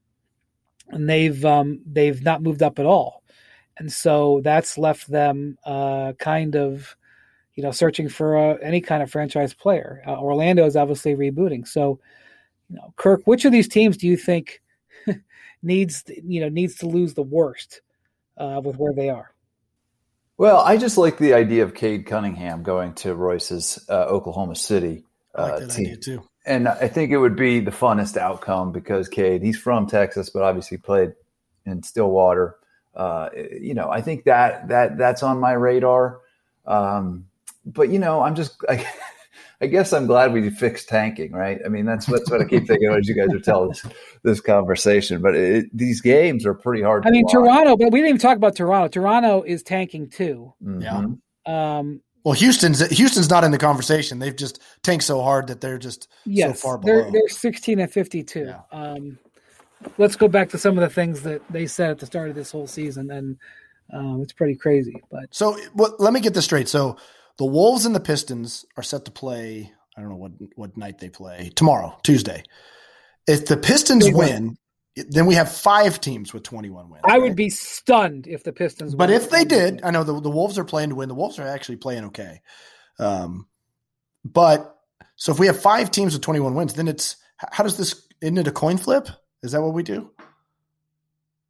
and 0.89 1.11
they've 1.11 1.45
um, 1.45 1.81
they've 1.85 2.23
not 2.23 2.43
moved 2.43 2.63
up 2.63 2.79
at 2.79 2.87
all, 2.87 3.25
and 3.79 3.93
so 3.93 4.41
that's 4.45 4.79
left 4.79 5.09
them 5.09 5.59
uh, 5.65 6.13
kind 6.21 6.55
of, 6.55 6.97
you 7.57 7.65
know, 7.65 7.73
searching 7.73 8.09
for 8.09 8.37
uh, 8.37 8.57
any 8.63 8.81
kind 8.81 9.03
of 9.03 9.11
franchise 9.11 9.53
player. 9.53 10.03
Uh, 10.07 10.21
Orlando 10.21 10.65
is 10.65 10.77
obviously 10.77 11.17
rebooting, 11.17 11.67
so 11.67 11.99
you 12.71 12.77
know, 12.77 12.95
Kirk, 12.95 13.23
which 13.25 13.45
of 13.45 13.51
these 13.51 13.67
teams 13.67 13.97
do 13.97 14.07
you 14.07 14.17
think 14.17 14.63
needs 15.63 16.05
you 16.07 16.41
know 16.41 16.49
needs 16.49 16.77
to 16.77 16.87
lose 16.87 17.15
the 17.15 17.23
worst 17.23 17.81
uh, 18.37 18.61
with 18.63 18.77
where 18.77 18.95
they 18.95 19.11
are? 19.11 19.33
Well, 20.39 20.59
I 20.59 20.77
just 20.77 20.99
like 20.99 21.19
the 21.19 21.35
idea 21.35 21.63
of 21.63 21.75
Cade 21.75 22.07
Cunningham 22.07 22.63
going 22.63 22.95
to 22.95 23.15
Royce's 23.15 23.85
uh, 23.89 24.05
Oklahoma 24.05 24.55
City 24.55 25.05
uh, 25.35 25.59
like 25.61 25.71
team 25.71 25.97
too 26.03 26.23
and 26.47 26.69
I 26.69 26.87
think 26.87 27.11
it 27.11 27.19
would 27.19 27.35
be 27.35 27.59
the 27.59 27.73
funnest 27.73 28.17
outcome 28.17 28.71
because 28.71 29.09
Cade, 29.09 29.43
he's 29.43 29.59
from 29.59 29.89
Texas, 29.89 30.31
but 30.31 30.43
obviously 30.43 30.79
played 30.79 31.13
in 31.67 31.83
Stillwater. 31.83 32.57
Uh, 32.95 33.29
you 33.35 33.75
know, 33.75 33.91
I 33.91 34.01
think 34.01 34.25
that 34.25 34.69
that 34.69 34.97
that's 34.97 35.25
on 35.25 35.41
my 35.41 35.53
radar. 35.53 36.21
Um, 36.65 37.27
but 37.65 37.89
you 37.89 37.99
know, 37.99 38.23
I'm 38.23 38.37
just 38.37 38.57
I, 38.69 38.87
I, 39.61 39.67
guess 39.67 39.93
I'm 39.93 40.07
glad 40.07 40.33
we 40.33 40.49
fixed 40.51 40.89
tanking, 40.89 41.33
right? 41.33 41.59
I 41.65 41.69
mean, 41.69 41.87
that's 41.87 42.07
that's 42.07 42.31
what 42.31 42.41
I 42.41 42.45
keep 42.45 42.67
thinking 42.67 42.91
as 42.91 43.09
you 43.09 43.15
guys 43.15 43.35
are 43.35 43.41
telling 43.41 43.69
this, 43.69 43.87
this 44.23 44.41
conversation. 44.41 45.23
But 45.23 45.35
it, 45.35 45.67
these 45.73 46.01
games 46.01 46.45
are 46.47 46.55
pretty 46.55 46.83
hard. 46.83 47.07
I 47.07 47.11
mean, 47.11 47.25
watch. 47.25 47.33
Toronto, 47.33 47.77
but 47.77 47.93
we 47.93 48.01
didn't 48.01 48.09
even 48.11 48.21
talk 48.21 48.37
about 48.37 48.57
Toronto. 48.57 48.89
Toronto 48.89 49.43
is 49.43 49.63
tanking 49.63 50.09
too. 50.11 50.53
Mm-hmm. 50.63 50.83
Yeah. 50.83 51.79
Um, 51.79 52.01
well, 52.27 52.35
Houston's 52.35 52.85
Houston's 52.89 53.31
not 53.31 53.45
in 53.45 53.53
the 53.53 53.59
conversation. 53.59 54.19
They've 54.19 54.35
just 54.35 54.61
tanked 54.83 55.05
so 55.05 55.23
hard 55.23 55.47
that 55.47 55.61
they're 55.61 55.79
just 55.79 56.09
yes, 56.25 56.61
so 56.61 56.69
far 56.69 56.79
below. 56.79 57.03
They're, 57.03 57.13
they're 57.13 57.29
16 57.29 57.79
and 57.79 57.93
52. 57.93 58.41
Yeah. 58.41 58.61
Um, 58.73 59.19
let's 59.99 60.17
go 60.17 60.29
back 60.29 60.49
to 60.51 60.59
some 60.59 60.77
of 60.77 60.83
the 60.83 60.93
things 60.93 61.23
that 61.23 61.41
they 61.51 61.69
said 61.69 61.91
at 61.91 61.99
the 62.01 62.07
start 62.07 62.29
of 62.29 62.35
this 62.35 62.51
whole 62.51 62.67
season, 62.67 63.13
and 63.13 63.37
um, 63.93 64.23
it's 64.23 64.33
pretty 64.33 64.57
crazy. 64.57 65.01
But 65.11 65.27
so, 65.31 65.57
well, 65.75 65.95
let 65.99 66.13
me 66.13 66.21
get 66.21 66.35
this 66.35 66.45
straight. 66.45 66.69
So, 66.69 66.97
the 67.39 67.45
Wolves 67.45 67.87
and 67.87 67.95
the 67.95 68.01
Pistons 68.01 68.65
are 68.77 68.83
set 68.83 69.05
to 69.05 69.11
play. 69.11 69.73
I 69.97 70.01
don't 70.01 70.11
know 70.11 70.17
what 70.17 70.33
what 70.55 70.77
night 70.77 70.99
they 70.99 71.09
play 71.09 71.51
tomorrow, 71.55 71.99
Tuesday. 72.03 72.43
If 73.27 73.47
the 73.47 73.57
Pistons 73.57 74.09
win, 74.11 74.57
then 74.97 75.27
we 75.27 75.35
have 75.35 75.51
five 75.51 76.01
teams 76.01 76.33
with 76.33 76.43
21 76.45 76.89
wins. 76.89 77.03
I 77.05 77.13
right? 77.13 77.23
would 77.23 77.37
be 77.37 77.51
stunned 77.51 78.27
if 78.27 78.45
the 78.45 78.53
Pistons. 78.53 78.95
But 78.95 79.11
if 79.11 79.31
they 79.31 79.45
did, 79.45 79.81
I 79.83 79.91
know 79.91 80.05
the, 80.05 80.21
the 80.21 80.31
Wolves 80.31 80.59
are 80.59 80.65
playing 80.65 80.91
to 80.91 80.95
win. 80.95 81.09
The 81.09 81.15
Wolves 81.15 81.39
are 81.39 81.47
actually 81.47 81.77
playing 81.77 82.05
okay. 82.07 82.41
Um, 82.99 83.47
but 84.25 84.77
so 85.17 85.33
if 85.33 85.39
we 85.39 85.47
have 85.47 85.61
five 85.61 85.91
teams 85.91 86.15
with 86.15 86.23
21 86.23 86.55
wins, 86.55 86.75
then 86.75 86.89
it's 86.89 87.17
how 87.37 87.65
does 87.65 87.77
this? 87.77 88.07
Isn't 88.23 88.39
it 88.39 88.49
a 88.49 88.53
coin 88.53 88.79
flip? 88.79 89.09
Is 89.43 89.53
that 89.53 89.61
what 89.61 89.75
we 89.75 89.83
do? 89.83 90.11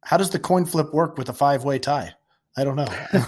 How 0.03 0.17
does 0.17 0.29
the 0.29 0.39
coin 0.39 0.65
flip 0.65 0.93
work 0.93 1.17
with 1.17 1.29
a 1.29 1.33
five 1.33 1.63
way 1.63 1.79
tie? 1.79 2.13
I 2.57 2.63
don't 2.63 2.75
know. 2.75 2.87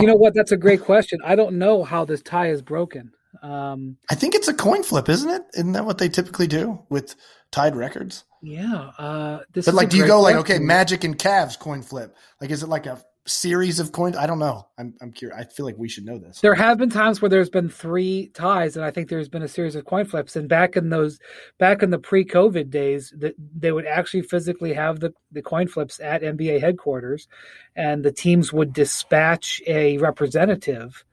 you 0.00 0.06
know 0.06 0.16
what? 0.16 0.34
That's 0.34 0.52
a 0.52 0.56
great 0.56 0.82
question. 0.82 1.20
I 1.24 1.34
don't 1.36 1.58
know 1.58 1.84
how 1.84 2.04
this 2.04 2.22
tie 2.22 2.50
is 2.50 2.62
broken. 2.62 3.12
Um, 3.42 3.96
I 4.10 4.14
think 4.14 4.34
it's 4.34 4.48
a 4.48 4.54
coin 4.54 4.82
flip, 4.82 5.08
isn't 5.08 5.28
it? 5.28 5.42
Isn't 5.54 5.72
that 5.72 5.84
what 5.84 5.98
they 5.98 6.08
typically 6.08 6.46
do 6.46 6.82
with 6.88 7.14
tied 7.50 7.76
records? 7.76 8.24
Yeah. 8.42 8.90
Uh, 8.98 9.40
this 9.52 9.66
but 9.66 9.74
like, 9.74 9.90
do 9.90 9.96
you 9.96 10.06
go 10.06 10.20
question. 10.20 10.36
like, 10.36 10.50
okay, 10.50 10.58
Magic 10.58 11.04
and 11.04 11.18
Cavs 11.18 11.58
coin 11.58 11.82
flip? 11.82 12.16
Like, 12.40 12.50
is 12.50 12.62
it 12.62 12.68
like 12.68 12.86
a 12.86 13.02
series 13.26 13.80
of 13.80 13.92
coins? 13.92 14.16
I 14.16 14.26
don't 14.26 14.38
know. 14.38 14.66
I'm, 14.78 14.94
I'm 15.00 15.12
curious. 15.12 15.38
I 15.38 15.44
feel 15.44 15.66
like 15.66 15.76
we 15.76 15.88
should 15.88 16.04
know 16.04 16.18
this. 16.18 16.40
There 16.40 16.54
have 16.54 16.78
been 16.78 16.90
times 16.90 17.20
where 17.20 17.28
there's 17.28 17.50
been 17.50 17.68
three 17.68 18.28
ties, 18.34 18.76
and 18.76 18.84
I 18.84 18.90
think 18.90 19.08
there's 19.08 19.28
been 19.28 19.42
a 19.42 19.48
series 19.48 19.74
of 19.74 19.84
coin 19.84 20.04
flips. 20.04 20.36
And 20.36 20.48
back 20.48 20.76
in 20.76 20.90
those, 20.90 21.18
back 21.58 21.82
in 21.82 21.90
the 21.90 21.98
pre-COVID 21.98 22.70
days, 22.70 23.12
that 23.18 23.34
they 23.38 23.72
would 23.72 23.86
actually 23.86 24.22
physically 24.22 24.72
have 24.72 25.00
the 25.00 25.12
the 25.32 25.42
coin 25.42 25.68
flips 25.68 26.00
at 26.00 26.22
NBA 26.22 26.60
headquarters, 26.60 27.28
and 27.74 28.04
the 28.04 28.12
teams 28.12 28.52
would 28.52 28.72
dispatch 28.72 29.62
a 29.66 29.98
representative 29.98 31.04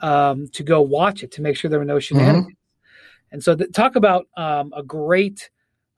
um, 0.00 0.48
to 0.48 0.62
go 0.62 0.82
watch 0.82 1.22
it 1.22 1.32
to 1.32 1.42
make 1.42 1.56
sure 1.56 1.70
there 1.70 1.78
were 1.78 1.84
no 1.84 1.94
mm-hmm. 1.94 2.00
shenanigans. 2.00 2.46
Mm-hmm. 2.46 3.32
And 3.32 3.42
so, 3.42 3.54
the, 3.54 3.66
talk 3.66 3.96
about 3.96 4.26
um, 4.36 4.72
a 4.76 4.82
great, 4.82 5.50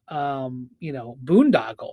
um, 0.08 0.70
you 0.78 0.92
know, 0.92 1.18
boondoggle. 1.22 1.92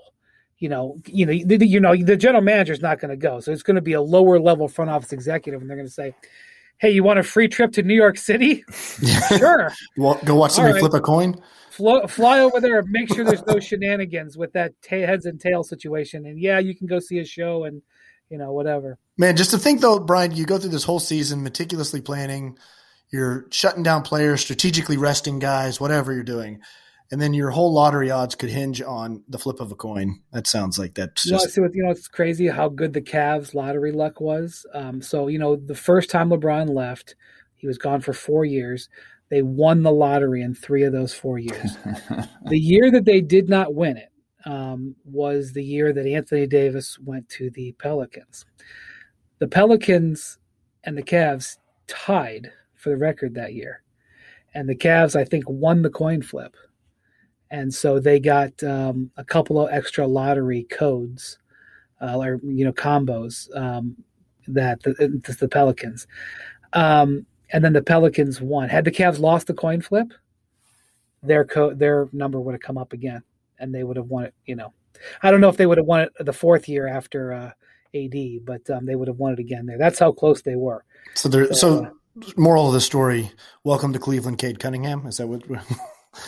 You 0.64 0.70
know, 0.70 0.98
you 1.08 1.26
know, 1.26 1.34
the, 1.34 1.68
you 1.68 1.82
know, 1.82 1.94
the 1.94 2.16
general 2.16 2.42
manager 2.42 2.72
is 2.72 2.80
not 2.80 3.02
going 3.02 3.12
to 3.12 3.18
go, 3.18 3.42
so 3.42 3.52
it's 3.52 3.64
going 3.64 3.76
to 3.76 3.82
be 3.82 3.92
a 3.92 4.02
lower 4.02 4.40
level 4.40 4.70
front 4.70 4.90
office 4.90 5.12
executive, 5.12 5.60
and 5.60 5.70
they're 5.70 5.76
going 5.76 5.90
to 5.90 5.94
say, 5.94 6.16
"Hey, 6.78 6.92
you 6.92 7.04
want 7.04 7.20
a 7.20 7.24
free 7.24 7.50
trip 7.50 7.74
to 7.74 7.84
New 7.84 7.94
York 7.94 8.18
City? 8.18 8.64
sure, 9.38 9.74
well, 9.98 10.18
go 10.24 10.36
watch 10.36 10.52
somebody 10.52 10.76
right. 10.76 10.80
flip 10.80 10.94
a 10.94 11.02
coin." 11.02 11.36
Flo- 11.72 12.08
fly 12.08 12.40
over 12.40 12.62
there 12.62 12.80
and 12.80 12.88
make 12.92 13.14
sure 13.14 13.26
there's 13.26 13.46
no 13.46 13.60
shenanigans 13.60 14.38
with 14.38 14.54
that 14.54 14.72
t- 14.82 15.02
heads 15.02 15.26
and 15.26 15.38
tails 15.38 15.68
situation. 15.68 16.26
And 16.26 16.40
yeah, 16.40 16.60
you 16.60 16.74
can 16.74 16.88
go 16.88 17.00
see 17.00 17.20
a 17.20 17.26
show 17.26 17.66
and 17.66 17.82
you 18.30 18.38
know, 18.38 18.54
whatever. 18.54 18.98
Man, 19.18 19.36
just 19.36 19.52
to 19.52 19.58
think 19.58 19.82
though, 19.82 20.00
Brian, 20.00 20.32
you 20.32 20.46
go 20.46 20.58
through 20.58 20.70
this 20.70 20.86
whole 20.86 21.02
season 21.02 21.44
meticulously 21.44 22.00
planning, 22.00 22.58
you're 23.12 23.48
shutting 23.52 23.84
down 23.84 24.02
players, 24.02 24.40
strategically 24.40 24.96
resting 24.96 25.40
guys, 25.40 25.82
whatever 25.82 26.14
you're 26.14 26.24
doing. 26.24 26.62
And 27.14 27.22
then 27.22 27.36
your 27.36 27.52
whole 27.52 27.72
lottery 27.72 28.10
odds 28.10 28.34
could 28.34 28.50
hinge 28.50 28.82
on 28.82 29.24
the 29.28 29.38
flip 29.38 29.60
of 29.60 29.72
a 29.72 29.76
coin. 29.76 30.20
That 30.32 30.48
sounds 30.48 30.80
like 30.80 30.96
that's 30.96 31.22
just. 31.22 31.28
You 31.28 31.38
know, 31.38 31.46
see 31.46 31.62
what, 31.62 31.76
you 31.76 31.84
know, 31.84 31.92
it's 31.92 32.08
crazy 32.08 32.48
how 32.48 32.70
good 32.70 32.92
the 32.92 33.04
Cavs 33.04 33.54
lottery 33.54 33.92
luck 33.92 34.20
was. 34.20 34.66
Um, 34.74 35.00
so, 35.00 35.28
you 35.28 35.38
know, 35.38 35.56
the 35.56 35.76
first 35.76 36.10
time 36.10 36.32
LeBron 36.32 36.74
left, 36.74 37.14
he 37.56 37.68
was 37.68 37.78
gone 37.78 38.02
for 38.02 38.14
four 38.14 38.46
years. 38.46 38.90
They 39.30 39.44
won 39.44 39.84
the 39.84 39.92
lottery 39.92 40.42
in 40.42 40.56
three 40.56 40.82
of 40.82 40.92
those 40.92 41.14
four 41.14 41.38
years. 41.38 41.78
the 42.48 42.58
year 42.58 42.90
that 42.90 43.06
they 43.06 43.22
did 43.22 43.48
not 43.48 43.76
win 43.76 43.98
it, 43.98 44.10
um, 44.46 44.96
was 45.06 45.54
the 45.54 45.64
year 45.64 45.94
that 45.94 46.08
Anthony 46.08 46.48
Davis 46.48 46.98
went 46.98 47.30
to 47.30 47.52
the 47.52 47.74
Pelicans. 47.74 48.44
The 49.38 49.48
Pelicans 49.48 50.40
and 50.84 50.98
the 50.98 51.04
Cavs 51.04 51.58
tied 51.86 52.52
for 52.74 52.90
the 52.90 52.98
record 52.98 53.36
that 53.36 53.54
year. 53.54 53.84
And 54.56 54.68
the 54.68 54.76
Cavs, 54.76 55.16
I 55.16 55.26
think, 55.26 55.44
won 55.48 55.84
the 55.84 55.92
coin 55.92 56.24
flip. 56.24 56.56
And 57.54 57.72
so 57.72 58.00
they 58.00 58.20
got 58.20 58.64
um, 58.64 59.12
a 59.16 59.24
couple 59.24 59.62
of 59.62 59.72
extra 59.72 60.08
lottery 60.08 60.64
codes 60.72 61.38
uh, 62.02 62.18
or, 62.18 62.40
you 62.44 62.66
know, 62.66 62.74
combos 62.74 63.56
um, 63.56 63.96
that 64.48 64.82
the, 64.82 65.36
the 65.40 65.48
Pelicans. 65.48 66.08
Um, 66.74 67.28
and 67.52 67.64
then 67.64 67.74
the 67.74 67.84
Pelicans 67.84 68.42
won. 68.42 68.70
Had 68.70 68.86
the 68.86 68.92
Cavs 68.92 69.20
lost 69.20 69.46
the 69.46 69.54
coin 69.54 69.82
flip, 69.82 70.12
their 71.22 71.46
co- 71.46 71.76
their 71.76 72.10
number 72.12 72.42
would 72.42 72.54
have 72.56 72.62
come 72.62 72.80
up 72.80 72.92
again 72.92 73.22
and 73.60 73.74
they 73.74 73.84
would 73.84 73.98
have 73.98 74.08
won 74.08 74.26
it. 74.26 74.34
You 74.48 74.56
know, 74.56 74.74
I 75.22 75.30
don't 75.30 75.40
know 75.40 75.50
if 75.50 75.58
they 75.58 75.68
would 75.68 75.78
have 75.78 75.86
won 75.86 76.02
it 76.02 76.14
the 76.20 76.34
fourth 76.34 76.68
year 76.68 76.88
after 76.88 77.34
uh, 77.34 77.52
AD, 77.94 78.46
but 78.46 78.68
um, 78.72 78.88
they 78.88 78.96
would 78.96 79.08
have 79.08 79.18
won 79.18 79.34
it 79.34 79.40
again 79.40 79.68
there. 79.68 79.78
That's 79.78 80.00
how 80.00 80.12
close 80.12 80.42
they 80.42 80.56
were. 80.56 80.86
So 81.14 81.30
there. 81.30 81.54
So, 81.54 81.54
so 81.54 81.86
uh, 81.86 82.32
moral 82.36 82.70
of 82.70 82.74
the 82.74 82.82
story: 82.82 83.32
Welcome 83.64 83.94
to 83.94 84.00
Cleveland, 84.00 84.40
Cade 84.40 84.60
Cunningham. 84.60 85.06
Is 85.06 85.18
that 85.18 85.28
what? 85.28 85.44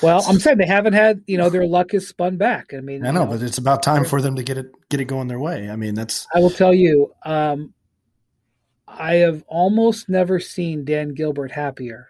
Well, 0.02 0.24
I'm 0.28 0.40
saying 0.40 0.58
they 0.58 0.66
haven't 0.66 0.94
had. 0.94 1.24
You 1.28 1.38
know, 1.38 1.50
their 1.50 1.66
luck 1.66 1.94
is 1.94 2.08
spun 2.08 2.38
back. 2.38 2.74
I 2.74 2.82
mean, 2.82 3.06
I 3.06 3.12
know, 3.12 3.22
you 3.22 3.26
know 3.26 3.32
but 3.32 3.44
it's 3.44 3.58
about 3.58 3.84
time 3.84 4.06
for 4.06 4.22
them 4.22 4.36
to 4.36 4.44
get 4.44 4.58
it 4.58 4.72
get 4.90 5.00
it 5.00 5.06
going 5.06 5.28
their 5.28 5.40
way. 5.40 5.70
I 5.70 5.76
mean, 5.76 5.94
that's. 5.96 6.28
I 6.34 6.40
will 6.40 6.50
tell 6.50 6.74
you. 6.74 7.14
Um, 7.24 7.74
I 8.88 9.16
have 9.16 9.44
almost 9.48 10.10
never 10.10 10.40
seen 10.40 10.86
Dan 10.86 11.14
Gilbert 11.14 11.52
happier 11.52 12.10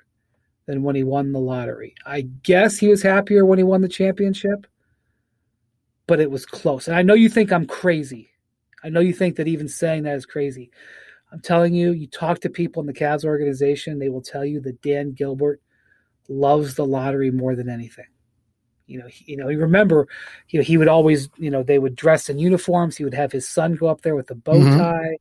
than 0.67 0.83
when 0.83 0.95
he 0.95 1.03
won 1.03 1.31
the 1.31 1.39
lottery. 1.39 1.95
I 2.05 2.21
guess 2.21 2.78
he 2.78 2.88
was 2.88 3.01
happier 3.01 3.45
when 3.45 3.57
he 3.57 3.63
won 3.63 3.82
the 3.82 3.88
championship 3.88 4.67
but 6.07 6.19
it 6.19 6.30
was 6.30 6.45
close. 6.45 6.88
And 6.88 6.95
I 6.95 7.01
know 7.01 7.13
you 7.13 7.30
think 7.30 7.51
I'm 7.51 7.65
crazy. 7.65 8.32
I 8.84 8.89
know 8.89 8.99
you 8.99 9.13
think 9.13 9.38
that 9.38 9.47
even 9.47 9.67
saying 9.67 10.03
that 10.03 10.15
is 10.15 10.26
crazy. 10.26 10.71
I'm 11.32 11.39
telling 11.39 11.73
you, 11.73 11.91
you 11.91 12.07
talk 12.07 12.39
to 12.41 12.49
people 12.49 12.82
in 12.82 12.88
the 12.88 12.93
Cavs 12.93 13.26
organization, 13.26 13.99
they 13.99 14.09
will 14.09 14.21
tell 14.21 14.45
you 14.45 14.59
that 14.61 14.82
Dan 14.82 15.11
Gilbert 15.11 15.61
loves 16.28 16.76
the 16.76 16.86
lottery 16.86 17.32
more 17.32 17.55
than 17.55 17.69
anything. 17.69 18.07
You 18.88 18.99
know, 18.99 19.07
he, 19.07 19.32
you 19.32 19.38
know, 19.38 19.49
you 19.49 19.59
remember, 19.59 20.07
you 20.49 20.59
know, 20.59 20.63
he 20.63 20.78
would 20.78 20.88
always, 20.88 21.30
you 21.38 21.49
know, 21.49 21.63
they 21.63 21.80
would 21.80 21.95
dress 21.95 22.30
in 22.30 22.38
uniforms. 22.38 22.95
He 22.95 23.03
would 23.03 23.13
have 23.13 23.32
his 23.32 23.47
son 23.47 23.76
go 23.76 23.88
up 23.88 24.01
there 24.01 24.15
with 24.15 24.30
a 24.32 24.36
bow 24.36 24.53
mm-hmm. 24.53 24.78
tie. 24.78 25.17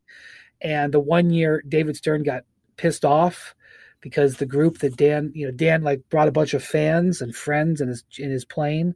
And 0.61 0.93
the 0.93 1.01
one 1.01 1.31
year 1.31 1.63
David 1.67 1.97
Stern 1.97 2.23
got 2.23 2.45
pissed 2.77 3.05
off 3.05 3.55
because 4.01 4.37
the 4.37 4.47
group 4.47 4.79
that 4.79 4.97
Dan, 4.97 5.33
you 5.35 5.47
know, 5.47 5.53
Dan 5.53 5.83
like 5.83 6.03
brought 6.11 6.29
a 6.29 6.33
bunch 6.33 6.53
of 6.53 6.63
fans 6.63 7.23
and 7.23 7.35
friends 7.35 7.81
in 7.81 7.89
his 7.89 8.05
in 8.19 8.31
his 8.31 8.45
plane 8.45 8.95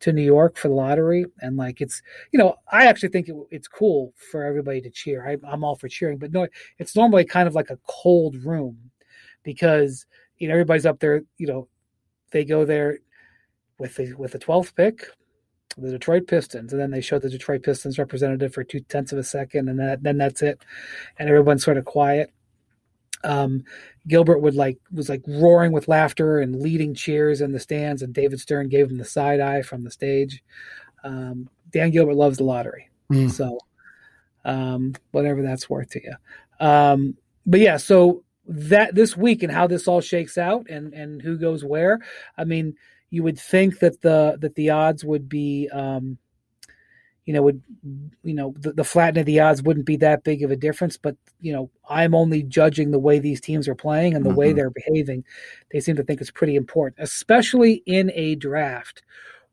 to 0.00 0.12
New 0.12 0.22
York 0.22 0.56
for 0.56 0.68
the 0.68 0.74
lottery, 0.74 1.24
and 1.40 1.56
like 1.56 1.80
it's 1.80 2.02
you 2.30 2.38
know 2.38 2.56
I 2.70 2.86
actually 2.86 3.08
think 3.08 3.28
it, 3.28 3.34
it's 3.50 3.68
cool 3.68 4.12
for 4.30 4.44
everybody 4.44 4.80
to 4.82 4.90
cheer. 4.90 5.26
I, 5.26 5.36
I'm 5.50 5.64
all 5.64 5.76
for 5.76 5.88
cheering, 5.88 6.18
but 6.18 6.30
no, 6.30 6.46
it's 6.78 6.94
normally 6.94 7.24
kind 7.24 7.48
of 7.48 7.54
like 7.54 7.70
a 7.70 7.78
cold 7.88 8.36
room 8.44 8.90
because 9.42 10.06
you 10.38 10.48
know 10.48 10.54
everybody's 10.54 10.86
up 10.86 11.00
there. 11.00 11.22
You 11.38 11.46
know, 11.46 11.68
they 12.30 12.44
go 12.44 12.64
there 12.64 12.98
with 13.78 13.96
the 13.96 14.14
with 14.14 14.32
the 14.32 14.38
twelfth 14.38 14.74
pick, 14.74 15.06
the 15.76 15.90
Detroit 15.90 16.26
Pistons, 16.26 16.72
and 16.72 16.80
then 16.80 16.90
they 16.90 17.00
show 17.00 17.18
the 17.18 17.30
Detroit 17.30 17.62
Pistons 17.62 17.98
representative 17.98 18.52
for 18.52 18.64
two 18.64 18.80
tenths 18.80 19.12
of 19.12 19.18
a 19.18 19.24
second, 19.24 19.68
and 19.68 19.78
then 19.78 19.98
then 20.02 20.18
that's 20.18 20.42
it, 20.42 20.64
and 21.18 21.28
everyone's 21.28 21.64
sort 21.64 21.78
of 21.78 21.84
quiet. 21.84 22.32
Um, 23.22 23.64
Gilbert 24.06 24.40
would 24.40 24.54
like 24.54 24.78
was 24.92 25.08
like 25.08 25.22
roaring 25.26 25.72
with 25.72 25.88
laughter 25.88 26.40
and 26.40 26.60
leading 26.60 26.94
cheers 26.94 27.40
in 27.40 27.52
the 27.52 27.60
stands, 27.60 28.02
and 28.02 28.12
David 28.12 28.40
Stern 28.40 28.68
gave 28.68 28.90
him 28.90 28.98
the 28.98 29.04
side 29.04 29.40
eye 29.40 29.62
from 29.62 29.84
the 29.84 29.90
stage. 29.90 30.42
Um, 31.02 31.48
Dan 31.70 31.90
Gilbert 31.90 32.14
loves 32.14 32.38
the 32.38 32.44
lottery, 32.44 32.90
mm. 33.10 33.30
so 33.30 33.58
um, 34.44 34.94
whatever 35.12 35.42
that's 35.42 35.70
worth 35.70 35.90
to 35.90 36.02
you. 36.02 36.14
Um, 36.66 37.16
but 37.46 37.60
yeah, 37.60 37.76
so 37.76 38.23
that 38.46 38.94
this 38.94 39.16
week 39.16 39.42
and 39.42 39.52
how 39.52 39.66
this 39.66 39.88
all 39.88 40.00
shakes 40.00 40.36
out 40.38 40.66
and 40.68 40.92
and 40.92 41.22
who 41.22 41.38
goes 41.38 41.64
where. 41.64 42.00
I 42.36 42.44
mean, 42.44 42.74
you 43.10 43.22
would 43.22 43.38
think 43.38 43.78
that 43.78 44.02
the 44.02 44.36
that 44.40 44.54
the 44.54 44.70
odds 44.70 45.04
would 45.04 45.28
be 45.28 45.68
um, 45.72 46.18
you 47.24 47.32
know, 47.32 47.42
would 47.42 47.62
you 48.22 48.34
know 48.34 48.54
the, 48.58 48.72
the 48.72 48.84
flattening 48.84 49.20
of 49.20 49.26
the 49.26 49.40
odds 49.40 49.62
wouldn't 49.62 49.86
be 49.86 49.96
that 49.96 50.24
big 50.24 50.42
of 50.42 50.50
a 50.50 50.56
difference. 50.56 50.96
But 50.96 51.16
you 51.40 51.52
know, 51.52 51.70
I'm 51.88 52.14
only 52.14 52.42
judging 52.42 52.90
the 52.90 52.98
way 52.98 53.18
these 53.18 53.40
teams 53.40 53.66
are 53.66 53.74
playing 53.74 54.14
and 54.14 54.24
the 54.24 54.30
mm-hmm. 54.30 54.38
way 54.38 54.52
they're 54.52 54.70
behaving. 54.70 55.24
They 55.72 55.80
seem 55.80 55.96
to 55.96 56.02
think 56.02 56.20
it's 56.20 56.30
pretty 56.30 56.56
important, 56.56 56.96
especially 56.98 57.82
in 57.86 58.10
a 58.14 58.34
draft 58.34 59.02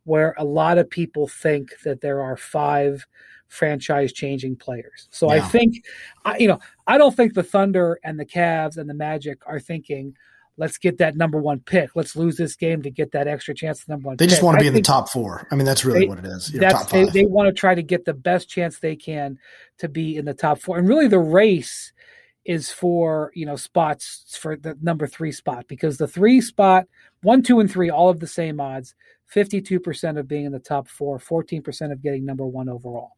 where 0.03 0.33
a 0.37 0.43
lot 0.43 0.77
of 0.77 0.89
people 0.89 1.27
think 1.27 1.79
that 1.83 2.01
there 2.01 2.21
are 2.21 2.35
five 2.35 3.05
franchise 3.51 4.13
changing 4.13 4.55
players. 4.55 5.07
So 5.11 5.31
yeah. 5.31 5.43
I 5.43 5.47
think, 5.47 5.83
I, 6.23 6.37
you 6.37 6.47
know, 6.47 6.59
I 6.87 6.97
don't 6.97 7.15
think 7.15 7.33
the 7.33 7.43
Thunder 7.43 7.99
and 8.03 8.19
the 8.19 8.25
Cavs 8.25 8.77
and 8.77 8.89
the 8.89 8.93
Magic 8.93 9.39
are 9.45 9.59
thinking 9.59 10.15
let's 10.57 10.77
get 10.77 10.97
that 10.99 11.15
number 11.15 11.39
one 11.39 11.59
pick. 11.59 11.95
Let's 11.95 12.15
lose 12.15 12.37
this 12.37 12.55
game 12.55 12.81
to 12.83 12.89
get 12.89 13.11
that 13.11 13.27
extra 13.27 13.53
chance 13.53 13.81
at 13.81 13.89
number 13.89 14.07
one. 14.07 14.17
They 14.17 14.25
pick. 14.25 14.29
just 14.29 14.43
want 14.43 14.57
to 14.57 14.61
be 14.61 14.67
in 14.67 14.73
the 14.73 14.81
top 14.81 15.09
four. 15.09 15.47
I 15.51 15.55
mean, 15.55 15.65
that's 15.65 15.83
really 15.83 16.01
they, 16.01 16.07
what 16.07 16.19
it 16.19 16.25
is. 16.25 16.47
That's 16.47 16.85
they, 16.85 17.05
they, 17.05 17.25
want 17.25 17.47
to 17.47 17.53
try 17.53 17.75
to 17.75 17.83
get 17.83 18.05
the 18.05 18.13
best 18.13 18.49
chance 18.49 18.79
they 18.79 18.95
can 18.95 19.37
to 19.79 19.89
be 19.89 20.15
in 20.15 20.25
the 20.25 20.33
top 20.33 20.59
four. 20.59 20.77
And 20.77 20.87
really, 20.87 21.07
the 21.07 21.19
race 21.19 21.91
is 22.45 22.71
for 22.71 23.31
you 23.35 23.45
know 23.45 23.55
spots 23.55 24.37
for 24.39 24.55
the 24.55 24.77
number 24.81 25.07
three 25.07 25.31
spot 25.31 25.65
because 25.67 25.97
the 25.97 26.07
three 26.07 26.41
spot 26.41 26.85
one, 27.21 27.43
two, 27.43 27.59
and 27.59 27.69
three 27.69 27.89
all 27.89 28.09
of 28.09 28.19
the 28.19 28.27
same 28.27 28.59
odds. 28.59 28.95
Fifty-two 29.31 29.79
percent 29.79 30.17
of 30.17 30.27
being 30.27 30.45
in 30.45 30.51
the 30.51 30.59
top 30.59 30.87
four, 30.87 31.17
14 31.17 31.61
percent 31.61 31.91
of 31.91 32.01
getting 32.01 32.25
number 32.25 32.45
one 32.45 32.69
overall 32.69 33.11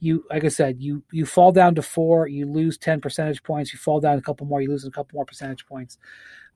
you 0.00 0.24
like 0.30 0.44
I 0.44 0.48
said, 0.48 0.80
you 0.80 1.02
you 1.10 1.26
fall 1.26 1.50
down 1.50 1.74
to 1.74 1.82
four, 1.82 2.28
you 2.28 2.46
lose 2.46 2.78
ten 2.78 3.00
percentage 3.00 3.42
points. 3.42 3.72
You 3.72 3.80
fall 3.80 3.98
down 3.98 4.16
a 4.16 4.22
couple 4.22 4.46
more, 4.46 4.62
you 4.62 4.68
lose 4.68 4.84
a 4.84 4.92
couple 4.92 5.16
more 5.16 5.24
percentage 5.24 5.66
points 5.66 5.98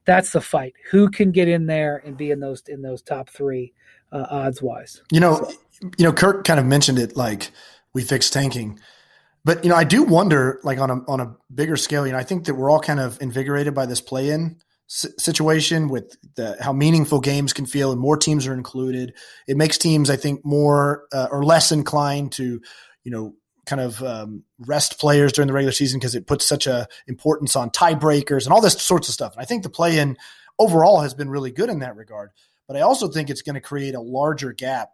that's 0.05 0.31
the 0.31 0.41
fight. 0.41 0.73
Who 0.91 1.09
can 1.09 1.31
get 1.31 1.47
in 1.47 1.65
there 1.65 2.01
and 2.05 2.17
be 2.17 2.31
in 2.31 2.39
those 2.39 2.63
in 2.67 2.81
those 2.81 3.01
top 3.01 3.29
three 3.29 3.73
uh, 4.11 4.25
odds 4.29 4.61
wise? 4.61 5.01
You 5.11 5.19
know, 5.19 5.35
so. 5.35 5.89
you 5.97 6.05
know, 6.05 6.13
Kirk 6.13 6.45
kind 6.45 6.59
of 6.59 6.65
mentioned 6.65 6.99
it 6.99 7.15
like 7.15 7.51
we 7.93 8.03
fixed 8.03 8.33
tanking, 8.33 8.79
but 9.45 9.63
you 9.63 9.69
know, 9.69 9.75
I 9.75 9.83
do 9.83 10.03
wonder 10.03 10.59
like 10.63 10.79
on 10.79 10.89
a 10.89 10.95
on 11.07 11.19
a 11.19 11.35
bigger 11.53 11.77
scale. 11.77 12.05
You 12.05 12.13
know, 12.13 12.19
I 12.19 12.23
think 12.23 12.45
that 12.45 12.55
we're 12.55 12.69
all 12.69 12.79
kind 12.79 12.99
of 12.99 13.21
invigorated 13.21 13.73
by 13.73 13.85
this 13.85 14.01
play 14.01 14.29
in 14.29 14.57
situation 14.93 15.87
with 15.87 16.15
the, 16.35 16.55
how 16.61 16.71
meaningful 16.71 17.19
games 17.19 17.51
can 17.51 17.65
feel 17.65 17.91
and 17.91 17.99
more 17.99 18.17
teams 18.17 18.45
are 18.45 18.53
included. 18.53 19.13
It 19.47 19.57
makes 19.57 19.77
teams, 19.77 20.09
I 20.09 20.17
think, 20.17 20.45
more 20.45 21.05
uh, 21.11 21.27
or 21.31 21.43
less 21.43 21.71
inclined 21.71 22.33
to, 22.33 22.61
you 23.03 23.11
know, 23.11 23.33
kind 23.65 23.81
of 23.81 24.03
um, 24.03 24.43
rest 24.59 24.99
players 24.99 25.31
during 25.31 25.47
the 25.47 25.53
regular 25.53 25.71
season 25.71 25.99
because 25.99 26.15
it 26.15 26.27
puts 26.27 26.45
such 26.45 26.67
a 26.67 26.87
importance 27.07 27.55
on 27.55 27.69
tiebreakers 27.69 28.43
and 28.43 28.53
all 28.53 28.61
this 28.61 28.79
sorts 28.81 29.07
of 29.07 29.13
stuff. 29.13 29.33
And 29.33 29.41
I 29.41 29.45
think 29.45 29.63
the 29.63 29.69
play 29.69 29.97
in 29.97 30.17
overall 30.59 31.01
has 31.01 31.13
been 31.13 31.29
really 31.29 31.51
good 31.51 31.69
in 31.69 31.79
that 31.79 31.95
regard. 31.95 32.29
But 32.67 32.77
I 32.77 32.81
also 32.81 33.07
think 33.07 33.29
it's 33.29 33.41
going 33.41 33.55
to 33.55 33.61
create 33.61 33.95
a 33.95 34.01
larger 34.01 34.53
gap 34.53 34.89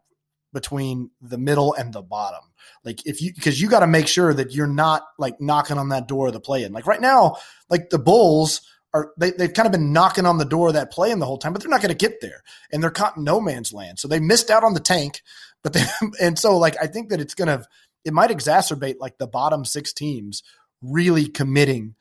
between 0.54 1.12
the 1.22 1.38
middle 1.38 1.74
and 1.74 1.93
the 1.93 2.02
bottom. 2.02 2.41
Like 2.84 3.06
if 3.06 3.22
you 3.22 3.34
because 3.34 3.62
you 3.62 3.70
got 3.70 3.82
to 3.82 3.88
make 3.88 4.08
sure 4.08 4.34
that 4.34 4.54
you're 4.54 4.68
not 4.68 5.04
like 5.18 5.41
knocking 5.41 5.78
on 5.78 5.89
that 5.89 6.08
door 6.08 6.28
of 6.28 6.34
the 6.34 6.39
play 6.39 6.64
in. 6.64 6.72
Like 6.72 6.88
right 6.88 7.02
now, 7.02 7.36
like 7.70 7.89
the 7.89 8.00
Bulls 8.00 8.62
are 8.94 9.12
they, 9.18 9.32
they've 9.32 9.54
kind 9.54 9.66
of 9.66 9.72
been 9.72 9.94
knocking 9.94 10.26
on 10.26 10.38
the 10.38 10.46
door 10.46 10.70
of 10.70 10.74
that 10.74 10.92
play 10.92 11.12
in 11.12 11.20
the 11.20 11.26
whole 11.26 11.38
time, 11.38 11.54
but 11.54 11.62
they're 11.62 11.70
not 11.70 11.82
going 11.82 11.96
to 11.96 12.08
get 12.08 12.22
there. 12.22 12.44
And 12.72 12.82
they're 12.82 12.90
caught 12.90 13.18
in 13.18 13.24
no 13.24 13.40
man's 13.40 13.74
land. 13.74 14.00
So 14.00 14.08
they 14.08 14.20
missed 14.20 14.50
out 14.50 14.64
on 14.64 14.74
the 14.74 14.80
tank. 14.80 15.22
But 15.64 15.74
they 15.74 15.84
and 16.22 16.38
so 16.38 16.58
like 16.58 16.76
I 16.82 16.88
think 16.88 17.10
that 17.10 17.20
it's 17.20 17.36
gonna 17.36 17.64
it 18.06 18.14
might 18.14 18.32
exacerbate 18.32 18.96
like 19.00 19.18
the 19.18 19.28
bottom 19.28 19.66
six 19.66 19.94
teams 19.94 20.44
really 20.82 21.28
committing 21.28 21.96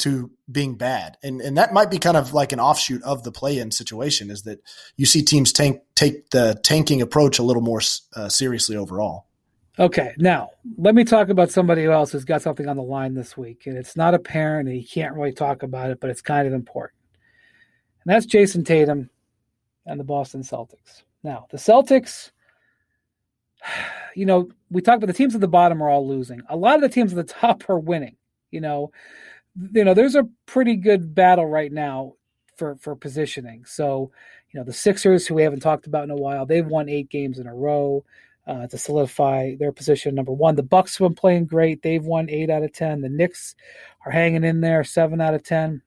to 0.00 0.30
being 0.50 0.76
bad. 0.76 1.16
And 1.22 1.40
and 1.40 1.56
that 1.56 1.72
might 1.72 1.90
be 1.90 1.98
kind 1.98 2.16
of 2.16 2.34
like 2.34 2.52
an 2.52 2.60
offshoot 2.60 3.02
of 3.04 3.22
the 3.22 3.32
play-in 3.32 3.70
situation 3.70 4.30
is 4.30 4.42
that 4.42 4.60
you 4.96 5.06
see 5.06 5.22
teams 5.22 5.52
tank 5.52 5.80
take 5.94 6.30
the 6.30 6.58
tanking 6.62 7.00
approach 7.00 7.38
a 7.38 7.42
little 7.44 7.62
more 7.62 7.80
uh, 8.14 8.28
seriously 8.28 8.76
overall. 8.76 9.26
Okay, 9.78 10.14
now 10.18 10.50
let 10.78 10.94
me 10.94 11.02
talk 11.02 11.28
about 11.30 11.50
somebody 11.50 11.84
else 11.84 12.12
who's 12.12 12.24
got 12.24 12.42
something 12.42 12.68
on 12.68 12.76
the 12.76 12.82
line 12.82 13.14
this 13.14 13.36
week, 13.36 13.66
and 13.66 13.76
it's 13.76 13.96
not 13.96 14.14
apparent, 14.14 14.68
and 14.68 14.76
he 14.76 14.84
can't 14.84 15.14
really 15.14 15.32
talk 15.32 15.62
about 15.62 15.90
it, 15.90 15.98
but 16.00 16.10
it's 16.10 16.22
kind 16.22 16.46
of 16.46 16.52
important. 16.52 17.00
And 18.04 18.14
that's 18.14 18.26
Jayson 18.26 18.64
Tatum 18.64 19.10
and 19.86 19.98
the 19.98 20.04
Boston 20.04 20.42
Celtics. 20.42 21.02
Now, 21.24 21.46
the 21.50 21.56
Celtics 21.56 22.30
you 24.14 24.26
know, 24.26 24.50
we 24.70 24.80
talked 24.80 25.02
about 25.02 25.06
the 25.08 25.12
teams 25.12 25.34
at 25.34 25.40
the 25.40 25.48
bottom 25.48 25.82
are 25.82 25.88
all 25.88 26.06
losing. 26.06 26.42
A 26.48 26.56
lot 26.56 26.76
of 26.76 26.80
the 26.82 26.88
teams 26.88 27.12
at 27.12 27.26
the 27.26 27.34
top 27.40 27.68
are 27.68 27.78
winning. 27.78 28.16
You 28.50 28.60
know, 28.60 28.92
you 29.72 29.84
know, 29.84 29.94
there's 29.94 30.14
a 30.14 30.28
pretty 30.46 30.76
good 30.76 31.14
battle 31.14 31.46
right 31.46 31.72
now 31.72 32.14
for 32.56 32.76
for 32.76 32.94
positioning. 32.94 33.64
So, 33.64 34.10
you 34.52 34.60
know, 34.60 34.64
the 34.64 34.72
Sixers, 34.72 35.26
who 35.26 35.34
we 35.34 35.42
haven't 35.42 35.60
talked 35.60 35.86
about 35.86 36.04
in 36.04 36.10
a 36.10 36.16
while, 36.16 36.46
they've 36.46 36.66
won 36.66 36.88
eight 36.88 37.08
games 37.10 37.38
in 37.38 37.46
a 37.46 37.54
row 37.54 38.04
uh, 38.46 38.66
to 38.66 38.78
solidify 38.78 39.54
their 39.56 39.72
position 39.72 40.14
number 40.14 40.32
one. 40.32 40.56
The 40.56 40.62
Bucks 40.62 40.96
have 40.98 41.08
been 41.08 41.14
playing 41.14 41.46
great; 41.46 41.82
they've 41.82 42.04
won 42.04 42.28
eight 42.30 42.50
out 42.50 42.62
of 42.62 42.72
ten. 42.72 43.00
The 43.00 43.08
Knicks 43.08 43.54
are 44.04 44.12
hanging 44.12 44.44
in 44.44 44.60
there, 44.60 44.84
seven 44.84 45.20
out 45.20 45.34
of 45.34 45.42
ten. 45.42 45.82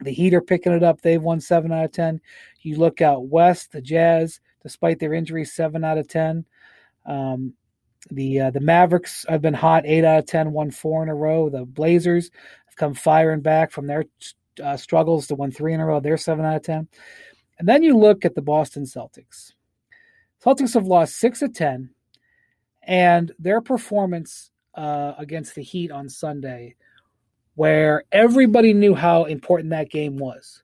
The 0.00 0.12
Heat 0.12 0.34
are 0.34 0.40
picking 0.40 0.72
it 0.72 0.82
up; 0.82 1.00
they've 1.00 1.22
won 1.22 1.40
seven 1.40 1.72
out 1.72 1.84
of 1.84 1.92
ten. 1.92 2.20
You 2.62 2.76
look 2.76 3.00
out 3.00 3.28
west, 3.28 3.72
the 3.72 3.82
Jazz, 3.82 4.40
despite 4.62 4.98
their 4.98 5.14
injuries, 5.14 5.52
seven 5.52 5.84
out 5.84 5.98
of 5.98 6.08
ten. 6.08 6.44
Um, 7.06 7.54
the 8.10 8.40
uh, 8.40 8.50
the 8.50 8.60
Mavericks 8.60 9.24
have 9.28 9.42
been 9.42 9.54
hot, 9.54 9.84
eight 9.86 10.04
out 10.04 10.18
of 10.18 10.26
10, 10.26 10.52
won 10.52 10.70
four 10.70 11.02
in 11.02 11.08
a 11.08 11.14
row. 11.14 11.48
The 11.48 11.64
Blazers 11.64 12.30
have 12.66 12.76
come 12.76 12.94
firing 12.94 13.40
back 13.40 13.70
from 13.70 13.86
their 13.86 14.04
uh, 14.62 14.76
struggles 14.76 15.26
to 15.28 15.34
win 15.34 15.50
three 15.50 15.74
in 15.74 15.80
a 15.80 15.86
row. 15.86 16.00
They're 16.00 16.16
seven 16.16 16.44
out 16.44 16.56
of 16.56 16.62
ten. 16.62 16.88
And 17.58 17.68
then 17.68 17.82
you 17.82 17.96
look 17.96 18.24
at 18.24 18.34
the 18.34 18.42
Boston 18.42 18.84
Celtics. 18.84 19.52
Celtics 20.44 20.74
have 20.74 20.86
lost 20.86 21.16
six 21.16 21.42
of 21.42 21.54
ten, 21.54 21.90
and 22.82 23.32
their 23.38 23.60
performance 23.60 24.50
uh, 24.74 25.14
against 25.18 25.54
the 25.54 25.62
Heat 25.62 25.90
on 25.90 26.08
Sunday, 26.08 26.74
where 27.54 28.04
everybody 28.12 28.74
knew 28.74 28.94
how 28.94 29.24
important 29.24 29.70
that 29.70 29.90
game 29.90 30.16
was. 30.16 30.62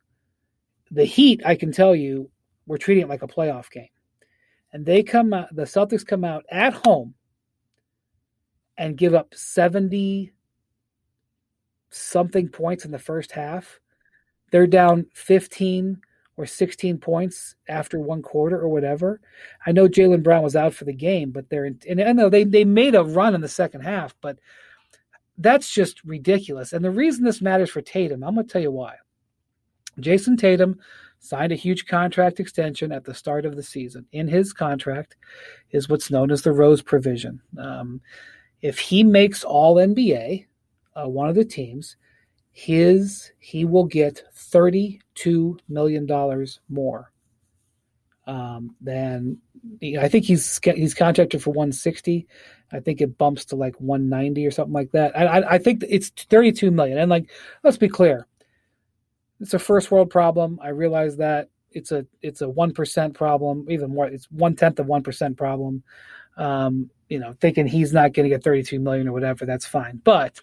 The 0.91 1.05
Heat, 1.05 1.43
I 1.47 1.55
can 1.55 1.73
tell 1.73 1.95
you, 1.95 2.31
were 2.67 2.79
treating 2.79 3.05
it 3.05 3.09
like 3.09 3.23
a 3.23 3.29
playoff 3.29 3.71
game 3.71 3.89
and 4.73 4.85
they 4.87 5.03
come 5.03 5.33
out 5.33 5.55
the 5.55 5.63
Celtics 5.63 6.07
come 6.07 6.25
out 6.25 6.45
at 6.51 6.73
home 6.73 7.15
and 8.79 8.97
give 8.97 9.15
up 9.15 9.35
70 9.35 10.33
something 11.91 12.49
points 12.49 12.85
in 12.85 12.91
the 12.91 12.99
first 12.99 13.33
half. 13.33 13.81
They're 14.51 14.67
down 14.67 15.07
15 15.15 16.01
or 16.41 16.47
16 16.47 16.97
points 16.99 17.55
after 17.69 18.01
one 18.01 18.23
quarter 18.23 18.59
or 18.59 18.69
whatever. 18.69 19.21
I 19.67 19.73
know 19.73 19.89
Jaylen 19.89 20.23
Brown 20.23 20.43
was 20.43 20.57
out 20.57 20.73
for 20.73 20.87
the 20.87 20.93
game, 20.95 21.33
but 21.33 21.51
they're 21.51 21.67
in, 21.67 21.79
and 21.87 22.01
I 22.01 22.13
know 22.13 22.31
they 22.31 22.45
they 22.45 22.65
made 22.65 22.95
a 22.95 23.05
run 23.05 23.35
in 23.35 23.43
the 23.43 23.49
second 23.49 23.83
half, 23.83 24.17
but 24.23 24.39
that's 25.37 25.71
just 25.71 26.03
ridiculous. 26.03 26.73
And 26.73 26.83
the 26.83 26.91
reason 26.91 27.25
this 27.25 27.43
matters 27.43 27.69
for 27.69 27.83
Tatum, 27.83 28.25
I'm 28.25 28.35
going 28.35 28.47
to 28.47 28.53
tell 28.53 28.63
you 28.63 28.71
why. 28.71 28.97
Jayson 29.99 30.39
Tatum 30.39 30.79
signed 31.19 31.53
a 31.53 31.57
huge 31.57 31.87
contract 31.87 32.41
extension 32.41 32.91
at 32.91 33.05
the 33.05 33.13
start 33.13 33.45
of 33.45 33.55
the 33.55 33.63
season. 33.63 34.07
In 34.13 34.27
his 34.27 34.55
contract 34.55 35.17
is 35.73 35.89
what's 35.91 36.11
known 36.11 36.31
as 36.31 36.41
the 36.41 36.53
Rose 36.53 36.81
provision. 36.81 37.43
Um, 37.59 38.01
if 38.63 38.79
he 38.79 39.05
makes 39.05 39.45
All 39.45 39.77
NBA, 39.77 40.47
uh, 40.97 41.09
one 41.09 41.29
of 41.29 41.35
the 41.35 41.45
teams, 41.45 41.97
his 42.53 43.33
he 43.39 43.65
will 43.65 43.85
get 43.85 44.23
thirty-two 44.35 45.59
million 45.69 46.07
dollars 46.07 46.61
more 46.69 47.13
um, 48.27 48.75
than 48.81 49.39
I 49.99 50.09
think 50.09 50.25
he's 50.25 50.61
he's 50.63 50.95
contracted 50.95 51.43
for 51.43 51.53
one 51.53 51.73
sixty. 51.73 52.27
I 52.73 52.81
think 52.81 53.01
it 53.01 53.19
bumps 53.19 53.45
to 53.47 53.57
like 53.57 53.75
one 53.81 54.09
ninety 54.09 54.47
or 54.47 54.51
something 54.51 54.73
like 54.73 54.93
that. 54.93 55.17
I, 55.19 55.55
I, 55.55 55.59
think 55.59 55.85
it's 55.89 56.11
thirty-two 56.11 56.71
million. 56.71 56.99
And 56.99 57.11
like, 57.11 57.31
let's 57.65 57.77
be 57.77 57.89
clear, 57.89 58.27
it's 59.41 59.55
a 59.55 59.59
first 59.59 59.91
world 59.91 60.11
problem. 60.11 60.61
I 60.63 60.69
realize 60.69 61.17
that, 61.17 61.49
it's 61.73 61.93
a 61.93 62.07
it's 62.23 62.43
a 62.43 62.49
one 62.49 62.73
percent 62.73 63.15
problem, 63.15 63.67
even 63.71 63.91
more. 63.91 64.07
It's 64.07 64.31
one 64.31 64.55
tenth 64.57 64.79
of 64.79 64.87
one 64.87 65.03
percent 65.03 65.37
problem. 65.37 65.83
Um, 66.37 66.91
you 67.09 67.19
know, 67.19 67.35
thinking 67.41 67.67
he's 67.67 67.93
not 67.93 68.13
going 68.13 68.25
to 68.25 68.35
get 68.35 68.45
32 68.45 68.79
million 68.79 69.09
or 69.09 69.13
whatever, 69.13 69.45
that's 69.45 69.67
fine. 69.67 70.01
But 70.05 70.41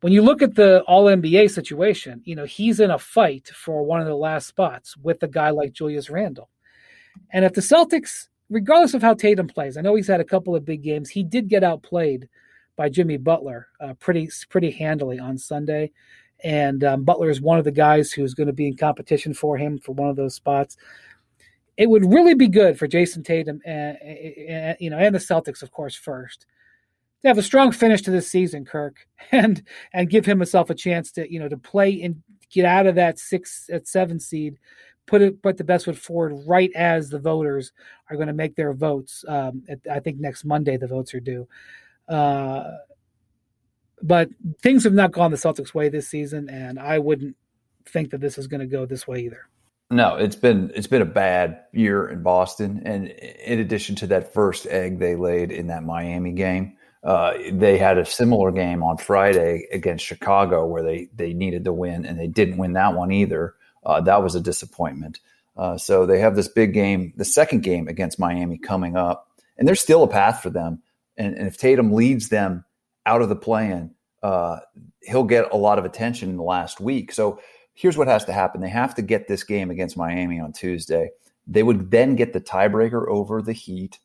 when 0.00 0.12
you 0.12 0.22
look 0.22 0.42
at 0.42 0.54
the 0.54 0.82
All 0.82 1.06
NBA 1.06 1.50
situation, 1.50 2.22
you 2.24 2.36
know 2.36 2.44
he's 2.44 2.80
in 2.80 2.90
a 2.90 2.98
fight 2.98 3.48
for 3.48 3.82
one 3.82 4.00
of 4.00 4.06
the 4.06 4.14
last 4.14 4.46
spots 4.46 4.96
with 4.96 5.22
a 5.22 5.28
guy 5.28 5.50
like 5.50 5.72
Julius 5.72 6.10
Randle. 6.10 6.48
And 7.30 7.44
if 7.44 7.52
the 7.52 7.60
Celtics, 7.60 8.28
regardless 8.48 8.94
of 8.94 9.02
how 9.02 9.14
Tatum 9.14 9.48
plays, 9.48 9.76
I 9.76 9.80
know 9.80 9.94
he's 9.94 10.06
had 10.06 10.20
a 10.20 10.24
couple 10.24 10.54
of 10.54 10.64
big 10.64 10.82
games. 10.82 11.10
He 11.10 11.24
did 11.24 11.48
get 11.48 11.64
outplayed 11.64 12.28
by 12.76 12.88
Jimmy 12.88 13.16
Butler 13.16 13.68
uh, 13.80 13.94
pretty 13.94 14.30
pretty 14.48 14.70
handily 14.70 15.18
on 15.18 15.36
Sunday, 15.36 15.90
and 16.44 16.84
um, 16.84 17.04
Butler 17.04 17.30
is 17.30 17.40
one 17.40 17.58
of 17.58 17.64
the 17.64 17.72
guys 17.72 18.12
who's 18.12 18.34
going 18.34 18.46
to 18.46 18.52
be 18.52 18.68
in 18.68 18.76
competition 18.76 19.34
for 19.34 19.56
him 19.56 19.78
for 19.78 19.92
one 19.92 20.08
of 20.08 20.16
those 20.16 20.34
spots. 20.34 20.76
It 21.76 21.88
would 21.88 22.12
really 22.12 22.34
be 22.34 22.48
good 22.48 22.76
for 22.76 22.88
Jayson 22.88 23.24
Tatum 23.24 23.60
and, 23.64 23.96
and 24.02 24.76
you 24.78 24.90
know 24.90 24.98
and 24.98 25.12
the 25.12 25.18
Celtics, 25.18 25.62
of 25.62 25.72
course, 25.72 25.96
first 25.96 26.46
to 27.22 27.28
have 27.28 27.38
a 27.38 27.42
strong 27.42 27.72
finish 27.72 28.02
to 28.02 28.10
this 28.10 28.28
season, 28.28 28.64
Kirk, 28.64 29.06
and 29.32 29.62
and 29.92 30.10
give 30.10 30.26
himself 30.26 30.70
a 30.70 30.74
chance 30.74 31.12
to 31.12 31.30
you 31.30 31.40
know 31.40 31.48
to 31.48 31.56
play 31.56 32.02
and 32.02 32.22
get 32.50 32.64
out 32.64 32.86
of 32.86 32.94
that 32.94 33.18
six 33.18 33.68
at 33.72 33.86
seven 33.86 34.20
seed, 34.20 34.58
put 35.06 35.22
it 35.22 35.42
put 35.42 35.56
the 35.56 35.64
best 35.64 35.86
foot 35.86 35.98
forward 35.98 36.34
right 36.46 36.70
as 36.74 37.10
the 37.10 37.18
voters 37.18 37.72
are 38.10 38.16
going 38.16 38.28
to 38.28 38.34
make 38.34 38.56
their 38.56 38.72
votes. 38.72 39.24
Um, 39.26 39.62
at, 39.68 39.80
I 39.90 40.00
think 40.00 40.18
next 40.18 40.44
Monday 40.44 40.76
the 40.76 40.86
votes 40.86 41.14
are 41.14 41.20
due. 41.20 41.48
Uh, 42.08 42.70
but 44.02 44.28
things 44.62 44.84
have 44.84 44.94
not 44.94 45.12
gone 45.12 45.30
the 45.30 45.36
Celtics' 45.36 45.74
way 45.74 45.88
this 45.88 46.08
season, 46.08 46.48
and 46.48 46.78
I 46.78 46.98
wouldn't 46.98 47.36
think 47.86 48.10
that 48.10 48.20
this 48.20 48.38
is 48.38 48.46
going 48.46 48.60
to 48.60 48.66
go 48.66 48.86
this 48.86 49.08
way 49.08 49.20
either. 49.20 49.48
No, 49.90 50.16
it's 50.16 50.36
been 50.36 50.70
it's 50.74 50.86
been 50.86 51.02
a 51.02 51.06
bad 51.06 51.62
year 51.72 52.08
in 52.08 52.22
Boston, 52.22 52.82
and 52.84 53.08
in 53.08 53.58
addition 53.58 53.96
to 53.96 54.06
that 54.08 54.34
first 54.34 54.66
egg 54.66 54.98
they 54.98 55.16
laid 55.16 55.50
in 55.50 55.66
that 55.68 55.82
Miami 55.82 56.32
game, 56.32 56.76
uh, 57.04 57.34
they 57.52 57.78
had 57.78 57.98
a 57.98 58.04
similar 58.04 58.50
game 58.50 58.82
on 58.82 58.96
Friday 58.96 59.66
against 59.72 60.04
Chicago 60.04 60.66
where 60.66 60.82
they 60.82 61.08
they 61.14 61.32
needed 61.32 61.64
to 61.64 61.72
win 61.72 62.04
and 62.04 62.18
they 62.18 62.26
didn't 62.26 62.58
win 62.58 62.72
that 62.72 62.94
one 62.94 63.12
either. 63.12 63.54
Uh, 63.84 64.00
that 64.00 64.22
was 64.22 64.34
a 64.34 64.40
disappointment. 64.40 65.20
Uh, 65.56 65.76
so 65.76 66.06
they 66.06 66.20
have 66.20 66.36
this 66.36 66.48
big 66.48 66.72
game, 66.72 67.12
the 67.16 67.24
second 67.24 67.62
game 67.62 67.88
against 67.88 68.18
Miami 68.18 68.58
coming 68.58 68.96
up, 68.96 69.28
and 69.56 69.66
there's 69.66 69.80
still 69.80 70.04
a 70.04 70.08
path 70.08 70.40
for 70.40 70.50
them. 70.50 70.82
And, 71.16 71.36
and 71.36 71.48
if 71.48 71.56
Tatum 71.56 71.92
leads 71.92 72.28
them 72.28 72.64
out 73.06 73.22
of 73.22 73.28
the 73.28 73.36
play-in, 73.36 73.92
uh, 74.22 74.60
he'll 75.02 75.24
get 75.24 75.52
a 75.52 75.56
lot 75.56 75.78
of 75.78 75.84
attention 75.84 76.30
in 76.30 76.36
the 76.36 76.42
last 76.44 76.80
week. 76.80 77.12
So 77.12 77.40
here's 77.74 77.96
what 77.96 78.08
has 78.08 78.24
to 78.26 78.32
happen: 78.32 78.60
they 78.60 78.68
have 78.68 78.94
to 78.96 79.02
get 79.02 79.28
this 79.28 79.44
game 79.44 79.70
against 79.70 79.96
Miami 79.96 80.40
on 80.40 80.52
Tuesday. 80.52 81.10
They 81.46 81.62
would 81.62 81.90
then 81.90 82.14
get 82.14 82.32
the 82.32 82.40
tiebreaker 82.40 83.08
over 83.08 83.40
the 83.40 83.52
Heat 83.52 83.98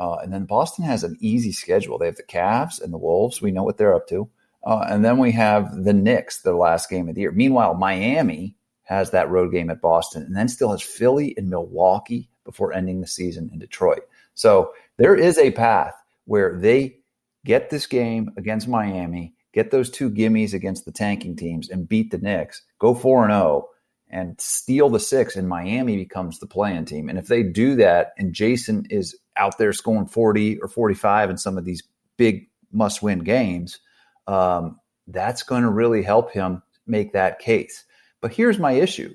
uh, 0.00 0.16
and 0.22 0.32
then 0.32 0.46
Boston 0.46 0.82
has 0.86 1.04
an 1.04 1.18
easy 1.20 1.52
schedule. 1.52 1.98
They 1.98 2.06
have 2.06 2.16
the 2.16 2.22
Cavs 2.22 2.82
and 2.82 2.90
the 2.90 2.98
Wolves. 2.98 3.42
We 3.42 3.50
know 3.50 3.64
what 3.64 3.76
they're 3.76 3.94
up 3.94 4.08
to. 4.08 4.30
Uh, 4.64 4.86
and 4.88 5.04
then 5.04 5.18
we 5.18 5.30
have 5.32 5.84
the 5.84 5.92
Knicks, 5.92 6.40
the 6.40 6.54
last 6.54 6.88
game 6.88 7.06
of 7.08 7.14
the 7.14 7.20
year. 7.20 7.32
Meanwhile, 7.32 7.74
Miami 7.74 8.56
has 8.84 9.10
that 9.10 9.28
road 9.28 9.52
game 9.52 9.68
at 9.68 9.82
Boston 9.82 10.22
and 10.22 10.34
then 10.34 10.48
still 10.48 10.70
has 10.70 10.80
Philly 10.80 11.34
and 11.36 11.50
Milwaukee 11.50 12.30
before 12.46 12.72
ending 12.72 13.02
the 13.02 13.06
season 13.06 13.50
in 13.52 13.58
Detroit. 13.58 14.00
So 14.32 14.72
there 14.96 15.14
is 15.14 15.36
a 15.36 15.50
path 15.50 15.94
where 16.24 16.58
they 16.58 16.96
get 17.44 17.68
this 17.68 17.86
game 17.86 18.30
against 18.38 18.68
Miami, 18.68 19.34
get 19.52 19.70
those 19.70 19.90
two 19.90 20.10
gimmies 20.10 20.54
against 20.54 20.86
the 20.86 20.92
tanking 20.92 21.36
teams, 21.36 21.68
and 21.68 21.88
beat 21.88 22.10
the 22.10 22.18
Knicks, 22.18 22.62
go 22.78 22.94
4 22.94 23.24
and 23.24 23.32
0, 23.32 23.68
and 24.10 24.40
steal 24.40 24.88
the 24.88 25.00
six, 25.00 25.36
and 25.36 25.48
Miami 25.48 25.96
becomes 25.96 26.38
the 26.38 26.46
play-in 26.46 26.84
team. 26.84 27.08
And 27.08 27.18
if 27.18 27.28
they 27.28 27.42
do 27.42 27.76
that, 27.76 28.12
and 28.18 28.34
Jayson 28.34 28.86
is 28.90 29.16
out 29.36 29.56
there 29.56 29.72
scoring 29.72 30.06
40 30.06 30.58
or 30.60 30.68
45 30.68 31.30
in 31.30 31.38
some 31.38 31.56
of 31.56 31.64
these 31.64 31.82
big 32.16 32.48
must 32.72 33.02
win 33.02 33.20
games, 33.20 33.78
um, 34.26 34.78
that's 35.06 35.42
going 35.42 35.62
to 35.62 35.70
really 35.70 36.02
help 36.02 36.32
him 36.32 36.62
make 36.86 37.12
that 37.12 37.38
case. 37.38 37.84
But 38.20 38.32
here's 38.32 38.58
my 38.58 38.72
issue 38.72 39.14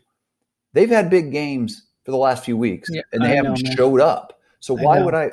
they've 0.74 0.90
had 0.90 1.10
big 1.10 1.32
games 1.32 1.86
for 2.04 2.12
the 2.12 2.18
last 2.18 2.44
few 2.44 2.58
weeks, 2.58 2.90
yeah, 2.92 3.02
and 3.12 3.24
they 3.24 3.34
I 3.34 3.36
haven't 3.36 3.62
know, 3.64 3.72
showed 3.76 4.02
up. 4.02 4.40
So 4.60 4.74
why 4.74 5.00
would 5.00 5.14
I? 5.14 5.30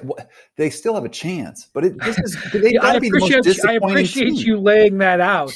They 0.56 0.68
still 0.68 0.94
have 0.94 1.04
a 1.04 1.08
chance, 1.08 1.68
but 1.72 1.84
it, 1.86 1.98
this 1.98 2.18
is 2.18 2.36
they 2.52 2.72
got 2.80 2.92
to 2.92 3.00
be 3.00 3.08
the 3.08 3.18
most 3.18 3.42
disappointing. 3.44 3.82
I 3.82 3.90
appreciate 3.90 4.24
team. 4.24 4.34
you 4.34 4.58
laying 4.58 4.98
that 4.98 5.20
out. 5.20 5.52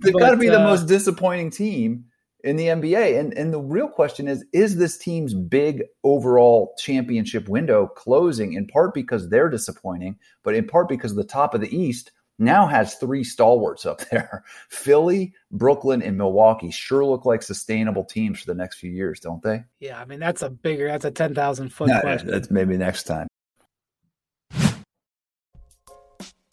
They've 0.00 0.14
got 0.14 0.30
to 0.30 0.36
be 0.38 0.48
uh, 0.48 0.52
the 0.52 0.64
most 0.64 0.86
disappointing 0.86 1.50
team 1.50 2.06
in 2.46 2.56
the 2.56 2.68
NBA. 2.68 3.18
And, 3.18 3.34
and 3.34 3.52
the 3.52 3.60
real 3.60 3.88
question 3.88 4.28
is 4.28 4.44
is 4.52 4.76
this 4.76 4.96
team's 4.96 5.34
big 5.34 5.82
overall 6.04 6.74
championship 6.78 7.48
window 7.48 7.88
closing 7.88 8.52
in 8.52 8.66
part 8.68 8.94
because 8.94 9.28
they're 9.28 9.50
disappointing, 9.50 10.16
but 10.44 10.54
in 10.54 10.66
part 10.66 10.88
because 10.88 11.14
the 11.14 11.24
top 11.24 11.54
of 11.54 11.60
the 11.60 11.76
East 11.76 12.12
now 12.38 12.66
has 12.66 12.94
three 12.94 13.24
stalwarts 13.24 13.84
up 13.84 14.00
there. 14.10 14.44
Philly, 14.68 15.34
Brooklyn, 15.50 16.02
and 16.02 16.16
Milwaukee 16.16 16.70
sure 16.70 17.04
look 17.04 17.26
like 17.26 17.42
sustainable 17.42 18.04
teams 18.04 18.40
for 18.40 18.46
the 18.46 18.54
next 18.54 18.78
few 18.78 18.90
years, 18.90 19.18
don't 19.18 19.42
they? 19.42 19.64
Yeah, 19.80 20.00
I 20.00 20.04
mean 20.04 20.20
that's 20.20 20.42
a 20.42 20.50
bigger, 20.50 20.86
that's 20.86 21.04
a 21.04 21.10
ten 21.10 21.34
thousand 21.34 21.70
foot 21.70 21.90
question. 22.00 22.30
That's 22.30 22.50
maybe 22.50 22.76
next 22.76 23.04
time. 23.04 23.26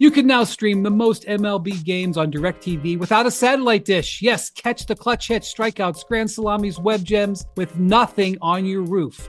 You 0.00 0.10
can 0.10 0.26
now 0.26 0.44
stream 0.44 0.82
the 0.82 0.90
most 0.90 1.26
MLB 1.26 1.84
games 1.84 2.16
on 2.16 2.32
DirecTV 2.32 2.98
without 2.98 3.26
a 3.26 3.30
satellite 3.30 3.84
dish. 3.84 4.22
Yes, 4.22 4.48
catch 4.48 4.86
the 4.86 4.96
clutch 4.96 5.28
hits, 5.28 5.52
strikeouts, 5.52 6.06
grand 6.08 6.30
salamis, 6.30 6.78
web 6.78 7.04
gems 7.04 7.44
with 7.54 7.78
nothing 7.78 8.38
on 8.40 8.64
your 8.64 8.80
roof. 8.80 9.28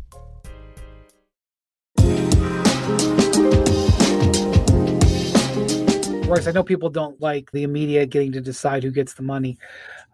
Royce, 6.31 6.47
I 6.47 6.51
know 6.51 6.63
people 6.63 6.89
don't 6.89 7.19
like 7.21 7.51
the 7.51 7.67
media 7.67 8.05
getting 8.05 8.31
to 8.33 8.41
decide 8.41 8.83
who 8.83 8.91
gets 8.91 9.13
the 9.13 9.23
money. 9.23 9.57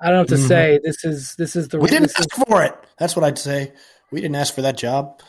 I 0.01 0.07
don't 0.07 0.15
know 0.15 0.21
what 0.21 0.29
to 0.29 0.35
mm-hmm. 0.35 0.47
say. 0.47 0.79
This 0.83 1.05
is 1.05 1.35
this 1.35 1.55
is 1.55 1.67
the 1.67 1.79
we 1.79 1.89
didn't 1.89 2.11
ask 2.17 2.19
is, 2.19 2.43
for 2.43 2.63
it. 2.63 2.73
That's 2.97 3.15
what 3.15 3.23
I'd 3.23 3.37
say. 3.37 3.73
We 4.11 4.21
didn't 4.21 4.35
ask 4.35 4.53
for 4.53 4.61
that 4.61 4.77
job. 4.77 5.21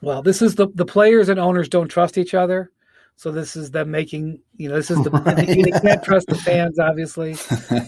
Well, 0.00 0.22
this 0.22 0.42
is 0.42 0.54
the 0.54 0.68
the 0.74 0.84
players 0.84 1.28
and 1.28 1.38
owners 1.38 1.68
don't 1.68 1.88
trust 1.88 2.18
each 2.18 2.34
other. 2.34 2.70
So 3.16 3.30
this 3.30 3.56
is 3.56 3.70
them 3.70 3.90
making, 3.90 4.40
you 4.56 4.68
know, 4.68 4.76
this 4.76 4.90
is 4.90 5.02
the 5.02 5.10
right. 5.26 5.36
they 5.36 5.80
can't 5.80 6.02
trust 6.02 6.26
the 6.26 6.34
fans, 6.34 6.78
obviously. 6.78 7.34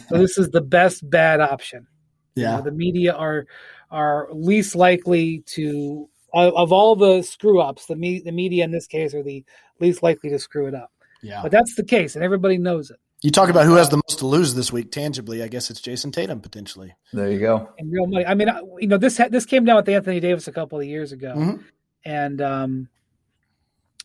So 0.09 0.19
this 0.19 0.39
is 0.39 0.51
the 0.51 0.61
best 0.61 1.09
bad 1.09 1.41
option. 1.41 1.87
Yeah, 2.35 2.51
you 2.51 2.57
know, 2.57 2.63
the 2.63 2.73
media 2.73 3.15
are 3.15 3.47
are 3.91 4.29
least 4.33 4.75
likely 4.75 5.41
to 5.47 6.09
of 6.33 6.73
all 6.73 6.97
the 6.97 7.23
screw 7.23 7.61
ups. 7.61 7.87
The 7.87 7.97
me, 7.97 8.21
the 8.21 8.33
media 8.33 8.65
in 8.65 8.71
this 8.71 8.87
case 8.87 9.15
are 9.15 9.23
the 9.23 9.45
least 9.81 10.03
likely 10.03 10.31
to 10.31 10.39
screw 10.39 10.67
it 10.67 10.75
up. 10.75 10.91
Yeah, 11.25 11.43
but 11.43 11.51
that's 11.51 11.75
the 11.75 11.85
case, 11.85 12.15
and 12.15 12.25
everybody 12.25 12.59
knows 12.59 12.91
it. 12.91 12.99
You 13.23 13.31
talk 13.31 13.49
about 13.49 13.65
who 13.65 13.75
has 13.77 13.89
the 13.89 13.97
most 13.97 14.19
to 14.19 14.27
lose 14.27 14.55
this 14.55 14.71
week 14.71 14.93
tangibly. 14.93 15.43
I 15.43 15.49
guess 15.49 15.71
it's 15.71 15.81
Jayson 15.81 16.13
Tatum 16.13 16.41
potentially. 16.41 16.95
There 17.15 17.31
you 17.31 17.39
go. 17.39 17.71
And 17.79 17.91
real 17.91 18.07
money. 18.07 18.27
I 18.27 18.35
mean, 18.35 18.51
you 18.79 18.87
know, 18.87 18.99
this 18.99 19.17
this 19.31 19.47
came 19.47 19.65
down 19.65 19.77
with 19.77 19.89
Anthony 19.89 20.21
Davis 20.21 20.47
a 20.47 20.53
couple 20.53 20.79
of 20.79 20.85
years 20.85 21.11
ago, 21.13 21.35
mm-hmm. 21.35 21.63
and 22.05 22.43
um, 22.43 22.89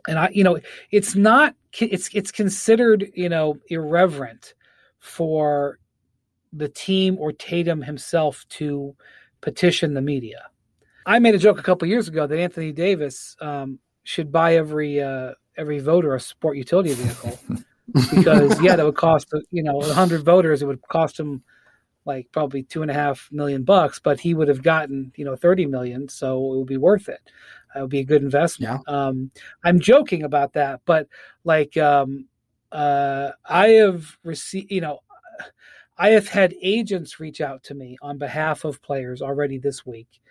and 0.07 0.17
I, 0.17 0.29
you 0.31 0.45
know, 0.45 0.57
it's 0.91 1.15
not 1.15 1.53
it's 1.77 2.09
it's 2.13 2.31
considered 2.31 3.11
you 3.13 3.27
know 3.27 3.57
irreverent 3.67 4.53
for 4.99 5.79
the 6.53 6.69
team 6.69 7.17
or 7.19 7.33
Tatum 7.33 7.81
himself 7.81 8.45
to 8.49 8.95
petition 9.41 9.93
the 9.93 10.01
media. 10.01 10.45
I 11.05 11.19
made 11.19 11.35
a 11.35 11.39
joke 11.39 11.59
a 11.59 11.63
couple 11.63 11.87
years 11.87 12.07
ago 12.07 12.25
that 12.25 12.39
Anthony 12.39 12.71
Davis 12.71 13.35
um, 13.41 13.79
should 14.03 14.31
buy 14.31 14.55
every 14.55 15.01
uh, 15.01 15.33
every 15.59 15.79
voter 15.79 16.15
a 16.15 16.19
sport 16.19 16.57
utility 16.57 16.93
vehicle 16.93 17.37
because 18.15 18.59
yeah, 18.61 18.75
that 18.75 18.85
would 18.85 18.95
cost 18.95 19.31
you 19.51 19.61
know 19.61 19.79
hundred 19.81 20.23
voters. 20.23 20.61
It 20.61 20.65
would 20.65 20.81
cost 20.87 21.19
him 21.19 21.43
like 22.05 22.27
probably 22.31 22.63
two 22.63 22.81
and 22.81 22.89
a 22.89 22.93
half 22.93 23.29
million 23.31 23.63
bucks, 23.63 23.99
but 23.99 24.19
he 24.19 24.33
would 24.33 24.47
have 24.47 24.63
gotten 24.63 25.11
you 25.15 25.25
know 25.25 25.35
thirty 25.35 25.65
million, 25.65 26.07
so 26.07 26.53
it 26.53 26.57
would 26.57 26.67
be 26.67 26.77
worth 26.77 27.09
it. 27.09 27.19
It 27.75 27.81
would 27.81 27.89
be 27.89 27.99
a 27.99 28.05
good 28.05 28.23
investment. 28.23 28.81
Yeah. 28.87 28.93
Um, 28.93 29.31
I'm 29.63 29.79
joking 29.79 30.23
about 30.23 30.53
that, 30.53 30.81
but 30.85 31.07
like 31.43 31.77
um, 31.77 32.25
uh, 32.71 33.31
I 33.45 33.67
have 33.69 34.17
received, 34.23 34.71
you 34.71 34.81
know, 34.81 34.99
I 35.97 36.09
have 36.09 36.27
had 36.27 36.55
agents 36.61 37.19
reach 37.19 37.41
out 37.41 37.63
to 37.63 37.75
me 37.75 37.97
on 38.01 38.17
behalf 38.17 38.63
of 38.63 38.81
players 38.81 39.21
already 39.21 39.57
this 39.57 39.85
week 39.85 40.21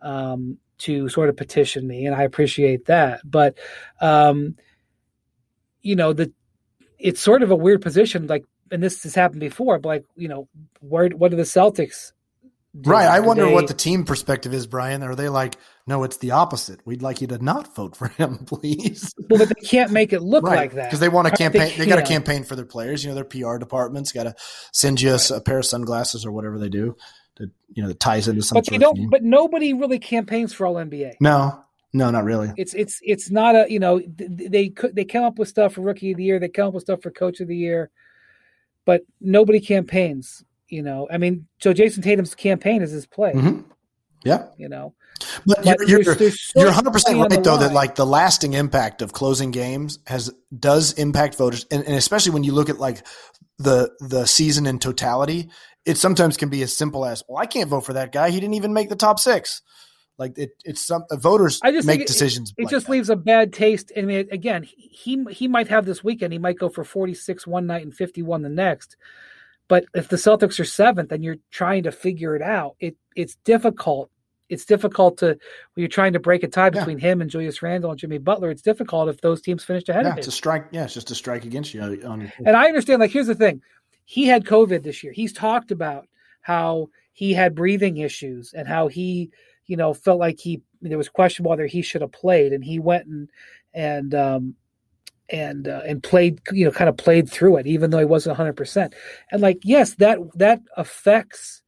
um, 0.00 0.58
to 0.78 1.08
sort 1.08 1.28
of 1.28 1.36
petition 1.36 1.86
me, 1.86 2.06
and 2.06 2.14
I 2.14 2.22
appreciate 2.22 2.86
that. 2.86 3.20
But 3.24 3.58
um, 4.00 4.56
you 5.86 5.94
know, 5.94 6.12
the 6.12 6.32
it's 6.98 7.20
sort 7.20 7.42
of 7.42 7.50
a 7.50 7.56
weird 7.56 7.80
position. 7.80 8.26
Like, 8.26 8.44
and 8.70 8.82
this 8.82 9.04
has 9.04 9.14
happened 9.14 9.40
before. 9.40 9.78
But 9.78 9.88
like, 9.88 10.04
you 10.16 10.28
know, 10.28 10.48
where 10.80 11.08
what 11.10 11.30
do 11.30 11.36
the 11.36 11.44
Celtics? 11.44 12.12
Do? 12.78 12.90
Right. 12.90 13.06
I 13.06 13.20
wonder 13.20 13.46
they, 13.46 13.52
what 13.52 13.68
the 13.68 13.74
team 13.74 14.04
perspective 14.04 14.52
is, 14.52 14.66
Brian. 14.66 15.02
Are 15.02 15.14
they 15.14 15.28
like, 15.28 15.56
no, 15.86 16.02
it's 16.02 16.18
the 16.18 16.32
opposite. 16.32 16.80
We'd 16.84 17.00
like 17.00 17.20
you 17.20 17.28
to 17.28 17.42
not 17.42 17.74
vote 17.74 17.96
for 17.96 18.08
him, 18.08 18.38
please. 18.46 19.14
Well, 19.30 19.38
but 19.38 19.48
they 19.48 19.66
can't 19.66 19.92
make 19.92 20.12
it 20.12 20.20
look 20.20 20.44
right. 20.44 20.56
like 20.56 20.74
that 20.74 20.86
because 20.86 21.00
they 21.00 21.08
want 21.08 21.28
to 21.28 21.36
campaign. 21.36 21.68
They, 21.68 21.84
they 21.84 21.86
got 21.86 21.96
to 21.96 22.02
campaign 22.02 22.44
for 22.44 22.56
their 22.56 22.66
players. 22.66 23.04
You 23.04 23.10
know, 23.10 23.14
their 23.14 23.24
PR 23.24 23.58
department's 23.58 24.12
got 24.12 24.24
to 24.24 24.34
send 24.72 25.00
you 25.00 25.12
right. 25.12 25.30
a 25.30 25.40
pair 25.40 25.58
of 25.58 25.64
sunglasses 25.64 26.26
or 26.26 26.32
whatever 26.32 26.58
they 26.58 26.68
do. 26.68 26.96
To, 27.36 27.50
you 27.72 27.82
know, 27.82 27.88
that 27.88 28.00
ties 28.00 28.28
into 28.28 28.42
something. 28.42 28.64
But 28.64 28.72
you 28.72 28.78
don't. 28.78 29.10
But 29.10 29.22
nobody 29.22 29.72
really 29.72 29.98
campaigns 29.98 30.52
for 30.52 30.66
all 30.66 30.74
NBA. 30.74 31.14
No, 31.20 31.62
no, 31.96 32.10
not 32.10 32.24
really. 32.24 32.52
It's 32.58 32.74
it's 32.74 33.00
it's 33.02 33.30
not 33.30 33.54
a 33.54 33.66
you 33.70 33.78
know 33.78 34.02
they 34.06 34.68
could 34.68 34.94
they 34.94 35.04
come 35.04 35.24
up 35.24 35.38
with 35.38 35.48
stuff 35.48 35.74
for 35.74 35.80
rookie 35.80 36.12
of 36.12 36.18
the 36.18 36.24
year. 36.24 36.38
They 36.38 36.48
come 36.48 36.68
up 36.68 36.74
with 36.74 36.82
stuff 36.82 37.02
for 37.02 37.10
coach 37.10 37.40
of 37.40 37.48
the 37.48 37.56
year, 37.56 37.90
but 38.84 39.00
nobody 39.20 39.60
campaigns. 39.60 40.44
You 40.68 40.82
know, 40.82 41.08
I 41.10 41.16
mean, 41.16 41.46
so 41.58 41.72
Jayson 41.72 42.02
Tatum's 42.02 42.34
campaign 42.34 42.82
is 42.82 42.90
his 42.90 43.06
play. 43.06 43.32
Mm-hmm. 43.32 43.62
Yeah, 44.24 44.48
you 44.58 44.68
know. 44.68 44.92
But, 45.46 45.64
but 45.64 45.88
you're, 45.88 46.02
you're, 46.02 46.14
there's, 46.14 46.52
you're 46.54 46.66
100 46.66 46.90
percent 46.90 47.18
right 47.18 47.42
though 47.42 47.52
line. 47.52 47.60
that 47.60 47.72
like 47.72 47.94
the 47.94 48.04
lasting 48.04 48.52
impact 48.52 49.00
of 49.00 49.14
closing 49.14 49.50
games 49.50 49.98
has 50.06 50.30
does 50.58 50.92
impact 50.94 51.36
voters, 51.36 51.64
and, 51.70 51.82
and 51.84 51.94
especially 51.94 52.32
when 52.32 52.44
you 52.44 52.52
look 52.52 52.68
at 52.68 52.78
like 52.78 53.06
the 53.58 53.90
the 54.00 54.26
season 54.26 54.66
in 54.66 54.78
totality, 54.78 55.48
it 55.86 55.96
sometimes 55.96 56.36
can 56.36 56.50
be 56.50 56.62
as 56.62 56.76
simple 56.76 57.06
as, 57.06 57.22
well, 57.26 57.38
I 57.38 57.46
can't 57.46 57.70
vote 57.70 57.86
for 57.86 57.94
that 57.94 58.12
guy. 58.12 58.30
He 58.30 58.38
didn't 58.38 58.54
even 58.54 58.74
make 58.74 58.90
the 58.90 58.96
top 58.96 59.18
six. 59.18 59.62
Like 60.18 60.38
it, 60.38 60.52
it's 60.64 60.80
some 60.86 61.04
voters 61.12 61.60
I 61.62 61.72
just 61.72 61.86
make 61.86 62.00
it, 62.00 62.06
decisions. 62.06 62.50
It, 62.56 62.62
it 62.62 62.64
like 62.64 62.70
just 62.70 62.86
that. 62.86 62.92
leaves 62.92 63.10
a 63.10 63.16
bad 63.16 63.52
taste. 63.52 63.92
I 63.96 64.02
mean, 64.02 64.28
again, 64.32 64.62
he 64.62 65.24
he 65.30 65.46
might 65.46 65.68
have 65.68 65.84
this 65.84 66.02
weekend. 66.02 66.32
He 66.32 66.38
might 66.38 66.58
go 66.58 66.68
for 66.68 66.84
forty 66.84 67.14
six 67.14 67.46
one 67.46 67.66
night 67.66 67.82
and 67.82 67.94
fifty 67.94 68.22
one 68.22 68.42
the 68.42 68.48
next. 68.48 68.96
But 69.68 69.84
if 69.94 70.08
the 70.08 70.16
Celtics 70.16 70.58
are 70.60 70.64
seventh 70.64 71.12
and 71.12 71.24
you're 71.24 71.36
trying 71.50 71.82
to 71.82 71.92
figure 71.92 72.34
it 72.36 72.42
out, 72.42 72.76
it 72.80 72.96
it's 73.14 73.36
difficult. 73.44 74.10
It's 74.48 74.64
difficult 74.64 75.18
to 75.18 75.26
when 75.26 75.36
you're 75.74 75.88
trying 75.88 76.12
to 76.12 76.20
break 76.20 76.44
a 76.44 76.48
tie 76.48 76.70
between 76.70 76.98
yeah. 76.98 77.08
him 77.08 77.20
and 77.20 77.28
Julius 77.28 77.62
Randle 77.62 77.90
and 77.90 77.98
Jimmy 77.98 78.18
Butler. 78.18 78.50
It's 78.50 78.62
difficult 78.62 79.08
if 79.08 79.20
those 79.20 79.42
teams 79.42 79.64
finished 79.64 79.88
ahead 79.88 80.04
yeah, 80.04 80.10
of 80.10 80.14
him. 80.14 80.18
It's 80.18 80.28
a 80.28 80.32
strike. 80.32 80.68
Yeah, 80.70 80.84
it's 80.84 80.94
just 80.94 81.10
a 81.10 81.16
strike 81.16 81.44
against 81.44 81.74
you. 81.74 81.82
Uh, 81.82 82.08
on, 82.08 82.32
and 82.38 82.56
I 82.56 82.68
understand. 82.68 83.00
Like, 83.00 83.10
here's 83.10 83.26
the 83.26 83.34
thing: 83.34 83.60
he 84.04 84.26
had 84.26 84.44
COVID 84.44 84.82
this 84.82 85.02
year. 85.02 85.12
He's 85.12 85.32
talked 85.32 85.72
about 85.72 86.06
how 86.40 86.90
he 87.12 87.32
had 87.32 87.54
breathing 87.54 87.96
issues 87.96 88.52
and 88.52 88.68
how 88.68 88.86
he 88.86 89.30
you 89.66 89.76
know, 89.76 89.94
felt 89.94 90.20
like 90.20 90.38
he 90.38 90.62
there 90.80 90.98
was 90.98 91.08
question 91.08 91.44
whether 91.44 91.66
he 91.66 91.82
should 91.82 92.02
have 92.02 92.12
played, 92.12 92.52
and 92.52 92.64
he 92.64 92.78
went 92.78 93.06
and 93.06 93.28
and 93.74 94.14
um, 94.14 94.54
and 95.28 95.68
uh, 95.68 95.82
and 95.86 96.02
played, 96.02 96.40
you 96.52 96.64
know, 96.64 96.70
kind 96.70 96.88
of 96.88 96.96
played 96.96 97.30
through 97.30 97.56
it, 97.56 97.66
even 97.66 97.90
though 97.90 97.98
he 97.98 98.04
wasn't 98.04 98.32
100. 98.32 98.54
percent 98.54 98.94
And 99.30 99.40
like, 99.40 99.58
yes, 99.62 99.94
that 99.96 100.18
that 100.36 100.60
affects 100.76 101.62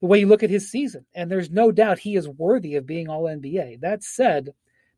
the 0.00 0.06
way 0.06 0.20
you 0.20 0.26
look 0.26 0.42
at 0.42 0.50
his 0.50 0.70
season, 0.70 1.06
and 1.14 1.30
there's 1.30 1.50
no 1.50 1.72
doubt 1.72 1.98
he 1.98 2.16
is 2.16 2.28
worthy 2.28 2.76
of 2.76 2.86
being 2.86 3.08
All 3.08 3.24
NBA. 3.24 3.80
That 3.80 4.02
said, 4.02 4.50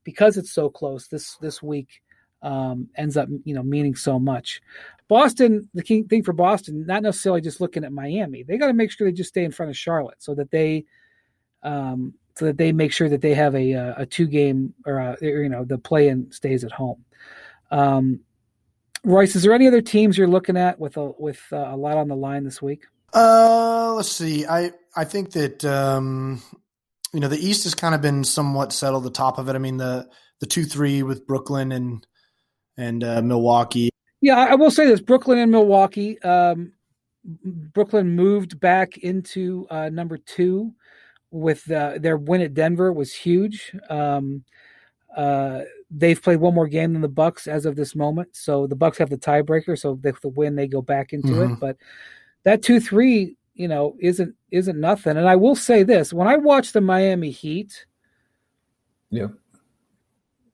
because 0.05 0.37
it's 0.37 0.53
so 0.53 0.69
close, 0.69 1.09
this 1.09 1.37
this 1.37 1.63
week 1.63 2.03
um, 2.43 2.89
ends 2.97 3.17
up, 3.17 3.29
you 3.45 3.55
know, 3.55 3.63
meaning 3.63 3.95
so 3.95 4.19
much. 4.19 4.61
Boston, 5.09 5.69
the 5.73 5.83
key 5.83 6.03
thing 6.03 6.25
for 6.25 6.33
Boston, 6.33 6.85
not 6.85 7.03
necessarily 7.03 7.41
just 7.41 7.61
looking 7.61 7.85
at 7.85 7.93
Miami, 7.93 8.43
they 8.43 8.59
got 8.59 8.67
to 8.67 8.73
make 8.73 8.91
sure 8.91 9.07
they 9.07 9.13
just 9.13 9.29
stay 9.29 9.45
in 9.45 9.53
front 9.53 9.71
of 9.71 9.77
Charlotte 9.77 10.17
so 10.19 10.35
that 10.35 10.51
they 10.51 10.85
um, 11.63 12.15
so 12.37 12.45
that 12.47 12.59
they 12.59 12.73
make 12.73 12.93
sure 12.93 13.09
that 13.09 13.23
they 13.23 13.35
have 13.35 13.55
a 13.55 13.75
uh, 13.75 13.95
a 13.99 14.07
two 14.07 14.27
game 14.27 14.75
or, 14.85 14.99
a, 14.99 15.17
you 15.21 15.49
know 15.49 15.65
the 15.65 15.79
play 15.79 16.09
in 16.09 16.31
stays 16.31 16.65
at 16.65 16.73
home. 16.73 17.05
Um, 17.71 18.21
Royce, 19.05 19.37
is 19.37 19.43
there 19.43 19.53
any 19.53 19.67
other 19.67 19.81
teams 19.81 20.19
you're 20.19 20.29
looking 20.29 20.57
at 20.57 20.79
with 20.79 20.97
a 20.97 21.13
with 21.19 21.41
uh, 21.53 21.57
a 21.57 21.77
lot 21.77 21.97
on 21.97 22.09
the 22.09 22.17
line 22.17 22.45
this 22.45 22.61
week? 22.61 22.85
Uh, 23.15 23.95
let's 23.95 24.13
see. 24.13 24.47
I 24.47 24.73
I 24.95 25.05
think 25.05 25.33
that 25.33 25.65
um, 25.65 26.43
you 27.13 27.21
know 27.21 27.29
the 27.29 27.39
East 27.39 27.65
has 27.65 27.75
kind 27.75 27.95
of 27.95 28.03
been 28.03 28.25
somewhat 28.25 28.73
settled. 28.73 29.05
The 29.05 29.11
top 29.11 29.39
of 29.39 29.49
it. 29.49 29.55
I 29.55 29.59
mean 29.59 29.79
the 29.79 30.09
the 30.41 30.47
two 30.47 30.65
three 30.65 31.03
with 31.03 31.27
Brooklyn 31.27 31.73
and 31.73 32.07
and 32.77 33.03
uh, 33.03 33.23
Milwaukee. 33.23 33.91
Yeah, 34.21 34.39
I 34.39 34.55
will 34.57 34.71
say 34.71 34.87
this: 34.87 35.01
Brooklyn 35.01 35.39
and 35.39 35.51
Milwaukee. 35.51 36.21
Um, 36.23 36.73
Brooklyn 37.25 38.11
moved 38.15 38.61
back 38.61 38.99
into 38.99 39.67
uh, 39.71 39.89
number 39.89 40.19
two 40.19 40.75
with 41.31 41.71
uh, 41.71 41.99
their 41.99 42.17
win 42.17 42.41
at 42.41 42.55
Denver 42.55 42.93
was 42.93 43.15
huge. 43.15 43.75
Um, 43.89 44.45
uh, 45.17 45.63
they've 45.91 46.23
played 46.23 46.41
one 46.41 46.55
more 46.55 46.69
game 46.69 46.93
than 46.93 47.03
the 47.03 47.09
Bucks 47.09 47.47
as 47.47 47.67
of 47.67 47.77
this 47.77 47.95
moment, 47.95 48.37
so 48.37 48.67
the 48.67 48.77
Bucks 48.77 48.99
have 48.99 49.11
the 49.11 49.17
tiebreaker. 49.17 49.79
So 49.79 49.99
if 50.05 50.21
the 50.21 50.29
win, 50.29 50.57
they 50.57 50.67
go 50.67 50.83
back 50.83 51.13
into 51.13 51.29
mm-hmm. 51.29 51.55
it. 51.55 51.61
But 51.61 51.77
that 52.45 52.63
two 52.63 52.81
three, 52.81 53.37
you 53.55 53.69
know, 53.69 53.97
isn't 54.01 54.35
isn't 54.51 54.79
nothing. 54.79 55.17
And 55.17 55.29
I 55.29 55.37
will 55.37 55.57
say 55.57 55.83
this: 55.83 56.13
when 56.13 56.29
I 56.29 56.37
watch 56.37 56.73
the 56.73 56.81
Miami 56.81 57.31
Heat, 57.31 57.87
yeah, 59.11 59.29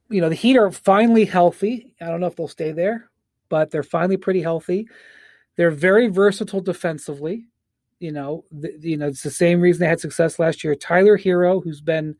you 0.08 0.20
know, 0.20 0.28
the 0.28 0.34
Heat 0.34 0.56
are 0.56 0.70
finally 0.70 1.24
healthy. 1.24 1.94
I 2.00 2.06
don't 2.06 2.20
know 2.20 2.28
if 2.28 2.36
they'll 2.36 2.48
stay 2.48 2.72
there, 2.72 3.10
but 3.48 3.70
they're 3.70 3.82
finally 3.82 4.16
pretty 4.16 4.42
healthy. 4.42 4.88
They're 5.56 5.70
very 5.70 6.06
versatile 6.06 6.60
defensively 6.60 7.46
you 8.02 8.12
know, 8.12 8.44
the, 8.50 8.76
you 8.80 8.96
know, 8.96 9.06
it's 9.06 9.22
the 9.22 9.30
same 9.30 9.60
reason 9.60 9.80
they 9.80 9.88
had 9.88 10.00
success 10.00 10.38
last 10.38 10.64
year. 10.64 10.74
Tyler 10.74 11.16
Herro, 11.16 11.62
who's 11.62 11.80
been, 11.80 12.16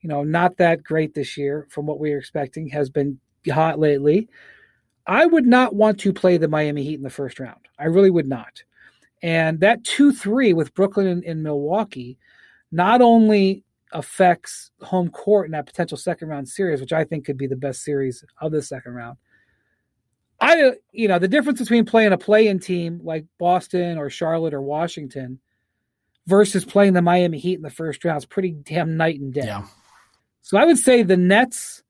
you 0.00 0.08
know, 0.08 0.24
not 0.24 0.56
that 0.56 0.82
great 0.82 1.14
this 1.14 1.36
year 1.36 1.66
from 1.70 1.86
what 1.86 2.00
we 2.00 2.10
were 2.10 2.18
expecting, 2.18 2.68
has 2.68 2.90
been 2.90 3.18
hot 3.48 3.78
lately. 3.78 4.28
I 5.06 5.26
would 5.26 5.46
not 5.46 5.74
want 5.74 6.00
to 6.00 6.12
play 6.12 6.36
the 6.36 6.48
Miami 6.48 6.82
Heat 6.82 6.96
in 6.96 7.02
the 7.02 7.10
first 7.10 7.38
round. 7.38 7.60
I 7.78 7.84
really 7.84 8.10
would 8.10 8.28
not. 8.28 8.62
And 9.22 9.60
that 9.60 9.84
2 9.84 10.12
3 10.12 10.52
with 10.54 10.74
Brooklyn 10.74 11.06
and, 11.06 11.24
and 11.24 11.42
Milwaukee 11.42 12.18
not 12.72 13.00
only 13.00 13.64
affects 13.92 14.70
home 14.80 15.08
court 15.10 15.46
in 15.46 15.52
that 15.52 15.66
potential 15.66 15.96
second 15.96 16.28
round 16.28 16.48
series, 16.48 16.80
which 16.80 16.92
I 16.92 17.04
think 17.04 17.24
could 17.24 17.36
be 17.36 17.46
the 17.46 17.54
best 17.54 17.84
series 17.84 18.24
of 18.40 18.50
the 18.50 18.62
second 18.62 18.94
round, 18.94 19.18
I, 20.42 20.72
you 20.90 21.06
know, 21.06 21.20
the 21.20 21.28
difference 21.28 21.60
between 21.60 21.84
playing 21.84 22.12
a 22.12 22.18
play-in 22.18 22.58
team 22.58 23.00
like 23.04 23.26
Boston 23.38 23.96
or 23.96 24.10
Charlotte 24.10 24.52
or 24.52 24.60
Washington 24.60 25.38
versus 26.26 26.64
playing 26.64 26.94
the 26.94 27.02
Miami 27.02 27.38
Heat 27.38 27.54
in 27.54 27.62
the 27.62 27.70
first 27.70 28.04
round 28.04 28.18
is 28.18 28.26
pretty 28.26 28.50
damn 28.50 28.96
night 28.96 29.20
and 29.20 29.32
day. 29.32 29.44
Yeah. 29.44 29.66
So 30.42 30.58
I 30.58 30.64
would 30.64 30.78
say 30.78 31.04
the 31.04 31.16
Nets 31.16 31.84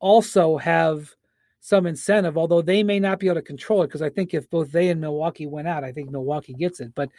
also 0.00 0.56
have 0.56 1.14
some 1.60 1.86
incentive, 1.86 2.38
although 2.38 2.62
they 2.62 2.82
may 2.82 2.98
not 2.98 3.18
be 3.18 3.26
able 3.26 3.36
to 3.36 3.42
control 3.42 3.82
it 3.82 3.88
because 3.88 4.00
I 4.00 4.08
think 4.08 4.32
if 4.32 4.48
both 4.48 4.72
they 4.72 4.88
and 4.88 5.02
Milwaukee 5.02 5.46
went 5.46 5.68
out, 5.68 5.84
I 5.84 5.92
think 5.92 6.10
Milwaukee 6.10 6.54
gets 6.54 6.80
it. 6.80 6.94
But 6.94 7.10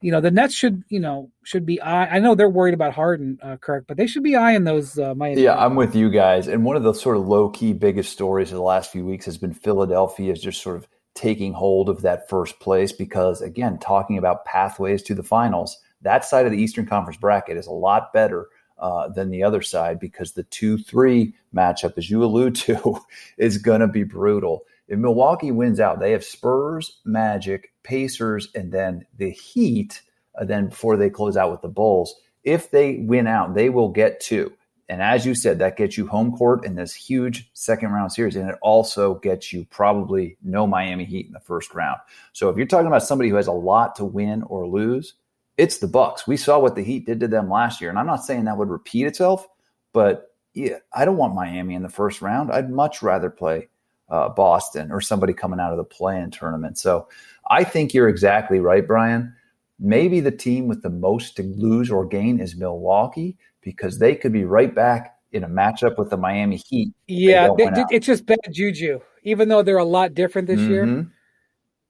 you 0.00 0.10
know, 0.10 0.20
the 0.20 0.30
Nets 0.30 0.54
should, 0.54 0.82
you 0.88 1.00
know, 1.00 1.30
should 1.42 1.66
be. 1.66 1.80
I, 1.80 2.16
I 2.16 2.18
know 2.20 2.34
they're 2.34 2.48
worried 2.48 2.74
about 2.74 2.94
Harden, 2.94 3.38
uh, 3.42 3.56
Kirk, 3.56 3.84
but 3.86 3.96
they 3.96 4.06
should 4.06 4.22
be 4.22 4.36
eyeing 4.36 4.64
those 4.64 4.98
uh, 4.98 5.14
Miami. 5.14 5.42
Yeah, 5.42 5.56
I'm 5.56 5.74
with 5.74 5.94
you 5.94 6.10
guys. 6.10 6.48
And 6.48 6.64
one 6.64 6.76
of 6.76 6.82
the 6.82 6.94
sort 6.94 7.16
of 7.16 7.26
low 7.26 7.50
key 7.50 7.72
biggest 7.72 8.12
stories 8.12 8.50
of 8.50 8.56
the 8.56 8.62
last 8.62 8.90
few 8.90 9.04
weeks 9.04 9.26
has 9.26 9.36
been 9.36 9.52
Philadelphia 9.52 10.32
is 10.32 10.40
just 10.40 10.62
sort 10.62 10.76
of 10.76 10.88
taking 11.14 11.52
hold 11.52 11.88
of 11.88 12.02
that 12.02 12.28
first 12.28 12.60
place 12.60 12.92
because, 12.92 13.42
again, 13.42 13.78
talking 13.78 14.16
about 14.16 14.44
pathways 14.46 15.02
to 15.02 15.14
the 15.14 15.22
finals, 15.22 15.76
that 16.02 16.24
side 16.24 16.46
of 16.46 16.52
the 16.52 16.58
Eastern 16.58 16.86
Conference 16.86 17.18
bracket 17.18 17.58
is 17.58 17.66
a 17.66 17.72
lot 17.72 18.12
better 18.12 18.48
uh, 18.78 19.08
than 19.08 19.30
the 19.30 19.42
other 19.42 19.60
side 19.60 20.00
because 20.00 20.32
the 20.32 20.44
two 20.44 20.78
three 20.78 21.34
matchup, 21.54 21.98
as 21.98 22.08
you 22.08 22.24
allude 22.24 22.54
to, 22.54 22.98
is 23.38 23.58
going 23.58 23.80
to 23.80 23.88
be 23.88 24.04
brutal. 24.04 24.64
If 24.88 24.98
Milwaukee 24.98 25.52
wins 25.52 25.78
out, 25.78 26.00
they 26.00 26.12
have 26.12 26.24
Spurs, 26.24 27.00
Magic, 27.04 27.69
Pacers, 27.82 28.48
and 28.54 28.72
then 28.72 29.06
the 29.16 29.30
Heat. 29.30 30.02
Uh, 30.40 30.44
then 30.44 30.68
before 30.68 30.96
they 30.96 31.10
close 31.10 31.36
out 31.36 31.50
with 31.50 31.60
the 31.60 31.68
Bulls, 31.68 32.14
if 32.44 32.70
they 32.70 32.98
win 32.98 33.26
out, 33.26 33.54
they 33.54 33.68
will 33.68 33.88
get 33.88 34.20
two. 34.20 34.52
And 34.88 35.00
as 35.02 35.24
you 35.24 35.36
said, 35.36 35.60
that 35.60 35.76
gets 35.76 35.96
you 35.96 36.06
home 36.06 36.36
court 36.36 36.64
in 36.64 36.74
this 36.74 36.92
huge 36.92 37.48
second 37.52 37.90
round 37.90 38.12
series. 38.12 38.34
And 38.34 38.50
it 38.50 38.56
also 38.60 39.14
gets 39.16 39.52
you 39.52 39.64
probably 39.70 40.36
no 40.42 40.66
Miami 40.66 41.04
Heat 41.04 41.26
in 41.26 41.32
the 41.32 41.38
first 41.38 41.74
round. 41.74 42.00
So 42.32 42.48
if 42.48 42.56
you're 42.56 42.66
talking 42.66 42.88
about 42.88 43.04
somebody 43.04 43.30
who 43.30 43.36
has 43.36 43.46
a 43.46 43.52
lot 43.52 43.94
to 43.96 44.04
win 44.04 44.42
or 44.44 44.66
lose, 44.66 45.14
it's 45.56 45.78
the 45.78 45.86
Bucks. 45.86 46.26
We 46.26 46.36
saw 46.36 46.58
what 46.58 46.74
the 46.74 46.82
Heat 46.82 47.06
did 47.06 47.20
to 47.20 47.28
them 47.28 47.50
last 47.50 47.80
year, 47.80 47.90
and 47.90 47.98
I'm 47.98 48.06
not 48.06 48.24
saying 48.24 48.46
that 48.46 48.56
would 48.56 48.70
repeat 48.70 49.06
itself, 49.06 49.46
but 49.92 50.34
yeah, 50.54 50.78
I 50.92 51.04
don't 51.04 51.18
want 51.18 51.34
Miami 51.34 51.74
in 51.74 51.82
the 51.82 51.88
first 51.88 52.22
round. 52.22 52.50
I'd 52.50 52.70
much 52.70 53.02
rather 53.02 53.30
play 53.30 53.68
uh, 54.08 54.30
Boston 54.30 54.90
or 54.90 55.00
somebody 55.00 55.32
coming 55.32 55.60
out 55.60 55.70
of 55.70 55.76
the 55.76 55.84
play-in 55.84 56.30
tournament. 56.30 56.78
So 56.78 57.08
I 57.50 57.64
think 57.64 57.92
you're 57.92 58.08
exactly 58.08 58.60
right, 58.60 58.86
Brian. 58.86 59.34
Maybe 59.78 60.20
the 60.20 60.30
team 60.30 60.68
with 60.68 60.82
the 60.82 60.90
most 60.90 61.36
to 61.36 61.42
lose 61.42 61.90
or 61.90 62.06
gain 62.06 62.38
is 62.38 62.56
Milwaukee 62.56 63.36
because 63.60 63.98
they 63.98 64.14
could 64.14 64.32
be 64.32 64.44
right 64.44 64.74
back 64.74 65.16
in 65.32 65.44
a 65.44 65.48
matchup 65.48 65.98
with 65.98 66.10
the 66.10 66.16
Miami 66.16 66.56
Heat. 66.56 66.92
Yeah, 67.06 67.48
they, 67.56 67.70
it's 67.90 68.06
just 68.06 68.26
bad 68.26 68.38
juju. 68.52 69.00
Even 69.22 69.48
though 69.48 69.62
they're 69.62 69.78
a 69.78 69.84
lot 69.84 70.14
different 70.14 70.48
this 70.48 70.60
mm-hmm. 70.60 70.70
year, 70.70 71.06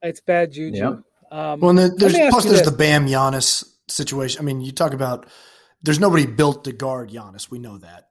it's 0.01 0.21
bad 0.21 0.51
juju. 0.51 0.77
Yep. 0.77 1.03
Um, 1.31 1.59
well, 1.59 1.73
the, 1.73 1.93
there's 1.95 2.17
plus 2.29 2.43
there's 2.43 2.59
this. 2.59 2.69
the 2.69 2.75
Bam 2.75 3.07
Giannis 3.07 3.63
situation. 3.87 4.41
I 4.41 4.43
mean, 4.43 4.61
you 4.61 4.71
talk 4.71 4.93
about 4.93 5.27
there's 5.81 5.99
nobody 5.99 6.25
built 6.25 6.65
to 6.65 6.71
guard 6.71 7.09
Giannis. 7.09 7.49
We 7.49 7.59
know 7.59 7.77
that, 7.77 8.05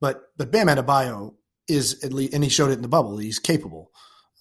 but 0.00 0.22
but 0.36 0.52
Bam 0.52 0.66
Adebayo 0.66 1.34
is 1.68 2.04
at 2.04 2.12
least, 2.12 2.34
and 2.34 2.44
he 2.44 2.50
showed 2.50 2.70
it 2.70 2.74
in 2.74 2.82
the 2.82 2.88
bubble. 2.88 3.16
He's 3.16 3.38
capable, 3.38 3.90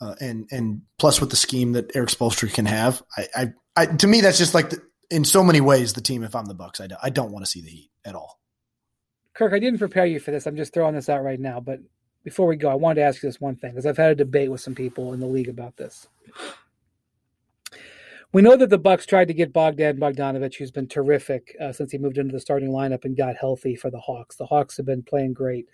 uh, 0.02 0.16
and 0.20 0.48
and 0.52 0.82
plus 0.98 1.22
with 1.22 1.30
the 1.30 1.36
scheme 1.36 1.74
that 1.74 1.96
Erik 1.96 2.10
Spoelstra 2.10 2.52
can 2.52 2.66
have, 2.66 3.04
I, 3.18 3.28
I, 3.36 3.54
I 3.76 3.86
to 3.86 4.08
me 4.08 4.22
that's 4.22 4.38
just 4.38 4.54
like 4.54 4.72
the, 4.72 4.82
in 5.10 5.24
so 5.24 5.44
many 5.44 5.62
ways 5.62 5.94
the 5.94 6.02
team. 6.02 6.24
If 6.24 6.36
I'm 6.36 6.46
the 6.46 6.54
Bucks, 6.54 6.82
I, 6.82 6.88
do, 6.88 6.96
I 7.02 7.10
don't 7.10 7.32
want 7.32 7.46
to 7.46 7.52
see 7.52 7.62
the 7.62 7.70
Heat 7.70 7.92
at 8.04 8.16
all. 8.16 8.40
Kirk, 9.34 9.54
I 9.54 9.60
didn't 9.60 9.80
prepare 9.80 10.06
you 10.06 10.20
for 10.20 10.32
this. 10.32 10.46
I'm 10.46 10.58
just 10.58 10.74
throwing 10.74 10.96
this 10.96 11.08
out 11.08 11.24
right 11.24 11.40
now. 11.40 11.60
But 11.60 11.80
before 12.24 12.48
we 12.48 12.56
go, 12.56 12.70
I 12.70 12.76
wanted 12.76 12.96
to 12.96 13.08
ask 13.08 13.22
you 13.22 13.30
this 13.30 13.40
one 13.40 13.56
thing 13.56 13.72
because 13.72 13.86
I've 13.86 13.98
had 13.98 14.12
a 14.12 14.16
debate 14.16 14.52
with 14.52 14.62
some 14.62 14.76
people 14.76 15.14
in 15.14 15.20
the 15.20 15.28
league 15.28 15.50
about 15.50 15.78
this. 15.78 16.08
We 18.34 18.42
know 18.42 18.56
that 18.56 18.70
the 18.70 18.78
Bucks 18.78 19.06
tried 19.06 19.28
to 19.28 19.34
get 19.34 19.52
Bogdan 19.52 19.98
Bogdanovich, 19.98 20.56
who's 20.56 20.72
been 20.72 20.88
terrific 20.88 21.56
uh, 21.60 21.74
since 21.74 21.92
he 21.92 21.98
moved 21.98 22.18
into 22.18 22.32
the 22.32 22.40
starting 22.40 22.70
lineup 22.70 23.04
and 23.04 23.18
got 23.18 23.36
healthy 23.36 23.76
for 23.76 23.92
the 23.92 24.00
Hawks. 24.00 24.38
The 24.38 24.46
Hawks 24.46 24.78
have 24.78 24.86
been 24.86 25.04
playing 25.04 25.34
great. 25.34 25.68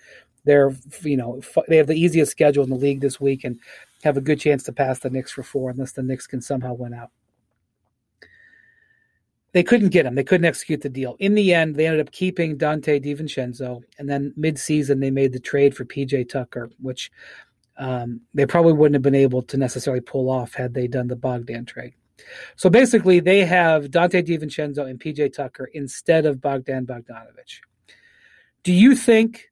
They're, 0.47 0.73
you 1.03 1.17
know, 1.17 1.41
they 1.67 1.77
have 1.77 1.87
the 1.87 1.93
easiest 1.93 2.31
schedule 2.31 2.63
in 2.63 2.71
the 2.71 2.75
league 2.75 3.01
this 3.01 3.21
week 3.21 3.43
and 3.43 3.59
have 4.03 4.17
a 4.17 4.21
good 4.21 4.39
chance 4.39 4.63
to 4.63 4.73
pass 4.73 4.99
the 4.99 5.11
Knicks 5.11 5.31
for 5.31 5.43
four 5.43 5.69
unless 5.69 5.91
the 5.91 6.01
Knicks 6.01 6.25
can 6.25 6.41
somehow 6.41 6.73
win 6.73 6.95
out 6.95 7.11
they 9.57 9.63
couldn't 9.63 9.89
get 9.89 10.05
him. 10.05 10.13
They 10.13 10.23
couldn't 10.23 10.45
execute 10.45 10.81
the 10.81 10.89
deal. 10.89 11.15
In 11.17 11.33
the 11.33 11.51
end, 11.51 11.75
they 11.75 11.87
ended 11.87 12.05
up 12.05 12.11
keeping 12.11 12.59
Donte 12.59 13.03
DiVincenzo, 13.03 13.81
and 13.97 14.07
then 14.07 14.31
mid-season 14.35 14.99
they 14.99 15.09
made 15.09 15.33
the 15.33 15.39
trade 15.39 15.75
for 15.75 15.83
PJ 15.83 16.29
Tucker, 16.29 16.69
which 16.79 17.11
um, 17.77 18.21
they 18.35 18.45
probably 18.45 18.73
wouldn't 18.73 18.93
have 18.93 19.01
been 19.01 19.15
able 19.15 19.41
to 19.41 19.57
necessarily 19.57 19.99
pull 20.01 20.29
off 20.29 20.53
had 20.53 20.75
they 20.75 20.87
done 20.87 21.07
the 21.07 21.15
Bogdan 21.15 21.65
trade. 21.65 21.93
So 22.55 22.69
basically, 22.69 23.19
they 23.19 23.45
have 23.45 23.85
Donte 23.85 24.23
DiVincenzo 24.27 24.87
and 24.87 24.99
PJ 24.99 25.33
Tucker 25.33 25.69
instead 25.73 26.27
of 26.27 26.39
Bogdan 26.39 26.85
Bogdanovich. 26.85 27.61
Do 28.61 28.73
you 28.73 28.95
think, 28.95 29.49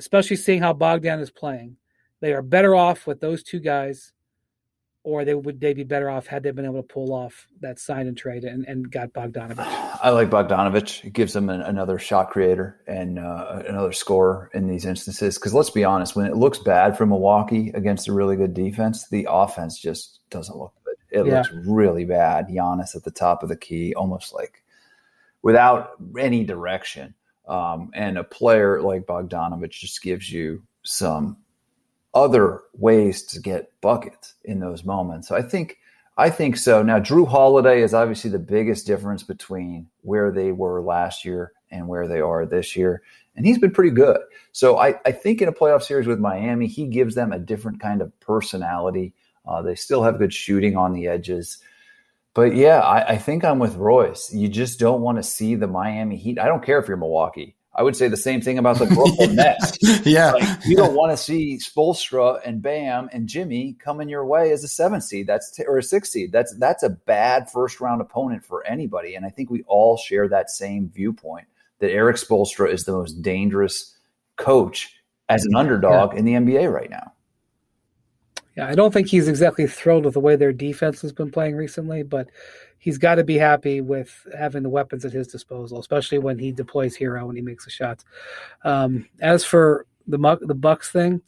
especially 0.00 0.36
seeing 0.36 0.62
how 0.62 0.72
Bogdan 0.72 1.20
is 1.20 1.30
playing, 1.30 1.76
they 2.20 2.32
are 2.32 2.42
better 2.42 2.74
off 2.74 3.06
with 3.06 3.20
those 3.20 3.42
two 3.42 3.60
guys 3.60 4.12
or 5.02 5.24
they 5.24 5.34
would 5.34 5.60
they 5.60 5.72
be 5.72 5.84
better 5.84 6.10
off 6.10 6.26
had 6.26 6.42
they 6.42 6.50
been 6.50 6.64
able 6.64 6.82
to 6.82 6.82
pull 6.82 7.12
off 7.12 7.46
that 7.60 7.78
sign 7.78 8.06
and 8.06 8.16
trade 8.16 8.44
and, 8.44 8.66
and 8.66 8.90
got 8.90 9.12
Bogdanovich? 9.12 9.58
I 10.02 10.10
like 10.10 10.30
Bogdanovich. 10.30 11.04
It 11.04 11.12
gives 11.12 11.32
them 11.32 11.48
an, 11.48 11.60
another 11.60 11.98
shot 11.98 12.30
creator 12.30 12.80
and 12.86 13.18
uh, 13.18 13.62
another 13.66 13.92
scorer 13.92 14.50
in 14.54 14.66
these 14.68 14.84
instances. 14.84 15.38
Because 15.38 15.54
let's 15.54 15.70
be 15.70 15.84
honest, 15.84 16.16
when 16.16 16.26
it 16.26 16.36
looks 16.36 16.58
bad 16.58 16.96
for 16.96 17.06
Milwaukee 17.06 17.70
against 17.74 18.08
a 18.08 18.12
really 18.12 18.36
good 18.36 18.54
defense, 18.54 19.08
the 19.08 19.26
offense 19.30 19.78
just 19.78 20.20
doesn't 20.30 20.58
look 20.58 20.74
good. 20.84 20.96
It 21.10 21.26
yeah. 21.26 21.38
looks 21.38 21.50
really 21.66 22.04
bad. 22.04 22.48
Giannis 22.48 22.96
at 22.96 23.04
the 23.04 23.10
top 23.10 23.42
of 23.42 23.48
the 23.48 23.56
key, 23.56 23.94
almost 23.94 24.34
like 24.34 24.62
without 25.42 25.92
any 26.18 26.44
direction. 26.44 27.14
Um, 27.48 27.90
and 27.94 28.18
a 28.18 28.24
player 28.24 28.80
like 28.80 29.06
Bogdanovich 29.06 29.70
just 29.70 30.02
gives 30.02 30.30
you 30.30 30.62
some 30.84 31.36
other 32.14 32.62
ways 32.74 33.22
to 33.24 33.40
get 33.40 33.72
buckets 33.80 34.34
in 34.44 34.60
those 34.60 34.84
moments. 34.84 35.28
So 35.28 35.36
I 35.36 35.42
think 35.42 35.78
I 36.16 36.28
think 36.28 36.56
so. 36.56 36.82
Now 36.82 36.98
Jrue 36.98 37.26
Holiday 37.26 37.82
is 37.82 37.94
obviously 37.94 38.30
the 38.30 38.38
biggest 38.38 38.86
difference 38.86 39.22
between 39.22 39.86
where 40.02 40.30
they 40.30 40.52
were 40.52 40.82
last 40.82 41.24
year 41.24 41.52
and 41.70 41.88
where 41.88 42.08
they 42.08 42.20
are 42.20 42.44
this 42.44 42.76
year. 42.76 43.02
And 43.36 43.46
he's 43.46 43.58
been 43.58 43.70
pretty 43.70 43.92
good. 43.92 44.18
So 44.52 44.78
I, 44.78 44.96
I 45.06 45.12
think 45.12 45.40
in 45.40 45.48
a 45.48 45.52
playoff 45.52 45.82
series 45.82 46.06
with 46.06 46.18
Miami, 46.18 46.66
he 46.66 46.86
gives 46.86 47.14
them 47.14 47.32
a 47.32 47.38
different 47.38 47.80
kind 47.80 48.02
of 48.02 48.18
personality. 48.20 49.14
Uh, 49.46 49.62
they 49.62 49.74
still 49.74 50.02
have 50.02 50.18
good 50.18 50.34
shooting 50.34 50.76
on 50.76 50.92
the 50.92 51.06
edges. 51.06 51.58
But 52.34 52.54
yeah, 52.54 52.80
I, 52.80 53.12
I 53.12 53.18
think 53.18 53.44
I'm 53.44 53.58
with 53.58 53.76
Royce. 53.76 54.32
You 54.32 54.48
just 54.48 54.78
don't 54.78 55.00
want 55.00 55.18
to 55.18 55.22
see 55.22 55.56
the 55.56 55.66
Miami 55.66 56.16
Heat. 56.16 56.38
I 56.38 56.46
don't 56.46 56.64
care 56.64 56.78
if 56.78 56.86
you're 56.86 56.96
Milwaukee. 56.96 57.56
I 57.74 57.82
would 57.82 57.96
say 57.96 58.08
the 58.08 58.16
same 58.16 58.40
thing 58.40 58.58
about 58.58 58.78
the 58.78 58.86
Brooklyn 58.94 59.36
Nets. 59.36 59.78
yeah. 60.06 60.32
Like, 60.32 60.64
you 60.64 60.76
don't 60.76 60.94
want 60.94 61.12
to 61.12 61.16
see 61.16 61.58
Spoelstra 61.58 62.40
and 62.44 62.60
Bam 62.60 63.08
and 63.12 63.28
Jimmy 63.28 63.76
coming 63.78 64.08
your 64.08 64.26
way 64.26 64.52
as 64.52 64.64
a 64.64 64.68
seven 64.68 65.00
seed. 65.00 65.26
That's 65.26 65.50
t- 65.50 65.64
or 65.66 65.78
a 65.78 65.82
six 65.82 66.10
seed. 66.10 66.32
That's 66.32 66.54
that's 66.58 66.82
a 66.82 66.90
bad 66.90 67.50
first 67.50 67.80
round 67.80 68.00
opponent 68.00 68.44
for 68.44 68.66
anybody. 68.66 69.14
And 69.14 69.24
I 69.24 69.30
think 69.30 69.50
we 69.50 69.62
all 69.66 69.96
share 69.96 70.28
that 70.28 70.50
same 70.50 70.90
viewpoint 70.92 71.46
that 71.78 71.90
Erik 71.90 72.16
Spoelstra 72.16 72.72
is 72.72 72.84
the 72.84 72.92
most 72.92 73.22
dangerous 73.22 73.96
coach 74.36 74.94
as 75.28 75.44
an 75.44 75.54
underdog 75.54 76.12
yeah. 76.12 76.18
in 76.18 76.24
the 76.24 76.32
NBA 76.32 76.72
right 76.72 76.90
now. 76.90 77.12
Yeah, 78.60 78.68
I 78.68 78.74
don't 78.74 78.92
think 78.92 79.08
he's 79.08 79.26
exactly 79.26 79.66
thrilled 79.66 80.04
with 80.04 80.12
the 80.12 80.20
way 80.20 80.36
their 80.36 80.52
defense 80.52 81.00
has 81.00 81.14
been 81.14 81.30
playing 81.30 81.56
recently, 81.56 82.02
but 82.02 82.28
he's 82.78 82.98
got 82.98 83.14
to 83.14 83.24
be 83.24 83.38
happy 83.38 83.80
with 83.80 84.26
having 84.36 84.62
the 84.62 84.68
weapons 84.68 85.02
at 85.06 85.14
his 85.14 85.28
disposal, 85.28 85.80
especially 85.80 86.18
when 86.18 86.38
he 86.38 86.52
deploys 86.52 86.94
Herro 86.94 87.30
and 87.30 87.38
he 87.38 87.42
makes 87.42 87.64
the 87.64 87.70
shots. 87.70 88.04
Um, 88.62 89.08
as 89.22 89.46
for 89.46 89.86
the 90.06 90.18
the 90.42 90.54
Bucks 90.54 90.90
thing, 90.90 91.22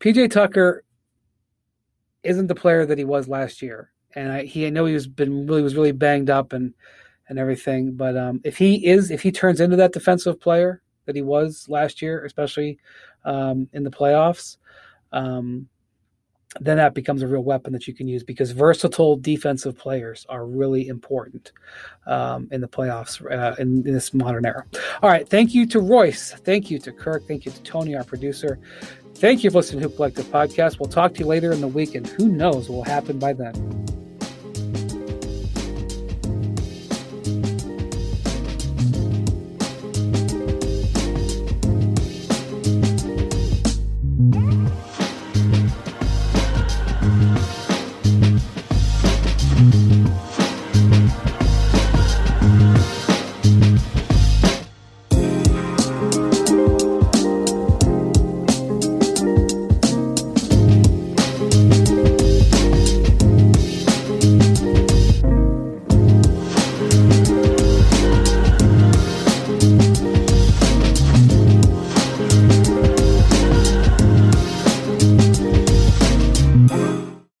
PJ 0.00 0.32
Tucker 0.32 0.82
isn't 2.24 2.48
the 2.48 2.56
player 2.56 2.86
that 2.86 2.98
he 2.98 3.04
was 3.04 3.28
last 3.28 3.62
year, 3.62 3.92
and 4.16 4.32
I, 4.32 4.42
he 4.42 4.66
I 4.66 4.70
know 4.70 4.86
he 4.86 4.94
was 4.94 5.06
been 5.06 5.46
really 5.46 5.62
was 5.62 5.76
really 5.76 5.92
banged 5.92 6.28
up 6.28 6.52
and 6.52 6.74
and 7.28 7.38
everything. 7.38 7.92
But 7.92 8.16
um, 8.16 8.40
if 8.42 8.58
he 8.58 8.84
is 8.84 9.12
if 9.12 9.22
he 9.22 9.30
turns 9.30 9.60
into 9.60 9.76
that 9.76 9.92
defensive 9.92 10.40
player 10.40 10.82
that 11.06 11.14
he 11.14 11.22
was 11.22 11.68
last 11.68 12.02
year, 12.02 12.24
especially 12.24 12.80
um, 13.24 13.68
in 13.72 13.84
the 13.84 13.92
playoffs. 13.92 14.56
Um, 15.12 15.68
then 16.60 16.76
that 16.76 16.94
becomes 16.94 17.22
a 17.22 17.26
real 17.26 17.42
weapon 17.42 17.72
that 17.72 17.88
you 17.88 17.94
can 17.94 18.06
use 18.08 18.22
because 18.22 18.50
versatile 18.50 19.16
defensive 19.16 19.76
players 19.76 20.26
are 20.28 20.46
really 20.46 20.88
important 20.88 21.52
um, 22.06 22.48
in 22.50 22.60
the 22.60 22.68
playoffs 22.68 23.24
uh, 23.30 23.54
in, 23.58 23.86
in, 23.86 23.94
this 23.94 24.12
modern 24.12 24.44
era. 24.44 24.64
All 25.02 25.10
right. 25.10 25.28
Thank 25.28 25.54
you 25.54 25.66
to 25.66 25.80
Royce. 25.80 26.32
Thank 26.32 26.70
you 26.70 26.78
to 26.80 26.92
Kirk. 26.92 27.26
Thank 27.26 27.46
you 27.46 27.52
to 27.52 27.62
Tony, 27.62 27.96
our 27.96 28.04
producer. 28.04 28.58
Thank 29.14 29.44
you 29.44 29.50
for 29.50 29.58
listening 29.58 29.82
to 29.82 29.88
Hoop 29.88 29.96
Collective 29.96 30.26
Podcast. 30.26 30.78
We'll 30.80 30.88
talk 30.88 31.14
to 31.14 31.20
you 31.20 31.26
later 31.26 31.52
in 31.52 31.60
the 31.60 31.68
week, 31.68 31.94
and 31.94 32.06
who 32.06 32.28
knows 32.28 32.68
what 32.68 32.76
will 32.76 32.84
happen 32.84 33.18
by 33.18 33.32
then. 33.32 34.01